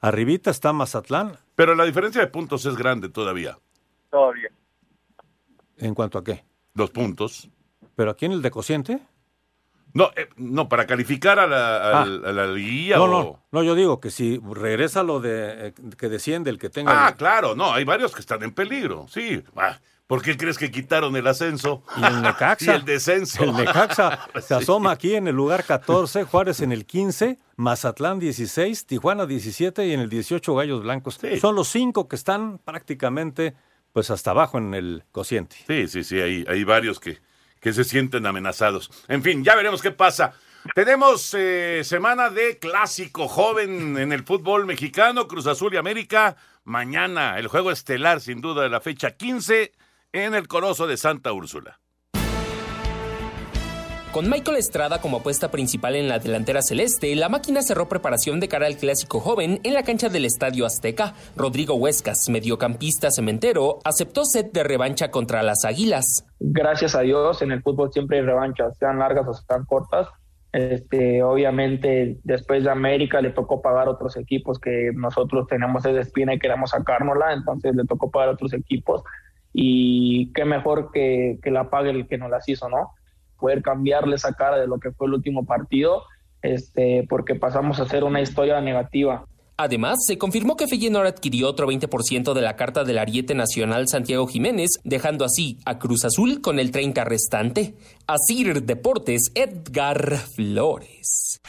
Arribita 0.00 0.50
está 0.50 0.72
Mazatlán. 0.72 1.36
Pero 1.54 1.74
la 1.74 1.84
diferencia 1.84 2.22
de 2.22 2.28
puntos 2.28 2.64
es 2.64 2.76
grande 2.76 3.10
todavía. 3.10 3.58
Todavía. 4.10 4.48
¿En 5.76 5.94
cuanto 5.94 6.16
a 6.16 6.24
qué? 6.24 6.46
Dos 6.72 6.92
puntos. 6.92 7.50
¿Pero 7.94 8.10
aquí 8.10 8.24
en 8.24 8.32
el 8.32 8.40
de 8.40 8.50
cociente? 8.50 9.00
No, 9.92 10.10
eh, 10.16 10.30
no, 10.36 10.66
para 10.66 10.86
calificar 10.86 11.38
a 11.38 11.46
la, 11.46 12.00
a, 12.04 12.46
liguilla. 12.46 12.96
Ah. 12.96 12.98
No, 13.00 13.04
o... 13.04 13.08
no, 13.10 13.42
no, 13.52 13.62
yo 13.62 13.74
digo 13.74 14.00
que 14.00 14.10
si 14.10 14.38
regresa 14.38 15.02
lo 15.02 15.20
de 15.20 15.68
eh, 15.68 15.74
que 15.98 16.08
desciende 16.08 16.48
el 16.48 16.58
que 16.58 16.70
tenga. 16.70 17.06
Ah, 17.06 17.14
claro, 17.16 17.54
no, 17.54 17.74
hay 17.74 17.84
varios 17.84 18.14
que 18.14 18.20
están 18.20 18.42
en 18.44 18.54
peligro, 18.54 19.04
sí. 19.10 19.44
Ah, 19.54 19.78
¿Por 20.06 20.20
qué 20.20 20.36
crees 20.36 20.58
que 20.58 20.70
quitaron 20.70 21.16
el 21.16 21.26
ascenso? 21.26 21.82
Y 21.96 22.04
el 22.04 22.20
Necaxa. 22.20 22.72
y 22.72 22.74
el 22.76 22.84
descenso. 22.84 23.42
El 23.42 23.54
Necaxa 23.54 24.28
se 24.46 24.54
asoma 24.54 24.90
aquí 24.90 25.14
en 25.14 25.28
el 25.28 25.34
lugar 25.34 25.64
14, 25.64 26.24
Juárez 26.24 26.60
en 26.60 26.72
el 26.72 26.84
15, 26.84 27.38
Mazatlán 27.56 28.18
16, 28.18 28.86
Tijuana 28.86 29.24
17 29.24 29.86
y 29.86 29.92
en 29.92 30.00
el 30.00 30.10
18 30.10 30.54
Gallos 30.54 30.82
Blancos. 30.82 31.18
Son 31.40 31.54
los 31.54 31.68
cinco 31.68 32.06
que 32.06 32.16
están 32.16 32.58
prácticamente 32.58 33.54
pues 33.92 34.10
hasta 34.10 34.32
abajo 34.32 34.58
en 34.58 34.74
el 34.74 35.04
cociente. 35.10 35.56
Sí, 35.66 35.88
sí, 35.88 36.04
sí, 36.04 36.20
hay, 36.20 36.44
hay 36.48 36.64
varios 36.64 37.00
que, 37.00 37.20
que 37.60 37.72
se 37.72 37.84
sienten 37.84 38.26
amenazados. 38.26 38.90
En 39.08 39.22
fin, 39.22 39.42
ya 39.42 39.54
veremos 39.54 39.80
qué 39.80 39.90
pasa. 39.90 40.34
Tenemos 40.74 41.32
eh, 41.34 41.82
semana 41.84 42.28
de 42.28 42.58
clásico 42.58 43.28
joven 43.28 43.96
en 43.96 44.12
el 44.12 44.24
fútbol 44.24 44.66
mexicano, 44.66 45.28
Cruz 45.28 45.46
Azul 45.46 45.72
y 45.72 45.76
América. 45.76 46.36
Mañana 46.64 47.38
el 47.38 47.48
juego 47.48 47.70
estelar, 47.70 48.20
sin 48.20 48.40
duda, 48.40 48.64
de 48.64 48.68
la 48.68 48.80
fecha 48.80 49.12
15 49.12 49.72
en 50.14 50.32
el 50.32 50.46
Coloso 50.46 50.86
de 50.86 50.96
Santa 50.96 51.32
Úrsula. 51.32 51.80
Con 54.12 54.30
Michael 54.30 54.58
Estrada 54.58 55.00
como 55.00 55.16
apuesta 55.16 55.50
principal 55.50 55.96
en 55.96 56.08
la 56.08 56.20
delantera 56.20 56.62
celeste, 56.62 57.16
la 57.16 57.28
máquina 57.28 57.62
cerró 57.62 57.88
preparación 57.88 58.38
de 58.38 58.46
cara 58.46 58.66
al 58.66 58.76
clásico 58.76 59.18
joven 59.18 59.58
en 59.64 59.74
la 59.74 59.82
cancha 59.82 60.08
del 60.08 60.24
Estadio 60.24 60.66
Azteca. 60.66 61.14
Rodrigo 61.34 61.74
Huescas, 61.74 62.28
mediocampista 62.28 63.10
cementero, 63.10 63.80
aceptó 63.82 64.24
set 64.24 64.52
de 64.52 64.62
revancha 64.62 65.10
contra 65.10 65.42
las 65.42 65.64
Águilas. 65.64 66.24
Gracias 66.38 66.94
a 66.94 67.00
Dios, 67.00 67.42
en 67.42 67.50
el 67.50 67.60
fútbol 67.60 67.92
siempre 67.92 68.18
hay 68.18 68.24
revanchas, 68.24 68.78
sean 68.78 69.00
largas 69.00 69.26
o 69.26 69.34
sean 69.34 69.64
cortas. 69.64 70.06
Este, 70.52 71.24
obviamente, 71.24 72.20
después 72.22 72.62
de 72.62 72.70
América 72.70 73.20
le 73.20 73.30
tocó 73.30 73.60
pagar 73.60 73.88
otros 73.88 74.16
equipos 74.16 74.60
que 74.60 74.92
nosotros 74.94 75.48
tenemos 75.48 75.84
esa 75.84 75.98
espina 75.98 76.34
y 76.34 76.38
queremos 76.38 76.70
sacárnosla, 76.70 77.32
entonces 77.32 77.74
le 77.74 77.84
tocó 77.84 78.12
pagar 78.12 78.28
otros 78.28 78.52
equipos 78.52 79.02
y 79.56 80.32
qué 80.32 80.44
mejor 80.44 80.90
que, 80.92 81.38
que 81.42 81.52
la 81.52 81.70
pague 81.70 81.90
el 81.90 82.08
que 82.08 82.18
nos 82.18 82.28
las 82.28 82.46
hizo, 82.48 82.68
¿no? 82.68 82.90
Poder 83.38 83.62
cambiarle 83.62 84.16
esa 84.16 84.34
cara 84.34 84.58
de 84.58 84.66
lo 84.66 84.80
que 84.80 84.90
fue 84.90 85.06
el 85.06 85.14
último 85.14 85.46
partido, 85.46 86.02
este, 86.42 87.06
porque 87.08 87.36
pasamos 87.36 87.78
a 87.78 87.86
ser 87.86 88.02
una 88.02 88.20
historia 88.20 88.60
negativa. 88.60 89.24
Además, 89.56 89.98
se 90.04 90.18
confirmó 90.18 90.56
que 90.56 90.66
Feyenoord 90.66 91.06
adquirió 91.06 91.48
otro 91.48 91.68
20% 91.68 92.32
de 92.32 92.42
la 92.42 92.56
carta 92.56 92.82
del 92.82 92.98
ariete 92.98 93.36
nacional 93.36 93.86
Santiago 93.86 94.26
Jiménez, 94.26 94.70
dejando 94.82 95.24
así 95.24 95.60
a 95.64 95.78
Cruz 95.78 96.04
Azul 96.04 96.40
con 96.40 96.58
el 96.58 96.72
30 96.72 97.04
restante. 97.04 97.76
Asir 98.08 98.64
Deportes, 98.64 99.30
Edgar 99.36 100.16
Flores. 100.34 101.40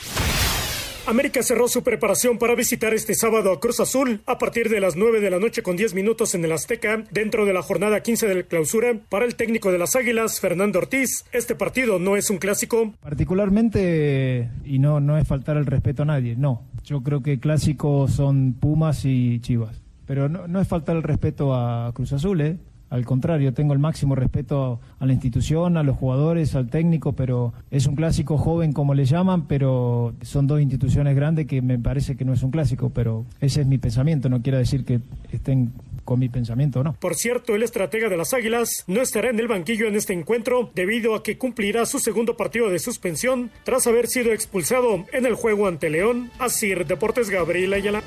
América 1.08 1.43
cerró 1.43 1.68
su 1.68 1.84
preparación 1.84 2.39
para 2.39 2.56
visitar 2.56 2.93
este 2.93 3.14
sábado 3.14 3.51
a 3.51 3.60
Cruz 3.60 3.80
Azul 3.80 4.22
a 4.26 4.39
partir 4.39 4.70
de 4.70 4.80
las 4.80 4.95
9 4.95 5.20
de 5.20 5.30
la 5.30 5.38
noche 5.38 5.62
con 5.62 5.76
10 5.76 5.93
minutos 5.93 6.34
en 6.34 6.43
el 6.43 6.51
Azteca, 6.51 7.03
dentro 7.12 7.45
de 7.45 7.53
la 7.53 7.62
jornada 7.62 8.01
15 8.01 8.28
del 8.28 8.45
clausura. 8.45 8.93
Para 9.10 9.26
el 9.26 9.36
técnico 9.36 9.72
de 9.72 9.78
las 9.78 9.95
Águilas, 9.95 10.39
Fernando 10.39 10.80
Ortiz, 10.80 11.26
este 11.32 11.53
partido 11.53 11.99
no 11.99 12.18
es 12.18 12.32
un 12.32 12.38
clásico. 12.38 12.93
Particularmente, 13.01 14.49
y 14.66 14.80
no, 14.80 14.99
no 14.99 15.18
es 15.18 15.28
faltar 15.28 15.58
el 15.58 15.68
respeto 15.68 16.01
a 16.01 16.06
nadie, 16.06 16.36
no. 16.36 16.64
Yo 16.84 17.03
creo 17.03 17.22
que 17.22 17.39
clásicos 17.39 18.12
son 18.12 18.53
Pumas 18.53 19.06
y 19.06 19.39
Chivas. 19.41 19.84
Pero 20.08 20.28
no, 20.28 20.47
no 20.47 20.60
es 20.60 20.68
faltar 20.68 20.95
el 20.95 21.03
respeto 21.03 21.53
a 21.53 21.91
Cruz 21.93 22.14
Azul, 22.14 22.41
¿eh? 22.41 22.58
Al 22.95 23.03
contrario, 23.03 23.53
tengo 23.53 23.73
el 23.73 23.79
máximo 23.79 24.15
respeto 24.15 24.79
a 24.99 25.05
la 25.05 25.11
institución, 25.11 25.75
a 25.75 25.83
los 25.83 25.97
jugadores, 25.97 26.55
al 26.55 26.69
técnico, 26.69 27.11
pero 27.11 27.51
es 27.69 27.87
un 27.87 27.95
clásico 27.97 28.37
joven 28.37 28.71
como 28.71 28.93
le 28.93 29.03
llaman, 29.03 29.47
pero 29.47 30.13
son 30.21 30.47
dos 30.47 30.61
instituciones 30.61 31.13
grandes 31.13 31.45
que 31.45 31.61
me 31.61 31.77
parece 31.77 32.15
que 32.15 32.23
no 32.23 32.31
es 32.31 32.41
un 32.41 32.51
clásico, 32.51 32.91
pero 32.91 33.25
ese 33.41 33.59
es 33.59 33.67
mi 33.67 33.77
pensamiento, 33.77 34.29
no 34.29 34.41
quiere 34.41 34.59
decir 34.59 34.85
que 34.85 35.01
estén 35.33 35.73
con 36.05 36.19
mi 36.19 36.29
pensamiento 36.29 36.79
o 36.79 36.83
no. 36.85 36.93
Por 36.93 37.15
cierto, 37.15 37.53
el 37.53 37.63
estratega 37.63 38.07
de 38.07 38.15
las 38.15 38.33
Águilas 38.33 38.85
no 38.87 39.01
estará 39.01 39.29
en 39.29 39.41
el 39.41 39.49
banquillo 39.49 39.89
en 39.89 39.95
este 39.95 40.13
encuentro 40.13 40.71
debido 40.73 41.15
a 41.15 41.21
que 41.21 41.37
cumplirá 41.37 41.85
su 41.85 41.99
segundo 41.99 42.37
partido 42.37 42.69
de 42.69 42.79
suspensión 42.79 43.51
tras 43.65 43.87
haber 43.87 44.07
sido 44.07 44.31
expulsado 44.31 45.03
en 45.11 45.25
el 45.25 45.35
juego 45.35 45.67
ante 45.67 45.89
León. 45.89 46.31
Así, 46.39 46.73
Deportes 46.73 47.29
Gabriel 47.29 47.73
Ayala. 47.73 48.03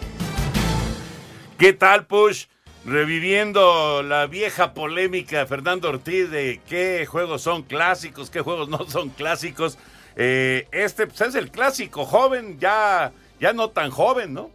¿Qué 1.58 1.74
tal, 1.74 2.06
Push? 2.06 2.46
Reviviendo 2.88 4.02
la 4.02 4.26
vieja 4.26 4.72
polémica 4.72 5.46
Fernando 5.46 5.90
Ortiz 5.90 6.30
de 6.30 6.60
qué 6.66 7.06
juegos 7.06 7.42
son 7.42 7.62
clásicos, 7.62 8.30
qué 8.30 8.40
juegos 8.40 8.68
no 8.70 8.84
son 8.86 9.10
clásicos. 9.10 9.78
Eh, 10.16 10.66
este 10.72 11.06
pues, 11.06 11.20
es 11.20 11.34
el 11.34 11.50
clásico 11.50 12.04
joven, 12.04 12.58
ya, 12.58 13.12
ya 13.38 13.52
no 13.52 13.70
tan 13.70 13.90
joven, 13.90 14.34
¿no? 14.34 14.50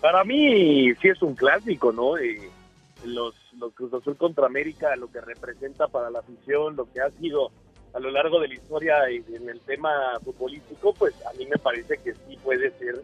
Para 0.00 0.24
mí 0.24 0.94
sí 0.94 1.08
es 1.08 1.20
un 1.22 1.34
clásico, 1.34 1.92
¿no? 1.92 2.16
Eh, 2.16 2.48
los, 3.04 3.34
los 3.58 3.72
Cruz 3.74 3.92
Azul 3.92 4.16
contra 4.16 4.46
América, 4.46 4.94
lo 4.96 5.10
que 5.10 5.20
representa 5.20 5.88
para 5.88 6.10
la 6.10 6.20
afición, 6.20 6.76
lo 6.76 6.90
que 6.90 7.00
ha 7.00 7.10
sido 7.20 7.50
a 7.94 8.00
lo 8.00 8.10
largo 8.10 8.38
de 8.40 8.48
la 8.48 8.54
historia 8.54 8.94
en 9.08 9.48
el 9.48 9.60
tema 9.60 9.90
futbolístico, 10.24 10.94
pues 10.94 11.14
a 11.26 11.32
mí 11.32 11.46
me 11.46 11.58
parece 11.58 11.98
que 11.98 12.14
sí 12.14 12.38
puede 12.42 12.70
ser 12.78 13.02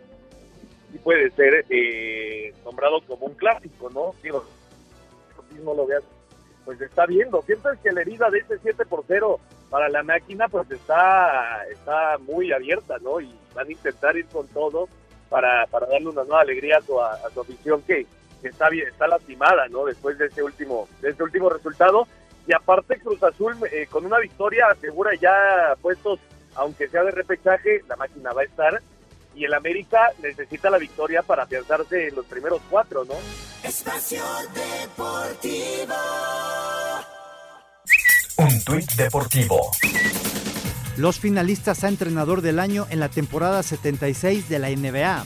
puede 0.99 1.31
ser 1.31 1.65
eh, 1.71 2.55
nombrado 2.65 3.01
como 3.07 3.27
un 3.27 3.35
clásico, 3.35 3.91
¿no? 3.91 4.15
Digo, 4.23 4.45
mismo 5.55 5.75
lo 5.75 5.87
veas, 5.87 6.03
pues 6.65 6.81
está 6.81 7.07
viendo. 7.07 7.43
Siempre 7.43 7.73
es 7.73 7.81
que 7.81 7.93
la 7.93 8.03
herida 8.03 8.31
de 8.31 8.39
ese 8.39 8.59
7 8.59 8.85
por 8.87 9.05
0 9.07 9.41
para 9.71 9.89
la 9.89 10.03
máquina, 10.03 10.49
pues 10.49 10.71
está, 10.71 11.65
está 11.71 12.19
muy 12.19 12.53
abierta, 12.53 12.97
¿no? 13.01 13.21
Y 13.21 13.35
van 13.55 13.69
a 13.69 13.73
intentar 13.73 14.17
ir 14.17 14.27
con 14.27 14.47
todo 14.49 14.89
para, 15.29 15.67
para 15.67 15.87
darle 15.87 16.09
una 16.09 16.25
nueva 16.25 16.43
alegría 16.43 16.79
a 16.79 16.83
su, 16.83 17.01
a, 17.01 17.19
su 17.33 17.41
afición 17.41 17.83
que, 17.83 18.07
está 18.43 18.69
bien, 18.69 18.89
está 18.89 19.09
lastimada, 19.09 19.69
¿no? 19.69 19.85
Después 19.85 20.19
de 20.19 20.27
ese 20.27 20.43
último, 20.43 20.89
de 21.01 21.11
este 21.11 21.23
último 21.23 21.49
resultado. 21.49 22.07
Y 22.47 22.53
aparte 22.53 22.99
Cruz 23.01 23.23
Azul 23.23 23.57
eh, 23.73 23.87
con 23.91 24.05
una 24.05 24.19
victoria 24.19 24.67
asegura 24.67 25.13
ya 25.19 25.75
puestos, 25.81 26.21
aunque 26.57 26.89
sea 26.89 27.03
de 27.03 27.11
repechaje, 27.11 27.83
la 27.89 27.97
máquina 27.97 28.33
va 28.33 28.43
a 28.43 28.45
estar 28.45 28.83
y 29.35 29.45
el 29.45 29.55
América 29.55 30.11
necesita 30.23 30.71
la 30.71 30.79
victoria 30.79 31.23
para 31.23 31.45
afianzarse 31.45 32.09
en 32.09 32.15
los 32.17 32.27
primeros 32.27 32.61
cuatro, 32.71 33.05
¿no? 33.05 33.15
Espacio 33.63 34.23
Deportivo. 34.55 35.95
Un 38.37 38.65
tuit 38.65 38.93
deportivo. 38.95 39.71
Los 40.97 41.19
finalistas 41.19 41.85
a 41.85 41.89
entrenador 41.89 42.41
del 42.41 42.59
año 42.59 42.87
en 42.91 43.01
la 43.01 43.09
temporada 43.09 43.63
76 43.63 44.49
de 44.49 44.59
la 44.59 44.71
NBA. 44.71 45.25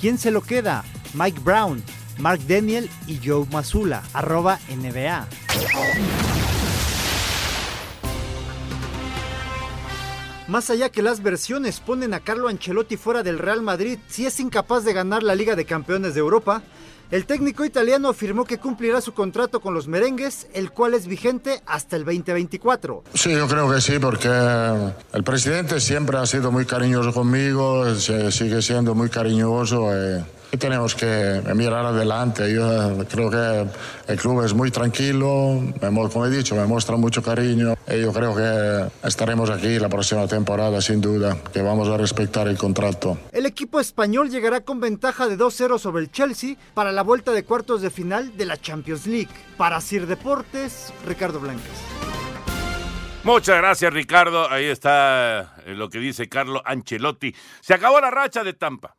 ¿Quién 0.00 0.18
se 0.18 0.30
lo 0.30 0.42
queda? 0.42 0.84
Mike 1.14 1.40
Brown, 1.40 1.82
Mark 2.18 2.40
Daniel 2.46 2.88
y 3.06 3.20
Joe 3.24 3.46
Mazula, 3.50 4.02
arroba 4.12 4.58
NBA. 4.68 5.26
Más 10.48 10.70
allá 10.70 10.88
que 10.88 11.02
las 11.02 11.22
versiones 11.22 11.78
ponen 11.78 12.14
a 12.14 12.20
Carlo 12.20 12.48
Ancelotti 12.48 12.96
fuera 12.96 13.22
del 13.22 13.38
Real 13.38 13.60
Madrid 13.60 13.98
si 14.08 14.24
es 14.24 14.40
incapaz 14.40 14.82
de 14.82 14.94
ganar 14.94 15.22
la 15.22 15.34
Liga 15.34 15.54
de 15.56 15.66
Campeones 15.66 16.14
de 16.14 16.20
Europa, 16.20 16.62
el 17.10 17.26
técnico 17.26 17.66
italiano 17.66 18.08
afirmó 18.08 18.46
que 18.46 18.56
cumplirá 18.56 19.02
su 19.02 19.12
contrato 19.12 19.60
con 19.60 19.74
los 19.74 19.88
merengues, 19.88 20.46
el 20.54 20.70
cual 20.70 20.94
es 20.94 21.06
vigente 21.06 21.60
hasta 21.66 21.96
el 21.96 22.06
2024. 22.06 23.04
Sí, 23.12 23.30
yo 23.30 23.46
creo 23.46 23.70
que 23.70 23.82
sí, 23.82 23.98
porque 23.98 24.30
el 25.12 25.22
presidente 25.22 25.80
siempre 25.80 26.16
ha 26.16 26.24
sido 26.24 26.50
muy 26.50 26.64
cariñoso 26.64 27.12
conmigo, 27.12 27.94
sigue 27.94 28.62
siendo 28.62 28.94
muy 28.94 29.10
cariñoso. 29.10 29.90
Eh 29.94 30.24
tenemos 30.56 30.94
que 30.94 31.42
mirar 31.54 31.84
adelante. 31.84 32.52
Yo 32.52 33.06
creo 33.08 33.30
que 33.30 33.66
el 34.12 34.18
club 34.18 34.44
es 34.44 34.54
muy 34.54 34.70
tranquilo, 34.70 35.60
como 35.80 36.26
he 36.26 36.30
dicho, 36.30 36.54
me 36.54 36.64
muestra 36.64 36.96
mucho 36.96 37.22
cariño. 37.22 37.74
Y 37.86 38.00
yo 38.00 38.12
creo 38.12 38.34
que 38.34 39.06
estaremos 39.06 39.50
aquí 39.50 39.78
la 39.78 39.88
próxima 39.88 40.26
temporada, 40.26 40.80
sin 40.80 41.00
duda, 41.00 41.36
que 41.52 41.62
vamos 41.62 41.88
a 41.88 41.96
respetar 41.96 42.48
el 42.48 42.56
contrato. 42.56 43.18
El 43.32 43.46
equipo 43.46 43.80
español 43.80 44.30
llegará 44.30 44.62
con 44.62 44.80
ventaja 44.80 45.28
de 45.28 45.36
2-0 45.36 45.78
sobre 45.78 46.02
el 46.02 46.10
Chelsea 46.10 46.56
para 46.74 46.92
la 46.92 47.02
vuelta 47.02 47.32
de 47.32 47.44
cuartos 47.44 47.82
de 47.82 47.90
final 47.90 48.36
de 48.36 48.46
la 48.46 48.56
Champions 48.56 49.06
League. 49.06 49.28
Para 49.56 49.80
Sir 49.80 50.06
Deportes, 50.06 50.92
Ricardo 51.06 51.40
Blancas. 51.40 51.98
Muchas 53.24 53.58
gracias, 53.58 53.92
Ricardo. 53.92 54.50
Ahí 54.50 54.64
está 54.64 55.56
eh, 55.66 55.74
lo 55.74 55.90
que 55.90 55.98
dice 55.98 56.28
Carlo 56.28 56.62
Ancelotti. 56.64 57.34
Se 57.60 57.74
acabó 57.74 58.00
la 58.00 58.10
racha 58.10 58.42
de 58.42 58.54
Tampa. 58.54 58.97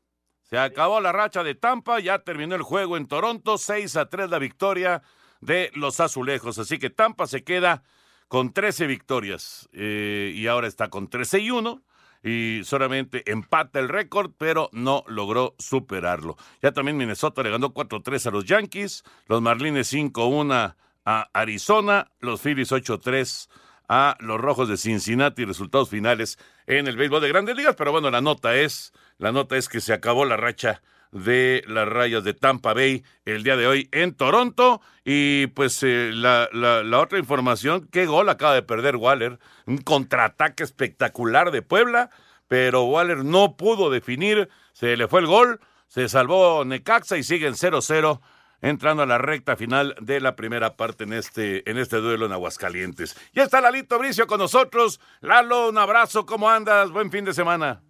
Se 0.49 0.57
acabó 0.57 0.99
la 0.99 1.11
racha 1.11 1.43
de 1.43 1.53
Tampa, 1.53 1.99
ya 1.99 2.19
terminó 2.19 2.55
el 2.55 2.63
juego 2.63 2.97
en 2.97 3.07
Toronto, 3.07 3.59
6 3.59 3.95
a 3.97 4.09
3 4.09 4.31
la 4.31 4.39
victoria 4.39 5.03
de 5.41 5.69
los 5.75 5.99
azulejos. 5.99 6.57
Así 6.57 6.79
que 6.79 6.89
Tampa 6.89 7.27
se 7.27 7.43
queda 7.43 7.83
con 8.27 8.51
13 8.51 8.87
victorias 8.87 9.69
eh, 9.73 10.33
y 10.35 10.47
ahora 10.47 10.67
está 10.67 10.89
con 10.89 11.07
13 11.07 11.39
y 11.39 11.51
1 11.51 11.83
y 12.23 12.61
solamente 12.63 13.29
empata 13.31 13.79
el 13.79 13.89
récord, 13.89 14.31
pero 14.39 14.69
no 14.73 15.03
logró 15.07 15.53
superarlo. 15.59 16.35
Ya 16.63 16.71
también 16.71 16.97
Minnesota 16.97 17.43
le 17.43 17.51
ganó 17.51 17.71
4-3 17.71 18.25
a 18.25 18.31
los 18.31 18.45
Yankees, 18.45 19.03
los 19.27 19.43
Marlines 19.43 19.93
5-1 19.93 20.75
a 21.05 21.29
Arizona, 21.31 22.11
los 22.21 22.41
Phillies 22.41 22.71
8-3 22.71 23.49
a 23.89 24.15
los 24.19 24.39
Rojos 24.39 24.69
de 24.69 24.77
Cincinnati, 24.77 25.43
resultados 25.43 25.89
finales 25.89 26.37
en 26.67 26.87
el 26.87 26.95
béisbol 26.95 27.21
de 27.21 27.27
grandes 27.27 27.57
ligas, 27.57 27.75
pero 27.75 27.91
bueno, 27.91 28.09
la 28.09 28.21
nota 28.21 28.55
es 28.55 28.93
la 29.19 29.33
nota 29.33 29.57
es 29.57 29.67
que 29.67 29.81
se 29.81 29.91
acabó 29.91 30.23
la 30.23 30.37
racha 30.37 30.81
de 31.11 31.63
las 31.67 31.87
rayas 31.89 32.23
de 32.23 32.33
Tampa 32.33 32.73
Bay 32.73 33.03
el 33.25 33.43
día 33.43 33.57
de 33.57 33.67
hoy 33.67 33.89
en 33.91 34.13
Toronto. 34.13 34.81
Y 35.03 35.47
pues 35.47 35.83
eh, 35.83 36.11
la, 36.13 36.47
la, 36.53 36.99
otra 36.99 37.19
información, 37.19 37.89
qué 37.91 38.05
gol 38.05 38.29
acaba 38.29 38.53
de 38.53 38.61
perder 38.61 38.95
Waller. 38.95 39.37
Un 39.65 39.79
contraataque 39.79 40.63
espectacular 40.63 41.51
de 41.51 41.61
Puebla, 41.61 42.09
pero 42.47 42.85
Waller 42.85 43.25
no 43.25 43.57
pudo 43.57 43.89
definir, 43.89 44.49
se 44.71 44.95
le 44.95 45.09
fue 45.09 45.19
el 45.19 45.27
gol, 45.27 45.59
se 45.87 46.07
salvó 46.07 46.63
Necaxa 46.63 47.17
y 47.17 47.23
siguen 47.23 47.55
0-0 47.55 48.21
entrando 48.61 49.03
a 49.03 49.05
la 49.05 49.17
recta 49.17 49.55
final 49.55 49.95
de 50.01 50.19
la 50.19 50.35
primera 50.35 50.75
parte 50.75 51.03
en 51.03 51.13
este, 51.13 51.69
en 51.69 51.77
este 51.77 51.97
duelo 51.97 52.25
en 52.25 52.31
Aguascalientes. 52.31 53.15
Ya 53.33 53.43
está 53.43 53.61
Lalito 53.61 53.97
Bricio 53.99 54.27
con 54.27 54.39
nosotros. 54.39 54.99
Lalo, 55.21 55.69
un 55.69 55.77
abrazo, 55.77 56.25
¿cómo 56.25 56.49
andas? 56.49 56.91
Buen 56.91 57.11
fin 57.11 57.25
de 57.25 57.33
semana. 57.33 57.83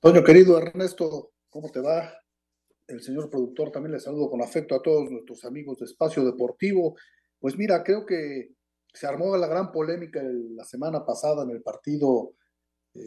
Toño, 0.00 0.24
querido 0.24 0.58
Ernesto, 0.58 1.32
¿cómo 1.48 1.70
te 1.70 1.80
va? 1.80 2.12
El 2.88 3.00
señor 3.00 3.30
productor 3.30 3.70
también 3.70 3.92
le 3.92 4.00
saludo 4.00 4.28
con 4.28 4.42
afecto 4.42 4.74
a 4.74 4.82
todos 4.82 5.10
nuestros 5.10 5.44
amigos 5.44 5.78
de 5.78 5.84
Espacio 5.86 6.24
Deportivo. 6.24 6.96
Pues 7.38 7.56
mira, 7.56 7.82
creo 7.84 8.04
que 8.04 8.50
se 8.92 9.06
armó 9.06 9.36
la 9.36 9.46
gran 9.46 9.72
polémica 9.72 10.20
la 10.22 10.64
semana 10.64 11.04
pasada 11.04 11.44
en 11.44 11.50
el 11.50 11.62
partido 11.62 12.34
eh, 12.94 13.00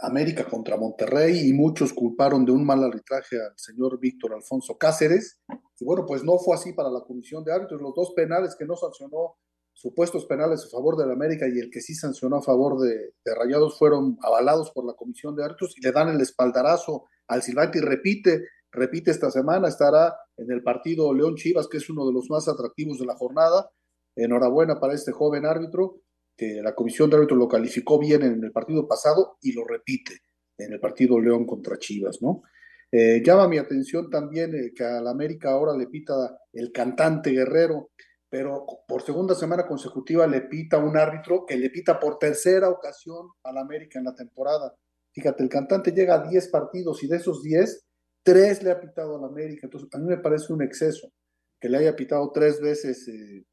América 0.00 0.44
contra 0.44 0.76
Monterrey 0.76 1.48
y 1.48 1.52
muchos 1.52 1.92
culparon 1.92 2.44
de 2.44 2.52
un 2.52 2.64
mal 2.64 2.82
arbitraje 2.82 3.36
al 3.36 3.52
señor 3.56 3.98
Víctor 4.00 4.34
Alfonso 4.34 4.76
Cáceres. 4.76 5.40
Y 5.78 5.84
bueno, 5.84 6.04
pues 6.06 6.24
no 6.24 6.38
fue 6.38 6.56
así 6.56 6.72
para 6.72 6.90
la 6.90 7.02
comisión 7.02 7.44
de 7.44 7.52
árbitros. 7.52 7.80
Los 7.80 7.94
dos 7.94 8.12
penales 8.14 8.56
que 8.56 8.64
no 8.64 8.76
sancionó 8.76 9.36
supuestos 9.74 10.26
penales 10.26 10.64
a 10.64 10.68
favor 10.68 10.96
de 10.96 11.06
la 11.06 11.14
América 11.14 11.46
y 11.48 11.58
el 11.58 11.70
que 11.70 11.80
sí 11.80 11.94
sancionó 11.94 12.36
a 12.36 12.42
favor 12.42 12.80
de, 12.80 13.14
Rayados 13.24 13.78
fueron 13.78 14.18
avalados 14.22 14.70
por 14.70 14.84
la 14.84 14.94
comisión 14.94 15.34
de 15.34 15.44
árbitros 15.44 15.74
y 15.76 15.80
le 15.80 15.92
dan 15.92 16.08
el 16.08 16.20
espaldarazo 16.20 17.06
al 17.28 17.42
Silvante 17.42 17.78
y 17.78 17.80
repite, 17.80 18.46
repite 18.70 19.10
esta 19.10 19.30
semana, 19.30 19.68
estará 19.68 20.14
en 20.36 20.50
el 20.50 20.62
partido 20.62 21.12
León 21.14 21.36
Chivas, 21.36 21.68
que 21.68 21.78
es 21.78 21.88
uno 21.88 22.06
de 22.06 22.12
los 22.12 22.28
más 22.28 22.48
atractivos 22.48 22.98
de 22.98 23.06
la 23.06 23.16
jornada. 23.16 23.70
Enhorabuena 24.14 24.78
para 24.78 24.94
este 24.94 25.12
joven 25.12 25.46
árbitro, 25.46 26.02
que 26.36 26.60
la 26.62 26.74
comisión 26.74 27.10
de 27.10 27.16
árbitros 27.16 27.38
lo 27.38 27.48
calificó 27.48 27.98
bien 27.98 28.22
en 28.22 28.42
el 28.42 28.52
partido 28.52 28.86
pasado 28.86 29.38
y 29.42 29.52
lo 29.52 29.64
repite 29.64 30.18
en 30.58 30.72
el 30.72 30.80
partido 30.80 31.20
León 31.20 31.46
contra 31.46 31.78
Chivas, 31.78 32.20
¿no? 32.20 32.42
Eh, 32.90 33.22
llama 33.24 33.48
mi 33.48 33.56
atención 33.56 34.10
también 34.10 34.54
eh, 34.54 34.72
que 34.74 34.84
al 34.84 35.08
América 35.08 35.50
ahora 35.50 35.74
le 35.74 35.86
pita 35.86 36.12
el 36.52 36.70
cantante 36.70 37.30
Guerrero, 37.30 37.90
pero 38.28 38.66
por 38.86 39.02
segunda 39.02 39.34
semana 39.34 39.66
consecutiva 39.66 40.26
le 40.26 40.42
pita 40.42 40.76
un 40.76 40.96
árbitro 40.96 41.46
que 41.46 41.56
le 41.56 41.70
pita 41.70 41.98
por 41.98 42.18
tercera 42.18 42.68
ocasión 42.68 43.28
al 43.44 43.56
América 43.56 43.98
en 43.98 44.04
la 44.04 44.14
temporada. 44.14 44.74
Fíjate, 45.12 45.42
el 45.42 45.48
cantante 45.48 45.92
llega 45.92 46.16
a 46.16 46.28
10 46.28 46.48
partidos 46.48 47.02
y 47.02 47.08
de 47.08 47.16
esos 47.16 47.42
10, 47.42 47.86
3 48.22 48.62
le 48.62 48.70
ha 48.70 48.80
pitado 48.80 49.16
al 49.16 49.24
América. 49.24 49.66
Entonces, 49.66 49.88
a 49.92 49.98
mí 49.98 50.06
me 50.06 50.18
parece 50.18 50.52
un 50.52 50.62
exceso 50.62 51.12
que 51.60 51.68
le 51.68 51.78
haya 51.78 51.94
pitado 51.94 52.30
tres 52.32 52.60
veces 52.60 53.06
eh, 53.08 53.44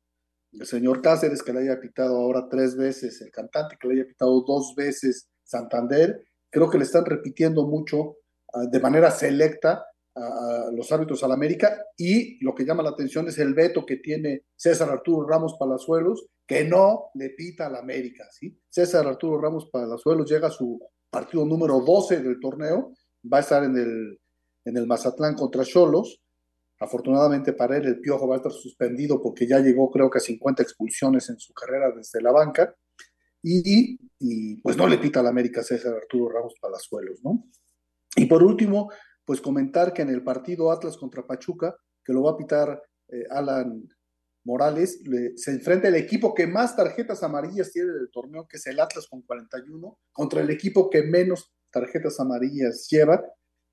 el 0.52 0.66
señor 0.66 1.02
Cáceres, 1.02 1.44
que 1.44 1.54
le 1.54 1.60
haya 1.62 1.80
pitado 1.80 2.18
ahora 2.18 2.48
tres 2.50 2.76
veces 2.76 3.22
el 3.22 3.32
cantante, 3.32 3.78
que 3.80 3.88
le 3.88 3.96
haya 3.96 4.08
pitado 4.08 4.42
dos 4.42 4.74
veces 4.76 5.30
Santander. 5.44 6.24
Creo 6.50 6.70
que 6.70 6.78
le 6.78 6.84
están 6.84 7.06
repitiendo 7.06 7.68
mucho 7.68 8.18
ah, 8.54 8.66
de 8.70 8.80
manera 8.80 9.12
selecta 9.12 9.86
a, 10.16 10.70
los 10.72 10.92
árbitros 10.92 11.24
al 11.24 11.32
América 11.32 11.86
y 11.98 12.44
lo 12.44 12.54
que 12.54 12.66
llama 12.66 12.84
la 12.84 12.90
atención 12.90 13.28
es 13.28 13.38
el 13.38 13.54
veto 13.54 13.86
que 13.86 13.98
tiene 13.98 14.44
César 14.56 14.90
Arturo 14.90 15.28
Ramos 15.28 15.56
Palazuelos, 15.60 16.28
que 16.48 16.64
no 16.66 17.12
le 17.16 17.30
pita 17.32 17.68
al 17.68 17.76
América. 17.76 18.28
¿sí? 18.32 18.58
César 18.70 19.08
Arturo 19.08 19.40
Ramos 19.40 19.70
Palazuelos 19.72 20.30
llega 20.30 20.48
a 20.48 20.52
su 20.52 20.80
partido 21.10 21.46
número 21.46 21.80
12 21.80 22.22
del 22.22 22.40
torneo, 22.40 22.94
va 23.32 23.38
a 23.38 23.42
estar 23.42 23.64
en 23.64 23.78
el, 23.78 24.20
en 24.66 24.78
el 24.78 24.88
Mazatlán 24.88 25.36
contra 25.36 25.64
Cholos. 25.64 26.20
Afortunadamente 26.80 27.52
para 27.52 27.78
él, 27.78 27.86
el 27.86 28.00
Piojo 28.00 28.28
va 28.28 28.36
a 28.36 28.38
estar 28.38 28.54
suspendido 28.54 29.22
porque 29.22 29.46
ya 29.46 29.60
llegó 29.60 29.92
creo 29.92 30.10
que 30.10 30.20
a 30.20 30.22
50 30.22 30.64
expulsiones 30.64 31.30
en 31.30 31.38
su 31.38 31.54
carrera 31.54 31.92
desde 31.92 32.22
la 32.22 32.32
banca. 32.32 32.74
Y, 33.42 33.98
pues 34.62 34.76
no 34.76 34.88
le 34.88 34.98
pita 34.98 35.22
al 35.22 35.28
América 35.28 35.64
César 35.64 35.94
Arturo 35.94 36.30
Ramos 36.30 36.56
Palazuelos, 36.60 37.22
¿no? 37.24 37.46
Y 38.16 38.26
por 38.26 38.44
último, 38.44 38.92
pues 39.24 39.40
comentar 39.40 39.94
que 39.94 40.02
en 40.02 40.10
el 40.10 40.24
partido 40.24 40.72
Atlas 40.72 40.98
contra 40.98 41.26
Pachuca, 41.26 41.76
que 42.04 42.12
lo 42.12 42.24
va 42.24 42.32
a 42.32 42.38
pitar 42.38 42.82
eh, 43.08 43.24
Alan 43.30 43.88
Morales, 44.44 45.02
se 45.36 45.52
enfrenta 45.52 45.88
el 45.88 45.96
equipo 45.96 46.34
que 46.34 46.48
más 46.48 46.76
tarjetas 46.76 47.24
amarillas 47.24 47.72
tiene 47.72 47.94
del 47.94 48.10
torneo, 48.12 48.46
que 48.48 48.58
es 48.58 48.68
el 48.68 48.80
Atlas 48.80 49.08
con 49.08 49.22
41, 49.22 49.98
contra 50.12 50.42
el 50.42 50.50
equipo 50.50 50.90
que 50.90 51.04
menos 51.04 51.54
tarjetas 51.72 52.20
amarillas 52.20 52.88
lleva, 52.90 53.24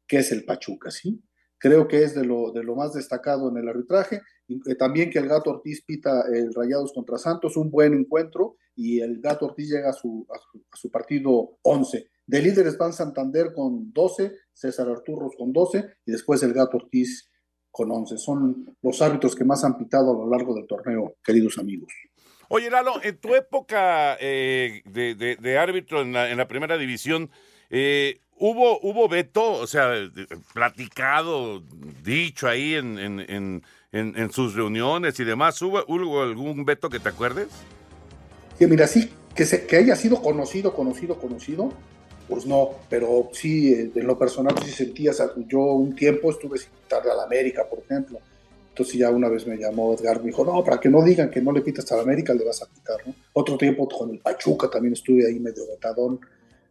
que 0.06 0.18
es 0.18 0.30
el 0.30 0.44
Pachuca, 0.44 0.90
¿sí? 0.90 1.20
Creo 1.58 1.88
que 1.88 2.02
es 2.02 2.14
de 2.14 2.24
lo, 2.24 2.52
de 2.52 2.62
lo 2.62 2.74
más 2.74 2.92
destacado 2.92 3.48
en 3.48 3.56
el 3.56 3.68
arbitraje. 3.68 4.20
Eh, 4.48 4.74
también 4.74 5.10
que 5.10 5.18
el 5.18 5.28
Gato 5.28 5.50
Ortiz 5.50 5.82
pita 5.84 6.24
el 6.32 6.54
Rayados 6.54 6.92
contra 6.92 7.18
Santos, 7.18 7.56
un 7.56 7.70
buen 7.70 7.94
encuentro, 7.94 8.56
y 8.74 9.00
el 9.00 9.20
Gato 9.20 9.46
Ortiz 9.46 9.70
llega 9.70 9.90
a 9.90 9.94
su, 9.94 10.26
a 10.30 10.76
su, 10.76 10.90
partido 10.90 11.58
11. 11.62 12.10
De 12.26 12.42
líderes 12.42 12.76
van 12.76 12.92
Santander 12.92 13.52
con 13.54 13.92
12, 13.92 14.32
César 14.52 14.88
Arturros 14.88 15.34
con 15.36 15.52
12, 15.52 15.84
y 16.04 16.12
después 16.12 16.42
el 16.42 16.52
Gato 16.52 16.76
Ortiz 16.76 17.30
con 17.70 17.90
11. 17.90 18.18
Son 18.18 18.76
los 18.82 19.02
árbitros 19.02 19.34
que 19.34 19.44
más 19.44 19.64
han 19.64 19.78
pitado 19.78 20.10
a 20.10 20.24
lo 20.24 20.30
largo 20.30 20.54
del 20.54 20.66
torneo, 20.66 21.16
queridos 21.24 21.58
amigos. 21.58 21.92
Oye, 22.48 22.70
Lalo, 22.70 23.02
en 23.02 23.18
tu 23.18 23.34
época 23.34 24.16
eh, 24.20 24.82
de, 24.84 25.14
de, 25.14 25.58
árbitro 25.58 26.02
en 26.02 26.12
la, 26.12 26.30
en 26.30 26.36
la 26.36 26.46
primera 26.46 26.78
división, 26.78 27.30
eh, 27.70 28.20
¿Hubo, 28.38 28.78
hubo 28.82 29.08
veto, 29.08 29.52
o 29.52 29.66
sea, 29.66 29.92
platicado, 30.52 31.62
dicho 32.04 32.46
ahí 32.46 32.74
en, 32.74 32.98
en, 32.98 33.62
en, 33.92 34.32
sus 34.32 34.54
reuniones 34.54 35.18
y 35.18 35.24
demás? 35.24 35.60
¿Hubo, 35.62 35.82
¿Hubo, 35.88 36.20
algún 36.20 36.66
veto 36.66 36.90
que 36.90 37.00
te 37.00 37.08
acuerdes? 37.08 37.48
Sí, 38.58 38.66
mira, 38.66 38.86
sí, 38.86 39.10
que, 39.34 39.46
se, 39.46 39.66
que 39.66 39.76
haya 39.76 39.96
sido 39.96 40.20
conocido, 40.20 40.74
conocido, 40.74 41.18
conocido, 41.18 41.72
pues 42.28 42.44
no, 42.44 42.72
pero 42.90 43.30
sí, 43.32 43.72
eh, 43.72 43.90
en 43.94 44.06
lo 44.06 44.18
personal 44.18 44.54
sí 44.62 44.70
sentía, 44.70 45.12
yo 45.48 45.60
un 45.60 45.96
tiempo 45.96 46.30
estuve 46.30 46.58
sin 46.58 46.70
quitarle 46.82 47.12
a 47.12 47.14
la 47.14 47.22
América, 47.22 47.64
por 47.68 47.78
ejemplo, 47.78 48.18
entonces 48.68 48.96
ya 48.96 49.10
una 49.10 49.30
vez 49.30 49.46
me 49.46 49.56
llamó 49.56 49.94
Edgar, 49.94 50.20
me 50.20 50.26
dijo, 50.26 50.44
no, 50.44 50.62
para 50.62 50.78
que 50.78 50.90
no 50.90 51.02
digan 51.02 51.30
que 51.30 51.40
no 51.40 51.52
le 51.52 51.62
pitas 51.62 51.90
a 51.92 51.96
la 51.96 52.02
América, 52.02 52.34
le 52.34 52.44
vas 52.44 52.60
a 52.60 52.66
pitar, 52.66 52.98
¿no? 53.06 53.14
Otro 53.32 53.56
tiempo 53.56 53.88
con 53.88 54.10
el 54.10 54.18
Pachuca 54.18 54.68
también 54.68 54.92
estuve 54.92 55.26
ahí 55.26 55.40
medio 55.40 55.66
vetadón, 55.66 56.20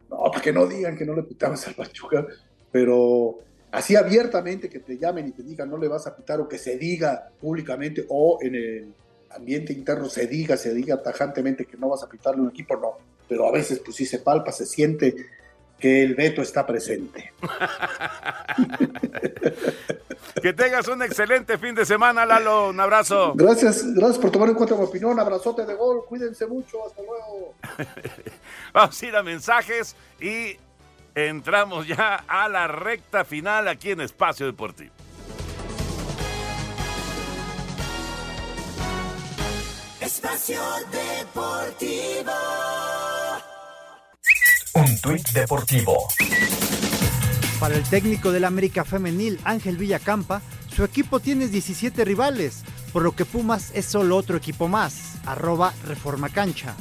no, 0.10 0.18
para 0.32 0.42
que 0.42 0.54
no 0.54 0.68
digan 0.68 0.98
que 0.98 1.06
no 1.06 1.16
le 1.16 1.24
pitabas 1.24 1.68
al 1.68 1.76
Pachuca, 1.76 2.26
pero 2.72 3.40
así 3.72 3.96
abiertamente 3.96 4.70
que 4.70 4.80
te 4.80 4.98
llamen 4.98 5.28
y 5.28 5.32
te 5.32 5.44
digan 5.44 5.70
no 5.70 5.78
le 5.78 5.88
vas 5.88 6.08
a 6.08 6.16
pitar 6.16 6.40
o 6.40 6.48
que 6.48 6.58
se 6.58 6.78
diga 6.78 7.30
públicamente 7.40 8.06
o 8.10 8.38
en 8.42 8.56
el 8.56 8.94
ambiente 9.32 9.74
interno 9.74 10.10
se 10.10 10.28
diga, 10.28 10.58
se 10.58 10.74
diga 10.74 11.02
tajantemente 11.02 11.66
que 11.66 11.78
no 11.78 11.90
vas 11.90 12.04
a 12.04 12.10
pitarle 12.10 12.42
un 12.42 12.50
equipo, 12.50 12.76
no. 12.78 12.98
Pero 13.28 13.48
a 13.48 13.52
veces 13.52 13.82
pues 13.84 13.98
sí 13.98 14.06
se 14.06 14.20
palpa, 14.20 14.52
se 14.52 14.66
siente 14.66 15.16
que 15.86 16.02
el 16.02 16.16
veto 16.16 16.42
está 16.42 16.66
presente. 16.66 17.32
que 20.42 20.52
tengas 20.52 20.88
un 20.88 21.04
excelente 21.04 21.60
fin 21.60 21.76
de 21.76 21.86
semana, 21.86 22.26
Lalo. 22.26 22.70
Un 22.70 22.80
abrazo. 22.80 23.34
Gracias, 23.36 23.94
gracias 23.94 24.18
por 24.18 24.32
tomar 24.32 24.50
en 24.50 24.56
cuenta 24.56 24.74
mi 24.74 24.84
opinión. 24.84 25.20
Abrazote 25.20 25.64
de 25.64 25.76
gol. 25.76 26.04
Cuídense 26.10 26.48
mucho. 26.48 26.88
Hasta 26.88 27.04
luego. 27.04 27.54
Vamos 28.74 29.00
a 29.00 29.06
ir 29.06 29.16
a 29.16 29.22
mensajes 29.22 29.96
y 30.20 30.58
entramos 31.14 31.86
ya 31.86 32.16
a 32.28 32.50
la 32.50 32.66
recta 32.66 33.24
final 33.24 33.68
aquí 33.68 33.92
en 33.92 34.02
Espacio 34.02 34.48
Deportivo. 34.48 34.92
Espacio 40.02 40.62
Deportivo. 40.90 42.32
Un 44.76 45.00
tuit 45.00 45.30
deportivo. 45.32 46.10
Para 47.62 47.76
el 47.76 47.84
técnico 47.84 48.34
del 48.34 48.44
América 48.44 48.84
Femenil, 48.84 49.40
Ángel 49.46 49.78
Villacampa, 49.78 50.42
su 50.68 50.84
equipo 50.84 51.22
tiene 51.22 51.48
17 51.48 52.04
rivales, 52.04 52.64
por 52.92 53.02
lo 53.02 53.16
que 53.16 53.24
Pumas 53.24 53.72
es 53.74 53.86
solo 53.86 54.18
otro 54.18 54.36
equipo 54.36 54.68
más. 54.68 55.14
Arroba 55.26 55.74
Reforma 55.86 56.28
Cancha. 56.28 56.76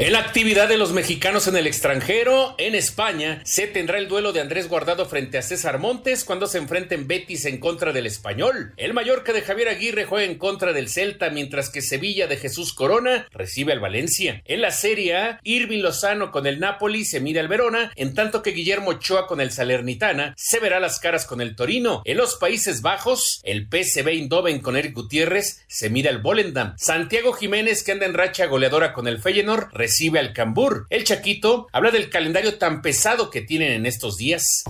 En 0.00 0.14
la 0.14 0.20
actividad 0.20 0.66
de 0.66 0.78
los 0.78 0.94
mexicanos 0.94 1.46
en 1.46 1.58
el 1.58 1.66
extranjero, 1.66 2.54
en 2.56 2.74
España, 2.74 3.42
se 3.44 3.66
tendrá 3.66 3.98
el 3.98 4.08
duelo 4.08 4.32
de 4.32 4.40
Andrés 4.40 4.66
Guardado 4.66 5.04
frente 5.04 5.36
a 5.36 5.42
César 5.42 5.78
Montes 5.78 6.24
cuando 6.24 6.46
se 6.46 6.56
enfrenten 6.56 7.06
Betis 7.06 7.44
en 7.44 7.58
contra 7.58 7.92
del 7.92 8.06
Español. 8.06 8.72
El 8.78 8.94
Mallorca 8.94 9.34
de 9.34 9.42
Javier 9.42 9.68
Aguirre 9.68 10.06
juega 10.06 10.24
en 10.24 10.38
contra 10.38 10.72
del 10.72 10.88
Celta, 10.88 11.28
mientras 11.28 11.68
que 11.68 11.82
Sevilla 11.82 12.26
de 12.28 12.38
Jesús 12.38 12.72
Corona 12.72 13.28
recibe 13.30 13.74
al 13.74 13.80
Valencia. 13.80 14.40
En 14.46 14.62
la 14.62 14.70
Serie 14.70 15.18
A, 15.18 15.40
Irving 15.42 15.82
Lozano 15.82 16.32
con 16.32 16.46
el 16.46 16.60
Napoli 16.60 17.04
se 17.04 17.20
mide 17.20 17.40
al 17.40 17.48
Verona, 17.48 17.92
en 17.94 18.14
tanto 18.14 18.42
que 18.42 18.52
Guillermo 18.52 18.92
Ochoa 18.92 19.26
con 19.26 19.42
el 19.42 19.50
Salernitana 19.50 20.32
se 20.38 20.60
verá 20.60 20.80
las 20.80 20.98
caras 20.98 21.26
con 21.26 21.42
el 21.42 21.54
Torino. 21.54 22.00
En 22.06 22.16
los 22.16 22.36
Países 22.36 22.80
Bajos, 22.80 23.42
el 23.44 23.68
PSV 23.70 24.08
Eindhoven 24.08 24.60
con 24.60 24.78
Eric 24.78 24.94
Gutiérrez 24.94 25.62
se 25.68 25.90
mide 25.90 26.08
al 26.08 26.22
Volendam. 26.22 26.72
Santiago 26.78 27.34
Jiménez, 27.34 27.82
que 27.82 27.92
anda 27.92 28.06
en 28.06 28.14
racha 28.14 28.46
goleadora 28.46 28.94
con 28.94 29.06
el 29.06 29.20
Feyenoord, 29.20 29.68
recibe 29.90 30.20
al 30.20 30.32
Cambur. 30.32 30.86
El 30.88 31.02
Chaquito 31.02 31.66
habla 31.72 31.90
del 31.90 32.10
calendario 32.10 32.58
tan 32.58 32.80
pesado 32.80 33.28
que 33.28 33.40
tienen 33.40 33.72
en 33.72 33.86
estos 33.86 34.16
días. 34.16 34.62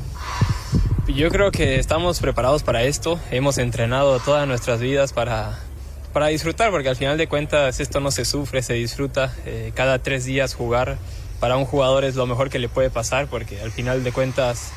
Yo 1.15 1.29
creo 1.29 1.51
que 1.51 1.79
estamos 1.79 2.21
preparados 2.21 2.63
para 2.63 2.85
esto. 2.85 3.21
Hemos 3.31 3.59
entrenado 3.59 4.19
todas 4.21 4.49
nuestras 4.49 4.81
vidas 4.81 5.13
para, 5.13 5.59
para 6.15 6.29
disfrutar, 6.29 6.71
porque 6.71 6.89
al 6.89 6.97
final 6.97 7.19
de 7.19 7.27
cuentas 7.27 7.81
esto 7.81 8.01
no 8.01 8.11
se 8.11 8.25
sufre, 8.25 8.63
se 8.63 8.73
disfruta. 8.73 9.35
Eh, 9.45 9.73
cada 9.75 9.99
tres 9.99 10.25
días 10.25 10.55
jugar 10.55 10.97
para 11.39 11.59
un 11.59 11.67
jugador 11.67 12.05
es 12.05 12.15
lo 12.15 12.27
mejor 12.27 12.49
que 12.49 12.59
le 12.59 12.71
puede 12.71 12.89
pasar, 12.89 13.27
porque 13.27 13.61
al 13.61 13.73
final 13.73 14.03
de 14.03 14.13
cuentas 14.13 14.73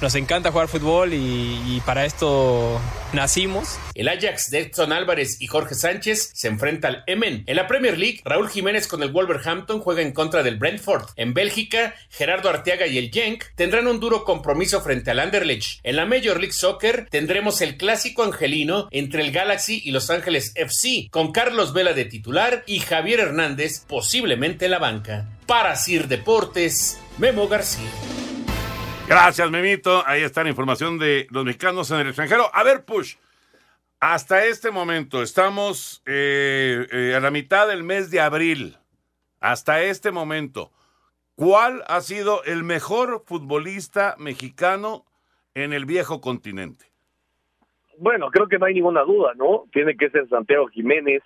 nos 0.00 0.14
encanta 0.14 0.50
jugar 0.50 0.68
fútbol 0.68 1.12
y, 1.14 1.80
para 1.86 2.04
esto 2.04 2.80
nacimos. 3.12 3.78
El 3.94 4.08
Ajax 4.08 4.50
de 4.50 4.60
Edson 4.60 4.92
Álvarez 4.92 5.40
y 5.40 5.46
Jorge 5.46 5.74
Sánchez 5.74 6.32
se 6.34 6.48
enfrenta 6.48 6.88
al 6.88 7.04
Emen. 7.06 7.44
En 7.46 7.56
la 7.56 7.66
Premier 7.66 7.96
League, 7.96 8.20
Raúl 8.24 8.50
Jiménez 8.50 8.88
con 8.88 9.02
el 9.02 9.10
Wolverhampton 9.10 9.80
juega 9.80 10.02
en 10.02 10.12
contra 10.12 10.42
del 10.42 10.56
Brentford. 10.56 11.10
En 11.16 11.32
Bélgica, 11.32 11.94
Gerardo 12.10 12.50
Arteaga 12.50 12.86
y 12.86 12.98
el 12.98 13.10
Genk 13.10 13.44
tendrán 13.54 13.86
un 13.86 14.00
duro 14.00 14.24
compromiso 14.24 14.82
frente 14.82 15.10
al 15.10 15.20
Anderlecht. 15.20 15.80
En 15.82 15.96
la 15.96 16.04
Major 16.04 16.38
League 16.38 16.52
Soccer 16.52 17.08
tendremos 17.10 17.60
el 17.60 17.76
clásico 17.76 18.22
angelino 18.22 18.88
entre 18.90 19.22
el 19.22 19.32
Galaxy 19.32 19.80
y 19.84 19.92
Los 19.92 20.10
Ángeles 20.10 20.52
FC, 20.56 21.08
con 21.10 21.32
Carlos 21.32 21.72
Vela 21.72 21.92
de 21.92 22.04
titular 22.04 22.64
y 22.66 22.80
Javier 22.80 23.20
Hernández 23.20 23.84
posiblemente 23.86 24.66
en 24.66 24.72
la 24.72 24.78
banca. 24.78 25.26
Para 25.46 25.76
Sir 25.76 26.08
Deportes, 26.08 26.98
Memo 27.18 27.48
García. 27.48 27.90
Gracias, 29.08 29.48
Memito. 29.52 30.02
Ahí 30.04 30.22
está 30.22 30.42
la 30.42 30.50
información 30.50 30.98
de 30.98 31.28
los 31.30 31.44
mexicanos 31.44 31.92
en 31.92 32.00
el 32.00 32.08
extranjero. 32.08 32.50
A 32.52 32.64
ver, 32.64 32.84
Push, 32.84 33.14
hasta 34.00 34.46
este 34.46 34.72
momento 34.72 35.22
estamos 35.22 36.02
eh, 36.06 36.86
eh, 36.90 37.14
a 37.14 37.20
la 37.20 37.30
mitad 37.30 37.68
del 37.68 37.84
mes 37.84 38.10
de 38.10 38.18
abril. 38.18 38.76
Hasta 39.38 39.82
este 39.82 40.10
momento, 40.10 40.72
¿cuál 41.36 41.84
ha 41.86 42.00
sido 42.00 42.42
el 42.44 42.64
mejor 42.64 43.22
futbolista 43.24 44.16
mexicano 44.18 45.04
en 45.54 45.72
el 45.72 45.84
viejo 45.84 46.20
continente? 46.20 46.86
Bueno, 47.98 48.28
creo 48.32 48.48
que 48.48 48.58
no 48.58 48.66
hay 48.66 48.74
ninguna 48.74 49.02
duda, 49.02 49.34
¿no? 49.36 49.66
Tiene 49.72 49.96
que 49.96 50.10
ser 50.10 50.28
Santiago 50.28 50.66
Jiménez, 50.66 51.22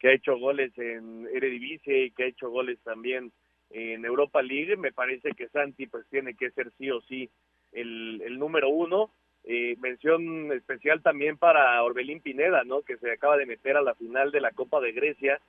que 0.00 0.08
ha 0.08 0.12
hecho 0.12 0.36
goles 0.38 0.76
en 0.76 1.28
Eredivisie 1.32 2.06
y 2.06 2.10
que 2.10 2.24
ha 2.24 2.26
hecho 2.26 2.50
goles 2.50 2.80
también 2.82 3.32
en 3.72 4.04
Europa 4.04 4.42
League, 4.42 4.76
me 4.76 4.92
parece 4.92 5.32
que 5.32 5.48
Santi 5.48 5.86
pues 5.86 6.06
tiene 6.10 6.34
que 6.34 6.50
ser 6.50 6.70
sí 6.78 6.90
o 6.90 7.00
sí 7.02 7.30
el, 7.72 8.22
el 8.24 8.38
número 8.38 8.68
uno. 8.68 9.10
Eh, 9.44 9.76
mención 9.80 10.52
especial 10.52 11.02
también 11.02 11.36
para 11.36 11.82
Orbelín 11.82 12.20
Pineda, 12.20 12.62
¿no? 12.64 12.82
Que 12.82 12.96
se 12.98 13.10
acaba 13.10 13.36
de 13.36 13.46
meter 13.46 13.76
a 13.76 13.82
la 13.82 13.94
final 13.94 14.30
de 14.30 14.40
la 14.40 14.52
Copa 14.52 14.80
de 14.80 14.92
Grecia. 14.92 15.40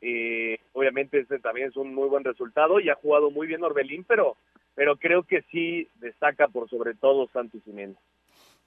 Eh, 0.00 0.58
obviamente 0.72 1.20
este 1.20 1.38
también 1.38 1.68
es 1.68 1.76
un 1.76 1.94
muy 1.94 2.08
buen 2.08 2.24
resultado 2.24 2.80
y 2.80 2.88
ha 2.88 2.94
jugado 2.96 3.30
muy 3.30 3.46
bien 3.46 3.62
Orbelín, 3.62 4.04
pero, 4.04 4.36
pero 4.74 4.96
creo 4.96 5.22
que 5.24 5.42
sí 5.50 5.88
destaca 6.00 6.48
por 6.48 6.68
sobre 6.68 6.94
todo 6.94 7.28
Santi 7.32 7.60
Jiménez. 7.64 7.96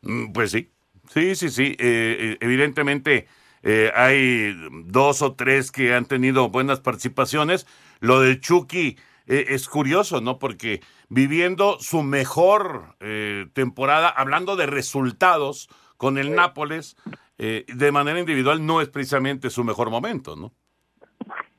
Mm, 0.02 0.32
Pues 0.32 0.52
sí, 0.52 0.70
sí, 1.10 1.36
sí, 1.36 1.50
sí. 1.50 1.76
Eh, 1.80 2.18
eh, 2.20 2.38
evidentemente 2.40 3.28
eh, 3.64 3.92
hay 3.94 4.56
dos 4.86 5.22
o 5.22 5.36
tres 5.36 5.72
que 5.72 5.94
han 5.94 6.06
tenido 6.06 6.50
buenas 6.50 6.80
participaciones. 6.80 7.68
Lo 8.02 8.20
de 8.20 8.40
Chucky 8.40 8.98
eh, 9.28 9.46
es 9.50 9.70
curioso, 9.70 10.20
¿no? 10.20 10.38
Porque 10.40 10.82
viviendo 11.08 11.80
su 11.80 12.04
mejor 12.04 12.96
eh, 13.00 13.46
temporada, 13.54 14.10
hablando 14.10 14.56
de 14.58 14.66
resultados 14.66 15.70
con 15.98 16.18
el 16.18 16.36
Nápoles, 16.36 16.98
eh, 17.38 17.64
de 17.68 17.92
manera 17.92 18.20
individual 18.20 18.66
no 18.66 18.82
es 18.82 18.90
precisamente 18.90 19.50
su 19.50 19.64
mejor 19.64 19.90
momento, 19.90 20.36
¿no? 20.36 20.52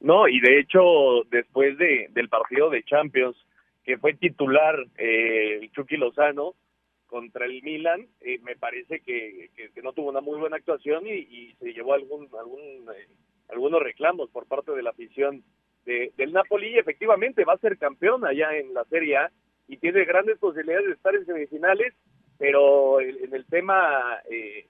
No, 0.01 0.27
y 0.27 0.41
de 0.41 0.59
hecho, 0.59 1.23
después 1.31 1.79
de, 1.79 2.09
del 2.11 2.29
partido 2.29 2.69
de 2.71 2.83
Champions, 2.83 3.37
que 3.85 3.99
fue 3.99 4.15
titular 4.15 4.75
eh, 4.99 5.61
el 5.63 5.71
Chucky 5.71 5.97
Lozano 5.97 6.55
contra 7.07 7.45
el 7.47 7.63
Milan, 7.63 8.09
eh, 8.21 8.41
me 8.43 8.57
parece 8.57 9.01
que, 9.01 9.51
que- 9.55 9.71
que 9.71 9.83
no 9.83 9.93
tuvo 9.93 10.11
una 10.11 10.21
muy 10.21 10.39
buena 10.41 10.57
actuación 10.57 11.07
y, 11.07 11.13
y 11.13 11.55
se 11.61 11.73
llevó 11.73 11.95
algún, 11.95 12.29
algún, 12.39 12.61
eh, 12.97 13.07
algunos 13.51 13.81
reclamos 13.81 14.29
por 14.31 14.47
parte 14.47 14.73
de 14.73 14.83
la 14.83 14.91
afición 14.91 15.45
de- 15.85 16.13
del 16.17 16.33
Napoli 16.33 16.79
efectivamente 16.79 17.45
va 17.45 17.55
a 17.55 17.59
ser 17.59 17.79
campeón 17.79 18.25
allá 18.25 18.57
en 18.57 18.73
la 18.75 18.85
Serie 18.85 19.17
A 19.17 19.31
y 19.69 19.77
tiene 19.79 20.05
grandes 20.05 20.39
posibilidades 20.39 20.87
de 20.87 20.93
estar 20.93 21.15
en 21.15 21.27
semifinales, 21.27 21.95
pero 22.39 23.01
en, 23.01 23.35
el 23.35 23.45
tema 23.47 24.19
eh, 24.31 24.67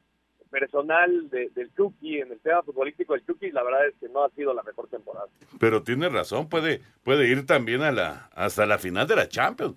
personal 0.50 1.30
de- 1.30 1.50
del 1.54 1.72
Chucky, 1.74 2.18
en 2.20 2.32
el 2.32 2.40
tema 2.40 2.62
futbolístico 2.62 3.14
del 3.14 3.24
Chucky, 3.24 3.50
la 3.50 3.62
verdad 3.62 3.86
es 3.88 3.94
que 4.00 4.08
no 4.08 4.24
ha 4.24 4.30
sido 4.30 4.52
la 4.54 4.62
mejor 4.62 4.88
temporada. 4.88 5.26
Pero 5.58 5.82
tiene 5.82 6.08
razón, 6.08 6.48
puede, 6.48 6.80
puede 7.02 7.26
ir 7.28 7.46
también 7.46 7.82
a 7.82 7.90
la, 7.92 8.28
hasta 8.34 8.66
la 8.66 8.78
final 8.78 9.06
de 9.06 9.16
la 9.16 9.28
Champions. 9.28 9.76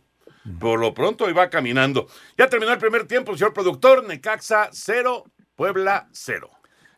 Por 0.59 0.79
lo 0.79 0.93
pronto, 0.93 1.25
ahí 1.25 1.33
va 1.33 1.49
caminando. 1.49 2.07
Ya 2.37 2.47
terminó 2.47 2.71
el 2.71 2.77
primer 2.77 3.07
tiempo, 3.07 3.35
señor 3.35 3.51
productor. 3.53 4.03
Necaxa 4.05 4.69
0, 4.71 5.23
Puebla 5.55 6.07
0. 6.11 6.51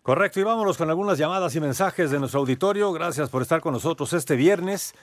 Correcto, 0.08 0.40
y 0.40 0.44
vámonos 0.44 0.78
con 0.78 0.90
algunas 0.90 1.18
llamadas 1.18 1.54
y 1.58 1.60
mensajes 1.60 2.12
de 2.12 2.18
nuestro 2.18 2.40
auditorio. 2.40 2.94
Gracias 2.94 3.30
por 3.30 3.42
estar 3.42 3.60
con 3.60 3.74
nosotros 3.74 4.14
este 4.14 4.38
viernes, 4.38 4.94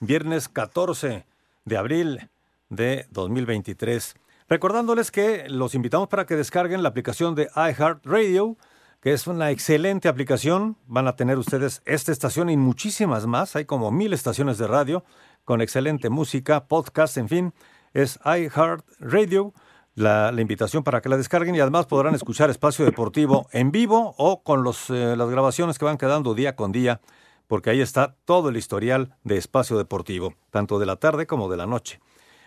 viernes 0.00 0.48
14 0.48 1.26
de 1.66 1.76
abril 1.76 2.30
de 2.70 3.06
2023. 3.10 4.14
Recordándoles 4.48 5.10
que 5.10 5.50
los 5.50 5.74
invitamos 5.74 6.08
para 6.08 6.24
que 6.24 6.34
descarguen 6.34 6.82
la 6.82 6.88
aplicación 6.88 7.34
de 7.34 7.50
iHeartRadio, 7.54 8.56
que 9.02 9.12
es 9.12 9.26
una 9.26 9.50
excelente 9.50 10.08
aplicación. 10.08 10.78
Van 10.86 11.08
a 11.08 11.16
tener 11.16 11.36
ustedes 11.36 11.82
esta 11.84 12.10
estación 12.10 12.48
y 12.48 12.56
muchísimas 12.56 13.26
más. 13.26 13.56
Hay 13.56 13.66
como 13.66 13.90
mil 13.90 14.14
estaciones 14.14 14.56
de 14.56 14.66
radio 14.66 15.04
con 15.44 15.60
excelente 15.60 16.08
música, 16.08 16.64
podcast, 16.64 17.18
en 17.18 17.28
fin. 17.28 17.52
Es 17.92 18.18
iHeartRadio 18.24 19.52
la, 19.94 20.32
la 20.32 20.40
invitación 20.40 20.82
para 20.82 21.00
que 21.00 21.08
la 21.08 21.16
descarguen 21.16 21.54
y 21.54 21.60
además 21.60 21.86
podrán 21.86 22.14
escuchar 22.14 22.50
Espacio 22.50 22.84
Deportivo 22.84 23.46
en 23.52 23.70
vivo 23.70 24.14
o 24.18 24.42
con 24.42 24.62
los, 24.62 24.90
eh, 24.90 25.16
las 25.16 25.30
grabaciones 25.30 25.78
que 25.78 25.84
van 25.84 25.98
quedando 25.98 26.34
día 26.34 26.56
con 26.56 26.72
día, 26.72 27.00
porque 27.46 27.70
ahí 27.70 27.80
está 27.80 28.16
todo 28.24 28.48
el 28.48 28.56
historial 28.56 29.14
de 29.22 29.36
Espacio 29.36 29.78
Deportivo, 29.78 30.34
tanto 30.50 30.78
de 30.78 30.86
la 30.86 30.96
tarde 30.96 31.26
como 31.26 31.48
de 31.48 31.56
la 31.56 31.66
noche. 31.66 32.00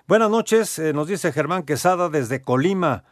Buenas 0.08 0.30
noches, 0.30 0.80
eh, 0.80 0.94
nos 0.94 1.08
dice 1.08 1.32
Germán 1.32 1.64
Quesada 1.64 2.10
desde 2.10 2.42
Colima. 2.42 3.04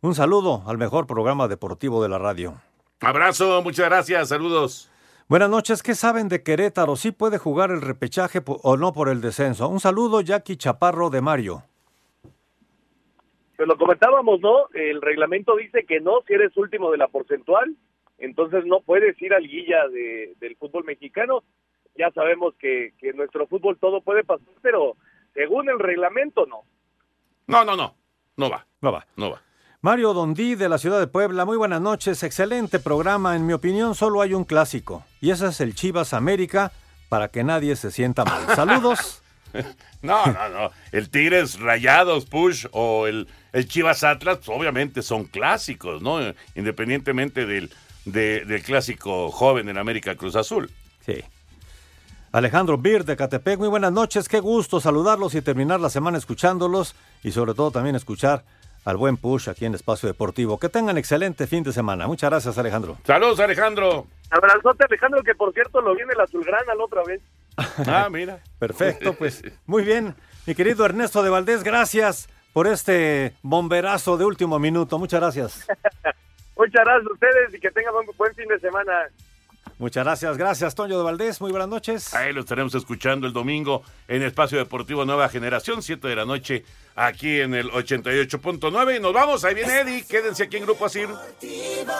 Un 0.00 0.14
saludo 0.14 0.64
al 0.66 0.78
mejor 0.78 1.06
programa 1.06 1.48
deportivo 1.48 2.02
de 2.02 2.08
la 2.08 2.18
radio. 2.18 2.60
Abrazo, 3.00 3.62
muchas 3.62 3.86
gracias, 3.86 4.28
saludos. 4.28 4.88
Buenas 5.28 5.48
noches, 5.48 5.82
¿qué 5.82 5.94
saben 5.94 6.28
de 6.28 6.42
Querétaro? 6.42 6.96
¿Sí 6.96 7.10
puede 7.10 7.38
jugar 7.38 7.70
el 7.70 7.80
repechaje 7.80 8.42
o 8.44 8.76
no 8.76 8.92
por 8.92 9.08
el 9.08 9.20
descenso? 9.20 9.68
Un 9.68 9.80
saludo, 9.80 10.20
Jackie 10.20 10.56
Chaparro 10.56 11.08
de 11.08 11.20
Mario. 11.20 11.64
Pues 13.62 13.68
lo 13.68 13.78
comentábamos, 13.78 14.40
¿no? 14.40 14.66
El 14.74 15.00
reglamento 15.00 15.54
dice 15.54 15.84
que 15.86 16.00
no, 16.00 16.14
si 16.26 16.32
eres 16.34 16.50
último 16.56 16.90
de 16.90 16.98
la 16.98 17.06
porcentual, 17.06 17.76
entonces 18.18 18.64
no 18.66 18.80
puedes 18.80 19.22
ir 19.22 19.32
al 19.32 19.46
guilla 19.46 19.86
de, 19.86 20.34
del 20.40 20.56
fútbol 20.56 20.82
mexicano. 20.82 21.44
Ya 21.96 22.10
sabemos 22.10 22.54
que, 22.58 22.92
que 22.98 23.10
en 23.10 23.18
nuestro 23.18 23.46
fútbol 23.46 23.78
todo 23.78 24.00
puede 24.00 24.24
pasar, 24.24 24.48
pero 24.62 24.96
según 25.32 25.68
el 25.68 25.78
reglamento 25.78 26.44
no. 26.46 26.62
No, 27.46 27.64
no, 27.64 27.76
no, 27.76 27.94
no 28.36 28.50
va, 28.50 28.66
No 28.80 28.90
va. 28.90 29.06
no 29.14 29.30
va. 29.30 29.40
Mario 29.80 30.12
Dondí 30.12 30.56
de 30.56 30.68
la 30.68 30.78
ciudad 30.78 30.98
de 30.98 31.06
Puebla, 31.06 31.44
muy 31.44 31.56
buenas 31.56 31.80
noches, 31.80 32.24
excelente 32.24 32.80
programa. 32.80 33.36
En 33.36 33.46
mi 33.46 33.52
opinión, 33.52 33.94
solo 33.94 34.22
hay 34.22 34.34
un 34.34 34.42
clásico, 34.42 35.04
y 35.20 35.30
ese 35.30 35.46
es 35.46 35.60
el 35.60 35.76
Chivas 35.76 36.14
América, 36.14 36.72
para 37.08 37.28
que 37.28 37.44
nadie 37.44 37.76
se 37.76 37.92
sienta 37.92 38.24
mal. 38.24 38.44
Saludos. 38.56 39.21
No, 40.02 40.26
no, 40.26 40.48
no. 40.48 40.70
El 40.90 41.10
Tigres 41.10 41.60
Rayados, 41.60 42.26
Push 42.26 42.66
o 42.72 43.06
el, 43.06 43.28
el 43.52 43.68
Chivas 43.68 44.02
Atlas, 44.02 44.38
pues, 44.44 44.48
obviamente 44.58 45.00
son 45.02 45.24
clásicos, 45.26 46.02
¿no? 46.02 46.18
Independientemente 46.56 47.46
del, 47.46 47.70
de- 48.04 48.44
del 48.44 48.62
clásico 48.62 49.30
joven 49.30 49.68
en 49.68 49.78
América 49.78 50.16
Cruz 50.16 50.34
Azul. 50.34 50.70
Sí. 51.06 51.22
Alejandro 52.32 52.78
Bir 52.78 53.04
de 53.04 53.16
Catepec, 53.16 53.58
muy 53.58 53.68
buenas 53.68 53.92
noches, 53.92 54.28
qué 54.28 54.40
gusto 54.40 54.80
saludarlos 54.80 55.34
y 55.34 55.42
terminar 55.42 55.80
la 55.80 55.90
semana 55.90 56.16
escuchándolos 56.18 56.94
y 57.22 57.30
sobre 57.32 57.52
todo 57.54 57.70
también 57.70 57.94
escuchar 57.94 58.42
al 58.84 58.96
buen 58.96 59.16
Push 59.18 59.50
aquí 59.50 59.66
en 59.66 59.74
Espacio 59.74 60.08
Deportivo. 60.08 60.58
Que 60.58 60.68
tengan 60.68 60.96
excelente 60.98 61.46
fin 61.46 61.62
de 61.62 61.72
semana. 61.72 62.06
Muchas 62.06 62.30
gracias, 62.30 62.56
Alejandro. 62.58 62.96
Saludos, 63.06 63.38
Alejandro. 63.38 64.06
Abrazote, 64.30 64.84
Alejandro, 64.88 65.22
que 65.22 65.34
por 65.34 65.52
cierto 65.52 65.80
lo 65.82 65.94
viene 65.94 66.12
el 66.14 66.20
azulgrana 66.20 66.74
la 66.74 66.84
otra 66.84 67.02
vez. 67.06 67.20
Ah, 67.86 68.08
mira. 68.10 68.40
Perfecto, 68.58 69.14
pues 69.14 69.42
muy 69.66 69.82
bien. 69.84 70.14
Mi 70.46 70.54
querido 70.54 70.84
Ernesto 70.84 71.22
de 71.22 71.30
Valdés, 71.30 71.62
gracias 71.62 72.28
por 72.52 72.66
este 72.66 73.34
bomberazo 73.42 74.16
de 74.16 74.24
último 74.24 74.58
minuto. 74.58 74.98
Muchas 74.98 75.20
gracias. 75.20 75.66
Muchas 76.56 76.84
gracias 76.84 77.06
a 77.08 77.12
ustedes 77.12 77.54
y 77.54 77.60
que 77.60 77.70
tengan 77.70 77.94
un 77.94 78.06
buen 78.16 78.34
fin 78.34 78.46
de 78.48 78.58
semana. 78.60 79.08
Muchas 79.78 80.04
gracias, 80.04 80.36
gracias, 80.36 80.74
Toño 80.74 80.96
de 80.96 81.02
Valdés. 81.02 81.40
Muy 81.40 81.50
buenas 81.50 81.68
noches. 81.68 82.14
Ahí 82.14 82.32
lo 82.32 82.42
estaremos 82.42 82.74
escuchando 82.74 83.26
el 83.26 83.32
domingo 83.32 83.82
en 84.06 84.22
Espacio 84.22 84.58
Deportivo 84.58 85.04
Nueva 85.04 85.28
Generación, 85.28 85.82
7 85.82 86.06
de 86.06 86.16
la 86.16 86.24
noche, 86.24 86.64
aquí 86.94 87.40
en 87.40 87.54
el 87.54 87.70
88.9. 87.70 88.96
Y 88.96 89.00
nos 89.00 89.12
vamos, 89.12 89.44
ahí 89.44 89.54
viene 89.54 89.80
Eddie. 89.80 90.06
Quédense 90.06 90.44
aquí 90.44 90.58
en 90.58 90.64
Grupo 90.64 90.86
Asir. 90.86 91.08
Deportivo. 91.08 91.92